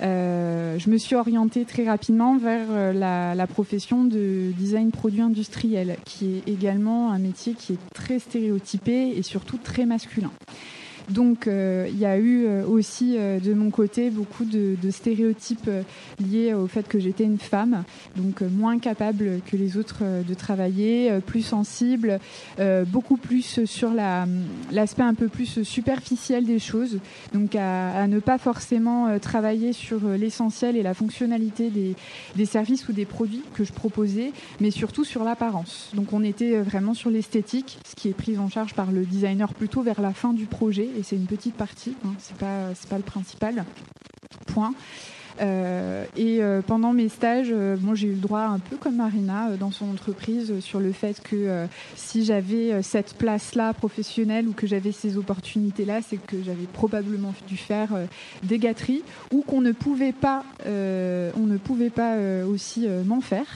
je 0.00 0.90
me 0.90 0.98
suis 0.98 1.14
orientée 1.14 1.64
très 1.64 1.86
rapidement 1.86 2.36
vers 2.38 2.92
la, 2.92 3.36
la, 3.36 3.46
profession 3.46 4.04
de 4.04 4.50
design 4.58 4.90
produit 4.90 5.20
industriel, 5.20 5.98
qui 6.04 6.38
est 6.38 6.48
également 6.48 7.12
un 7.12 7.20
métier 7.20 7.54
qui 7.54 7.74
est 7.74 7.94
très 7.94 8.18
stéréotypé 8.18 9.16
et 9.16 9.22
surtout 9.22 9.58
très 9.58 9.86
masculin. 9.86 10.32
Donc 11.10 11.46
euh, 11.46 11.86
il 11.90 11.98
y 11.98 12.04
a 12.04 12.18
eu 12.18 12.44
euh, 12.46 12.66
aussi 12.66 13.16
euh, 13.16 13.40
de 13.40 13.54
mon 13.54 13.70
côté 13.70 14.10
beaucoup 14.10 14.44
de, 14.44 14.76
stéréotypes 14.90 15.70
liés 16.18 16.54
au 16.54 16.66
fait 16.66 16.86
que 16.88 16.98
j'étais 16.98 17.24
une 17.24 17.38
femme, 17.38 17.84
donc 18.16 18.40
moins 18.40 18.78
capable 18.78 19.40
que 19.46 19.56
les 19.56 19.76
autres 19.76 20.02
de 20.26 20.34
travailler, 20.34 21.20
plus 21.26 21.42
sensible, 21.42 22.18
beaucoup 22.86 23.16
plus 23.16 23.64
sur 23.66 23.90
l'aspect 23.92 25.02
un 25.02 25.14
peu 25.14 25.28
plus 25.28 25.62
superficiel 25.62 26.46
des 26.46 26.58
choses, 26.58 26.98
donc 27.34 27.54
à, 27.54 28.06
ne 28.06 28.18
pas 28.18 28.38
forcément 28.38 29.18
travailler 29.18 29.74
sur 29.74 30.00
l'essentiel 30.08 30.76
et 30.76 30.82
la 30.82 30.94
fonctionnalité 30.94 31.68
des, 31.68 31.94
des, 32.34 32.46
services 32.46 32.88
ou 32.88 32.92
des 32.92 33.04
produits 33.04 33.44
que 33.54 33.62
je 33.62 33.72
proposais, 33.72 34.32
mais 34.60 34.70
surtout 34.70 35.04
sur 35.04 35.22
l'apparence. 35.22 35.90
Donc 35.94 36.12
on 36.12 36.24
était 36.24 36.60
vraiment 36.60 36.94
sur 36.94 37.10
l'esthétique, 37.10 37.78
ce 37.86 37.94
qui 37.94 38.08
est 38.08 38.14
pris 38.14 38.38
en 38.38 38.48
charge 38.48 38.74
par 38.74 38.90
le 38.90 39.04
designer 39.04 39.52
plutôt 39.52 39.82
vers 39.82 40.00
la 40.00 40.14
fin 40.14 40.32
du 40.32 40.46
projet 40.46 40.88
et 40.98 41.02
c'est 41.02 41.16
une 41.16 41.26
petite 41.26 41.54
partie, 41.54 41.94
hein, 42.04 42.12
c'est 42.18 42.36
pas 42.36 42.72
pas 42.88 42.96
le 42.96 43.04
principal 43.04 43.64
point. 44.46 44.74
Euh, 45.40 46.04
et 46.16 46.42
euh, 46.42 46.62
pendant 46.62 46.92
mes 46.92 47.08
stages, 47.08 47.50
euh, 47.52 47.76
moi 47.80 47.94
j'ai 47.94 48.08
eu 48.08 48.12
le 48.12 48.20
droit, 48.20 48.40
un 48.40 48.58
peu 48.58 48.76
comme 48.76 48.96
Marina 48.96 49.50
dans 49.58 49.70
son 49.70 49.90
entreprise, 49.90 50.60
sur 50.60 50.80
le 50.80 50.92
fait 50.92 51.20
que 51.22 51.66
si 51.94 52.24
j'avais 52.24 52.82
cette 52.82 53.14
place-là 53.14 53.72
professionnelle 53.72 54.48
ou 54.48 54.52
que 54.52 54.66
j'avais 54.66 54.92
ces 54.92 55.16
opportunités-là, 55.16 56.00
c'est 56.02 56.16
que 56.16 56.42
j'avais 56.42 56.66
probablement 56.72 57.34
dû 57.46 57.56
faire 57.56 57.90
des 58.42 58.58
gâteries 58.58 59.02
ou 59.32 59.42
qu'on 59.42 59.60
ne 59.60 59.72
pouvait 59.72 60.12
pas, 60.12 60.44
on 60.66 61.46
ne 61.46 61.56
pouvait 61.56 61.90
pas 61.90 62.16
aussi 62.44 62.86
m'en 63.06 63.20
faire 63.20 63.46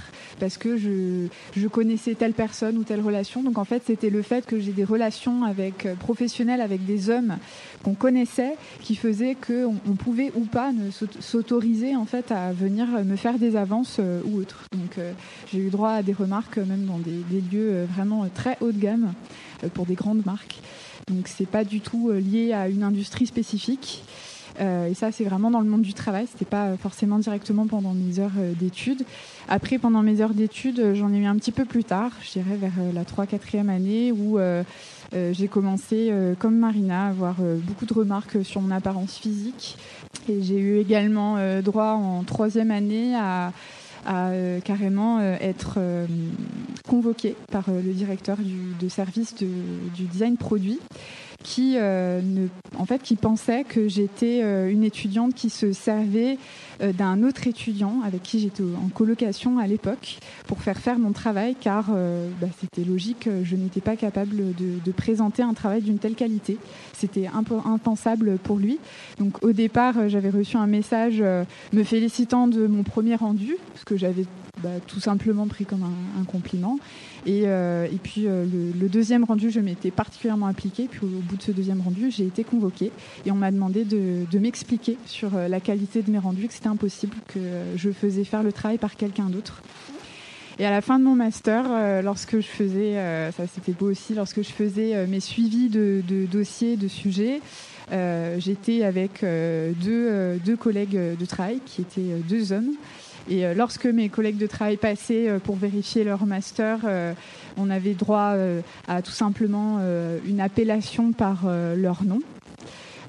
parce 0.42 0.58
que 0.58 0.76
je, 0.76 1.68
connaissais 1.68 2.16
telle 2.16 2.32
personne 2.32 2.76
ou 2.76 2.82
telle 2.82 3.00
relation. 3.00 3.44
Donc 3.44 3.58
en 3.58 3.64
fait, 3.64 3.84
c'était 3.86 4.10
le 4.10 4.22
fait 4.22 4.44
que 4.44 4.58
j'ai 4.58 4.72
des 4.72 4.82
relations 4.82 5.44
avec 5.44 5.86
professionnelles 6.00 6.60
avec 6.60 6.84
des 6.84 7.10
hommes 7.10 7.36
qu'on 7.84 7.94
connaissait 7.94 8.56
qui 8.80 8.96
faisait 8.96 9.36
qu'on 9.36 9.76
on 9.88 9.94
pouvait 9.94 10.32
ou 10.34 10.40
pas 10.40 10.72
s'autoriser 11.20 11.94
en 11.94 12.06
fait 12.06 12.32
à 12.32 12.52
venir 12.52 12.88
me 13.04 13.14
faire 13.14 13.38
des 13.38 13.54
avances 13.54 13.98
euh, 14.00 14.20
ou 14.24 14.40
autres. 14.40 14.64
Donc 14.76 14.98
euh, 14.98 15.12
j'ai 15.52 15.60
eu 15.60 15.70
droit 15.70 15.90
à 15.90 16.02
des 16.02 16.12
remarques 16.12 16.58
euh, 16.58 16.64
même 16.64 16.86
dans 16.86 16.98
des, 16.98 17.22
lieux 17.52 17.84
vraiment 17.94 18.26
très 18.34 18.58
haut 18.60 18.72
de 18.72 18.78
gamme 18.80 19.12
pour 19.74 19.86
des 19.86 19.94
grandes 19.94 20.26
marques. 20.26 20.58
Donc 21.08 21.28
c'est 21.28 21.48
pas 21.48 21.62
du 21.62 21.80
tout 21.80 22.10
lié 22.10 22.52
à 22.52 22.68
une 22.68 22.82
industrie 22.82 23.26
spécifique. 23.26 24.02
Et 24.60 24.94
ça, 24.94 25.10
c'est 25.12 25.24
vraiment 25.24 25.50
dans 25.50 25.60
le 25.60 25.68
monde 25.68 25.82
du 25.82 25.94
travail. 25.94 26.26
C'était 26.30 26.44
pas 26.44 26.76
forcément 26.76 27.18
directement 27.18 27.66
pendant 27.66 27.94
mes 27.94 28.18
heures 28.18 28.30
d'études. 28.58 29.04
Après, 29.48 29.78
pendant 29.78 30.02
mes 30.02 30.20
heures 30.20 30.34
d'études, 30.34 30.94
j'en 30.94 31.12
ai 31.12 31.18
eu 31.18 31.24
un 31.24 31.36
petit 31.36 31.52
peu 31.52 31.64
plus 31.64 31.84
tard, 31.84 32.10
je 32.22 32.32
dirais 32.32 32.56
vers 32.56 32.72
la 32.92 33.04
3-4e 33.04 33.68
année, 33.68 34.12
où 34.12 34.38
euh, 35.14 35.32
j'ai 35.32 35.48
commencé, 35.48 36.08
euh, 36.10 36.34
comme 36.38 36.56
Marina, 36.56 37.06
à 37.06 37.10
avoir 37.10 37.36
euh, 37.42 37.58
beaucoup 37.58 37.84
de 37.84 37.92
remarques 37.92 38.44
sur 38.44 38.60
mon 38.60 38.70
apparence 38.70 39.18
physique. 39.18 39.76
Et 40.28 40.42
j'ai 40.42 40.58
eu 40.58 40.78
également 40.78 41.36
droit 41.62 41.94
en 41.94 42.22
troisième 42.22 42.70
année 42.70 43.16
à, 43.16 43.52
carrément 44.64 45.20
être 45.20 45.78
convoquée 46.88 47.34
par 47.50 47.64
le 47.68 47.92
directeur 47.92 48.36
du, 48.36 48.74
de 48.78 48.88
service 48.88 49.34
du 49.34 50.04
design 50.04 50.36
produit 50.36 50.78
qui, 51.42 51.74
ne, 51.74 52.48
en 52.78 52.86
fait, 52.86 53.02
qui 53.02 53.16
pensait 53.16 53.64
que 53.64 53.88
j'étais 53.88 54.40
une 54.70 54.84
étudiante 54.84 55.34
qui 55.34 55.50
se 55.50 55.72
servait 55.72 56.38
euh, 56.82 56.92
d'un 56.92 57.22
autre 57.22 57.46
étudiant 57.46 58.00
avec 58.04 58.22
qui 58.22 58.40
j'étais 58.40 58.62
en 58.62 58.88
colocation 58.88 59.58
à 59.58 59.66
l'époque 59.66 60.18
pour 60.46 60.62
faire 60.62 60.78
faire 60.78 60.98
mon 60.98 61.12
travail 61.12 61.54
car 61.58 61.86
euh, 61.90 62.28
bah, 62.40 62.48
c'était 62.60 62.84
logique, 62.88 63.28
je 63.44 63.56
n'étais 63.56 63.80
pas 63.80 63.96
capable 63.96 64.54
de, 64.54 64.92
présenter 64.92 65.42
un 65.42 65.54
travail 65.54 65.82
d'une 65.82 65.98
telle 65.98 66.14
qualité. 66.14 66.58
C'était 66.92 67.28
impensable 67.64 68.36
pour 68.38 68.58
lui. 68.58 68.78
Donc 69.18 69.42
au 69.42 69.52
départ, 69.52 70.08
j'avais 70.08 70.30
reçu 70.30 70.56
un 70.56 70.66
message 70.66 71.18
euh, 71.20 71.44
me 71.72 71.82
félicitant 71.82 72.46
de 72.46 72.66
mon 72.66 72.82
premier 72.82 73.14
rendu, 73.14 73.56
ce 73.74 73.84
que 73.84 73.96
j'avais 73.96 74.24
bah, 74.62 74.68
tout 74.86 75.00
simplement 75.00 75.46
pris 75.46 75.64
comme 75.64 75.82
un, 75.82 76.24
compliment. 76.24 76.78
Et, 77.26 77.42
et 77.42 77.98
puis 78.02 78.22
le, 78.22 78.88
deuxième 78.88 79.24
rendu, 79.24 79.50
je 79.50 79.60
m'étais 79.60 79.90
particulièrement 79.90 80.46
appliquée. 80.46 80.88
Puis 80.90 81.00
au, 81.02 81.06
bout 81.06 81.36
de 81.36 81.42
ce 81.42 81.52
deuxième 81.52 81.80
rendu, 81.80 82.10
j'ai 82.10 82.26
été 82.26 82.44
convoquée 82.44 82.90
et 83.24 83.30
on 83.30 83.36
m'a 83.36 83.50
demandé 83.50 83.84
de, 83.84 84.24
de 84.30 84.38
m'expliquer 84.38 84.98
sur 85.06 85.30
la 85.32 85.60
qualité 85.60 86.02
de 86.02 86.10
mes 86.10 86.18
rendus, 86.18 86.48
que 86.48 86.54
c'était 86.54 86.68
impossible, 86.68 87.16
que 87.28 87.40
je 87.76 87.90
faisais 87.90 88.24
faire 88.24 88.42
le 88.42 88.52
travail 88.52 88.78
par 88.78 88.96
quelqu'un 88.96 89.26
d'autre. 89.26 89.62
Et 90.58 90.66
à 90.66 90.70
la 90.70 90.80
fin 90.80 90.98
de 90.98 91.04
mon 91.04 91.14
master, 91.14 91.64
euh, 91.68 92.02
lorsque 92.02 92.36
je 92.36 92.46
faisais, 92.46 92.98
euh, 92.98 93.32
ça 93.32 93.44
c'était 93.52 93.72
beau 93.72 93.90
aussi, 93.90 94.14
lorsque 94.14 94.42
je 94.42 94.50
faisais 94.50 94.94
euh, 94.94 95.06
mes 95.06 95.20
suivis 95.20 95.68
de, 95.68 96.02
dossiers, 96.30 96.76
de 96.76 96.88
sujets, 96.88 97.40
j'étais 98.38 98.84
avec 98.84 99.22
deux, 99.22 100.38
deux, 100.42 100.56
collègues 100.56 100.98
de 101.18 101.24
travail 101.26 101.60
qui 101.66 101.82
étaient 101.82 102.16
deux 102.26 102.52
hommes. 102.52 102.70
Et 103.30 103.54
lorsque 103.54 103.86
mes 103.86 104.08
collègues 104.08 104.38
de 104.38 104.46
travail 104.46 104.76
passaient 104.76 105.38
pour 105.44 105.56
vérifier 105.56 106.02
leur 106.04 106.26
master, 106.26 106.78
on 107.56 107.70
avait 107.70 107.94
droit 107.94 108.34
à 108.88 109.02
tout 109.02 109.12
simplement 109.12 109.78
une 110.26 110.40
appellation 110.40 111.12
par 111.12 111.46
leur 111.46 112.02
nom. 112.04 112.20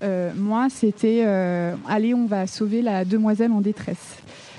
Euh, 0.04 0.32
moi, 0.36 0.68
c'était 0.70 1.24
euh, 1.26 1.76
allez, 1.88 2.14
on 2.14 2.26
va 2.26 2.46
sauver 2.46 2.82
la 2.82 3.06
demoiselle 3.06 3.52
en 3.52 3.62
détresse. 3.62 4.18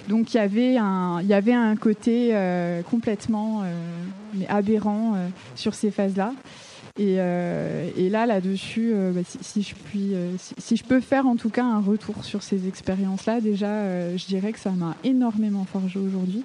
Donc 0.08 0.34
il 0.34 0.36
y 0.36 0.40
avait 0.40 0.76
un, 0.76 1.76
côté 1.76 2.30
euh, 2.32 2.82
complètement 2.82 3.62
aberrant 4.48 5.16
sur 5.54 5.74
ces 5.74 5.90
phases-là. 5.90 6.32
Et, 6.96 7.16
là, 7.16 8.26
là-dessus, 8.26 8.94
bah, 9.12 9.22
si, 9.40 9.62
je 9.62 9.74
puis, 9.74 10.12
si, 10.58 10.76
je 10.76 10.84
peux 10.84 11.00
faire 11.00 11.26
en 11.26 11.34
tout 11.34 11.50
cas 11.50 11.64
un 11.64 11.80
retour 11.80 12.24
sur 12.24 12.42
ces 12.42 12.68
expériences-là, 12.68 13.40
déjà, 13.40 14.16
je 14.16 14.26
dirais 14.26 14.52
que 14.52 14.60
ça 14.60 14.70
m'a 14.70 14.96
énormément 15.02 15.64
forgé 15.64 15.98
aujourd'hui. 15.98 16.44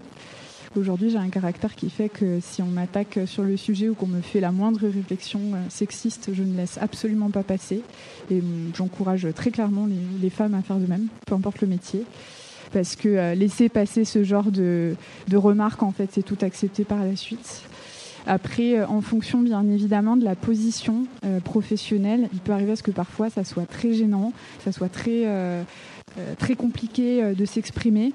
Aujourd'hui, 0.76 1.10
j'ai 1.10 1.18
un 1.18 1.30
caractère 1.30 1.76
qui 1.76 1.90
fait 1.90 2.10
que 2.10 2.40
si 2.42 2.62
on 2.62 2.68
m'attaque 2.68 3.20
sur 3.26 3.44
le 3.44 3.58
sujet 3.58 3.90
ou 3.90 3.96
qu'on 3.96 4.08
me 4.08 4.22
fait 4.22 4.40
la 4.40 4.52
moindre 4.52 4.88
réflexion 4.88 5.40
sexiste, 5.70 6.32
je 6.34 6.44
ne 6.44 6.56
laisse 6.56 6.78
absolument 6.80 7.30
pas 7.30 7.44
passer. 7.44 7.82
Et 8.32 8.42
j'encourage 8.76 9.28
très 9.36 9.52
clairement 9.52 9.88
les, 10.22 10.30
femmes 10.30 10.54
à 10.54 10.62
faire 10.62 10.78
de 10.78 10.86
même, 10.86 11.08
peu 11.26 11.36
importe 11.36 11.62
le 11.62 11.68
métier 11.68 12.04
parce 12.72 12.96
que 12.96 13.34
laisser 13.34 13.68
passer 13.68 14.06
ce 14.06 14.24
genre 14.24 14.52
de, 14.52 14.96
de 15.28 15.38
remarques, 15.38 15.82
en 15.82 15.92
fait, 15.92 16.10
c'est 16.12 16.22
tout 16.22 16.38
accepté 16.42 16.84
par 16.84 17.04
la 17.04 17.16
suite. 17.16 17.64
Après, 18.30 18.78
euh, 18.78 18.86
en 18.86 19.02
fonction 19.02 19.42
bien 19.42 19.68
évidemment 19.68 20.16
de 20.16 20.24
la 20.24 20.36
position 20.36 21.08
euh, 21.26 21.40
professionnelle, 21.40 22.30
il 22.32 22.40
peut 22.40 22.52
arriver 22.52 22.74
à 22.74 22.76
ce 22.76 22.84
que 22.84 22.92
parfois 22.92 23.32
ça 23.32 23.44
soit 23.44 23.66
très 23.66 23.94
gênant, 23.94 24.34
ça 24.64 24.72
soit 24.72 24.88
très, 24.88 25.24
euh, 25.26 25.64
très 26.38 26.54
compliqué 26.54 27.34
de 27.34 27.46
s'exprimer. 27.46 28.14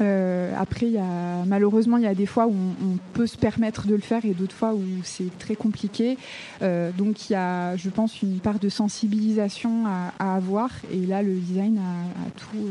après, 0.00 0.88
y 0.90 0.98
a, 0.98 1.44
malheureusement, 1.46 1.98
il 1.98 2.02
y 2.02 2.08
a 2.08 2.16
des 2.16 2.26
fois 2.26 2.48
où 2.48 2.52
on, 2.52 2.98
peut 3.14 3.28
se 3.28 3.36
permettre 3.36 3.86
de 3.86 3.94
le 3.94 4.00
faire 4.00 4.24
et 4.24 4.34
d'autres 4.34 4.54
fois 4.54 4.74
où 4.74 4.82
c'est 5.04 5.36
très 5.38 5.54
compliqué. 5.54 6.18
donc, 6.60 7.30
il 7.30 7.32
y 7.32 7.36
a, 7.36 7.76
je 7.76 7.90
pense, 7.90 8.22
une 8.22 8.40
part 8.40 8.58
de 8.58 8.68
sensibilisation 8.68 9.86
à, 9.86 10.34
avoir. 10.36 10.70
Et 10.92 11.06
là, 11.06 11.22
le 11.22 11.34
design 11.34 11.78
a, 11.78 12.30
tout, 12.36 12.68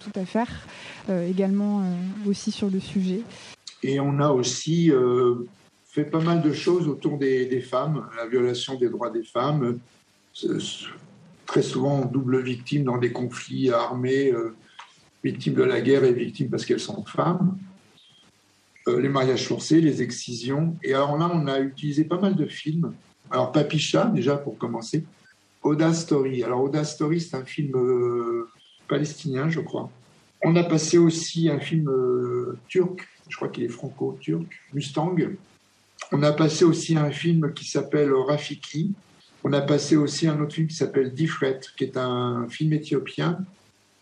tout, 0.00 0.18
à 0.18 0.24
faire, 0.24 0.66
également 1.28 1.82
aussi 2.26 2.52
sur 2.52 2.70
le 2.70 2.80
sujet. 2.80 3.20
Et 3.82 4.00
on 4.00 4.18
a 4.20 4.28
aussi 4.28 4.92
fait 5.96 6.04
pas 6.04 6.20
mal 6.20 6.42
de 6.42 6.52
choses 6.52 6.88
autour 6.88 7.16
des, 7.16 7.60
femmes, 7.62 8.06
la 8.18 8.26
violation 8.26 8.74
des 8.74 8.90
droits 8.90 9.08
des 9.08 9.22
femmes, 9.22 9.78
euh, 10.44 10.58
très 11.46 11.62
souvent 11.62 12.04
double 12.04 12.42
victime 12.42 12.84
dans 12.84 12.98
des 12.98 13.12
conflits 13.12 13.70
armés, 13.70 14.30
euh, 14.30 14.54
victimes 15.24 15.54
de 15.54 15.62
la 15.62 15.80
guerre 15.80 16.04
et 16.04 16.12
victimes 16.12 16.50
parce 16.50 16.66
qu'elles 16.66 16.80
sont 16.80 17.02
femmes, 17.06 17.56
euh, 18.88 19.00
les 19.00 19.08
mariages 19.08 19.48
forcés, 19.48 19.80
les 19.80 20.02
excisions. 20.02 20.76
Et 20.82 20.92
alors 20.92 21.16
là, 21.16 21.30
on 21.32 21.46
a 21.46 21.60
utilisé 21.60 22.04
pas 22.04 22.20
mal 22.20 22.36
de 22.36 22.44
films. 22.44 22.92
Alors 23.30 23.50
Papicha, 23.50 24.04
déjà 24.04 24.36
pour 24.36 24.58
commencer, 24.58 25.02
Oda 25.62 25.94
Story. 25.94 26.44
Alors 26.44 26.62
Oda 26.62 26.84
Story, 26.84 27.22
c'est 27.22 27.38
un 27.38 27.44
film 27.46 27.72
palestinien, 28.86 29.48
je 29.48 29.60
crois. 29.60 29.90
On 30.44 30.54
a 30.56 30.62
passé 30.62 30.98
aussi 30.98 31.48
un 31.48 31.58
film 31.58 31.90
turc, 32.68 33.08
je 33.30 33.36
crois 33.36 33.48
qu'il 33.48 33.64
est 33.64 33.68
franco-turc, 33.68 34.46
Mustang, 34.74 35.16
on 36.12 36.22
a 36.22 36.32
passé 36.32 36.64
aussi 36.64 36.96
un 36.96 37.10
film 37.10 37.52
qui 37.52 37.68
s'appelle 37.68 38.12
Rafiki. 38.12 38.92
On 39.44 39.52
a 39.52 39.60
passé 39.60 39.96
aussi 39.96 40.26
un 40.26 40.40
autre 40.40 40.54
film 40.54 40.68
qui 40.68 40.76
s'appelle 40.76 41.12
Difret, 41.12 41.60
qui 41.76 41.84
est 41.84 41.96
un 41.96 42.46
film 42.48 42.72
éthiopien 42.72 43.38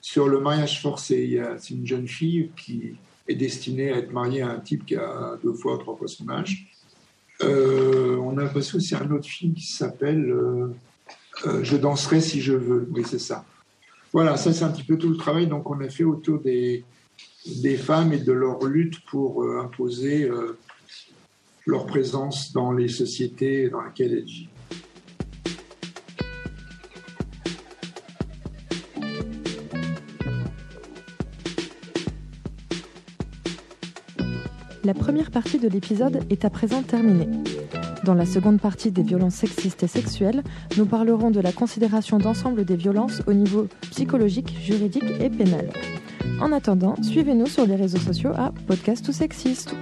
sur 0.01 0.29
le 0.29 0.41
mariage 0.41 0.81
forcé. 0.81 1.41
C'est 1.59 1.75
une 1.75 1.87
jeune 1.87 2.09
fille 2.09 2.51
qui 2.57 2.95
est 3.29 3.35
destinée 3.35 3.93
à 3.93 3.99
être 3.99 4.13
mariée 4.13 4.43
à 4.43 4.51
un 4.51 4.61
type 4.61 4.85
qui 4.87 4.97
a 4.97 5.39
deux 5.43 5.55
fois, 5.55 5.79
trois 5.79 5.97
fois 5.97 6.09
son 6.09 6.29
âge. 6.29 6.67
Euh, 7.43 8.17
on 8.19 8.39
a 8.39 8.47
passé 8.47 8.77
aussi 8.77 8.95
un 8.95 9.11
autre 9.11 9.27
film 9.27 9.55
qui 9.55 9.67
s'appelle 9.67 10.31
euh, 10.31 10.69
euh, 11.47 11.65
Je 11.65 11.77
danserai 11.77 12.21
si 12.21 12.41
je 12.41 12.53
veux. 12.53 12.89
Oui, 12.93 13.03
c'est 13.07 13.19
ça. 13.19 13.45
Voilà, 14.13 14.37
ça 14.37 14.53
c'est 14.53 14.65
un 14.65 14.71
petit 14.71 14.85
peu 14.85 14.97
tout 14.97 15.09
le 15.09 15.17
travail 15.17 15.49
donc 15.49 15.69
on 15.69 15.81
a 15.81 15.89
fait 15.89 16.05
autour 16.05 16.39
des, 16.39 16.85
des 17.63 17.77
femmes 17.77 18.13
et 18.13 18.19
de 18.19 18.31
leur 18.31 18.65
lutte 18.65 19.05
pour 19.07 19.45
imposer 19.59 20.31
leur 21.67 21.87
présence 21.87 22.53
dans 22.53 22.73
les 22.73 22.89
sociétés 22.89 23.71
dans 23.71 23.83
lesquelles 23.83 24.13
elles 24.13 24.25
vivent. 24.25 24.49
La 34.85 34.93
première 34.93 35.31
partie 35.31 35.59
de 35.59 35.67
l'épisode 35.67 36.21
est 36.29 36.45
à 36.45 36.51
présent 36.51 36.83
terminée. 36.83 37.29
Dans 38.05 38.13
la 38.13 38.27
seconde 38.27 38.61
partie 38.61 38.91
des 38.91 39.03
violences 39.03 39.37
sexistes 39.37 39.83
et 39.83 39.87
sexuelles, 39.89 40.43
nous 40.77 40.85
parlerons 40.85 41.31
de 41.31 41.41
la 41.41 41.53
considération 41.53 42.19
d'ensemble 42.19 42.67
des 42.67 42.77
violences 42.77 43.23
au 43.27 43.33
niveau 43.33 43.67
psychologique, 43.91 44.55
juridique 44.61 45.11
et 45.21 45.31
pénal. 45.31 45.71
En 46.39 46.53
attendant, 46.53 46.97
suivez-nous 47.03 47.47
sur 47.47 47.65
les 47.65 47.77
réseaux 47.77 47.97
sociaux 47.97 48.33
à 48.35 48.53
Podcast 48.67 49.09
ou 49.09 49.13
Sexiste. 49.13 49.75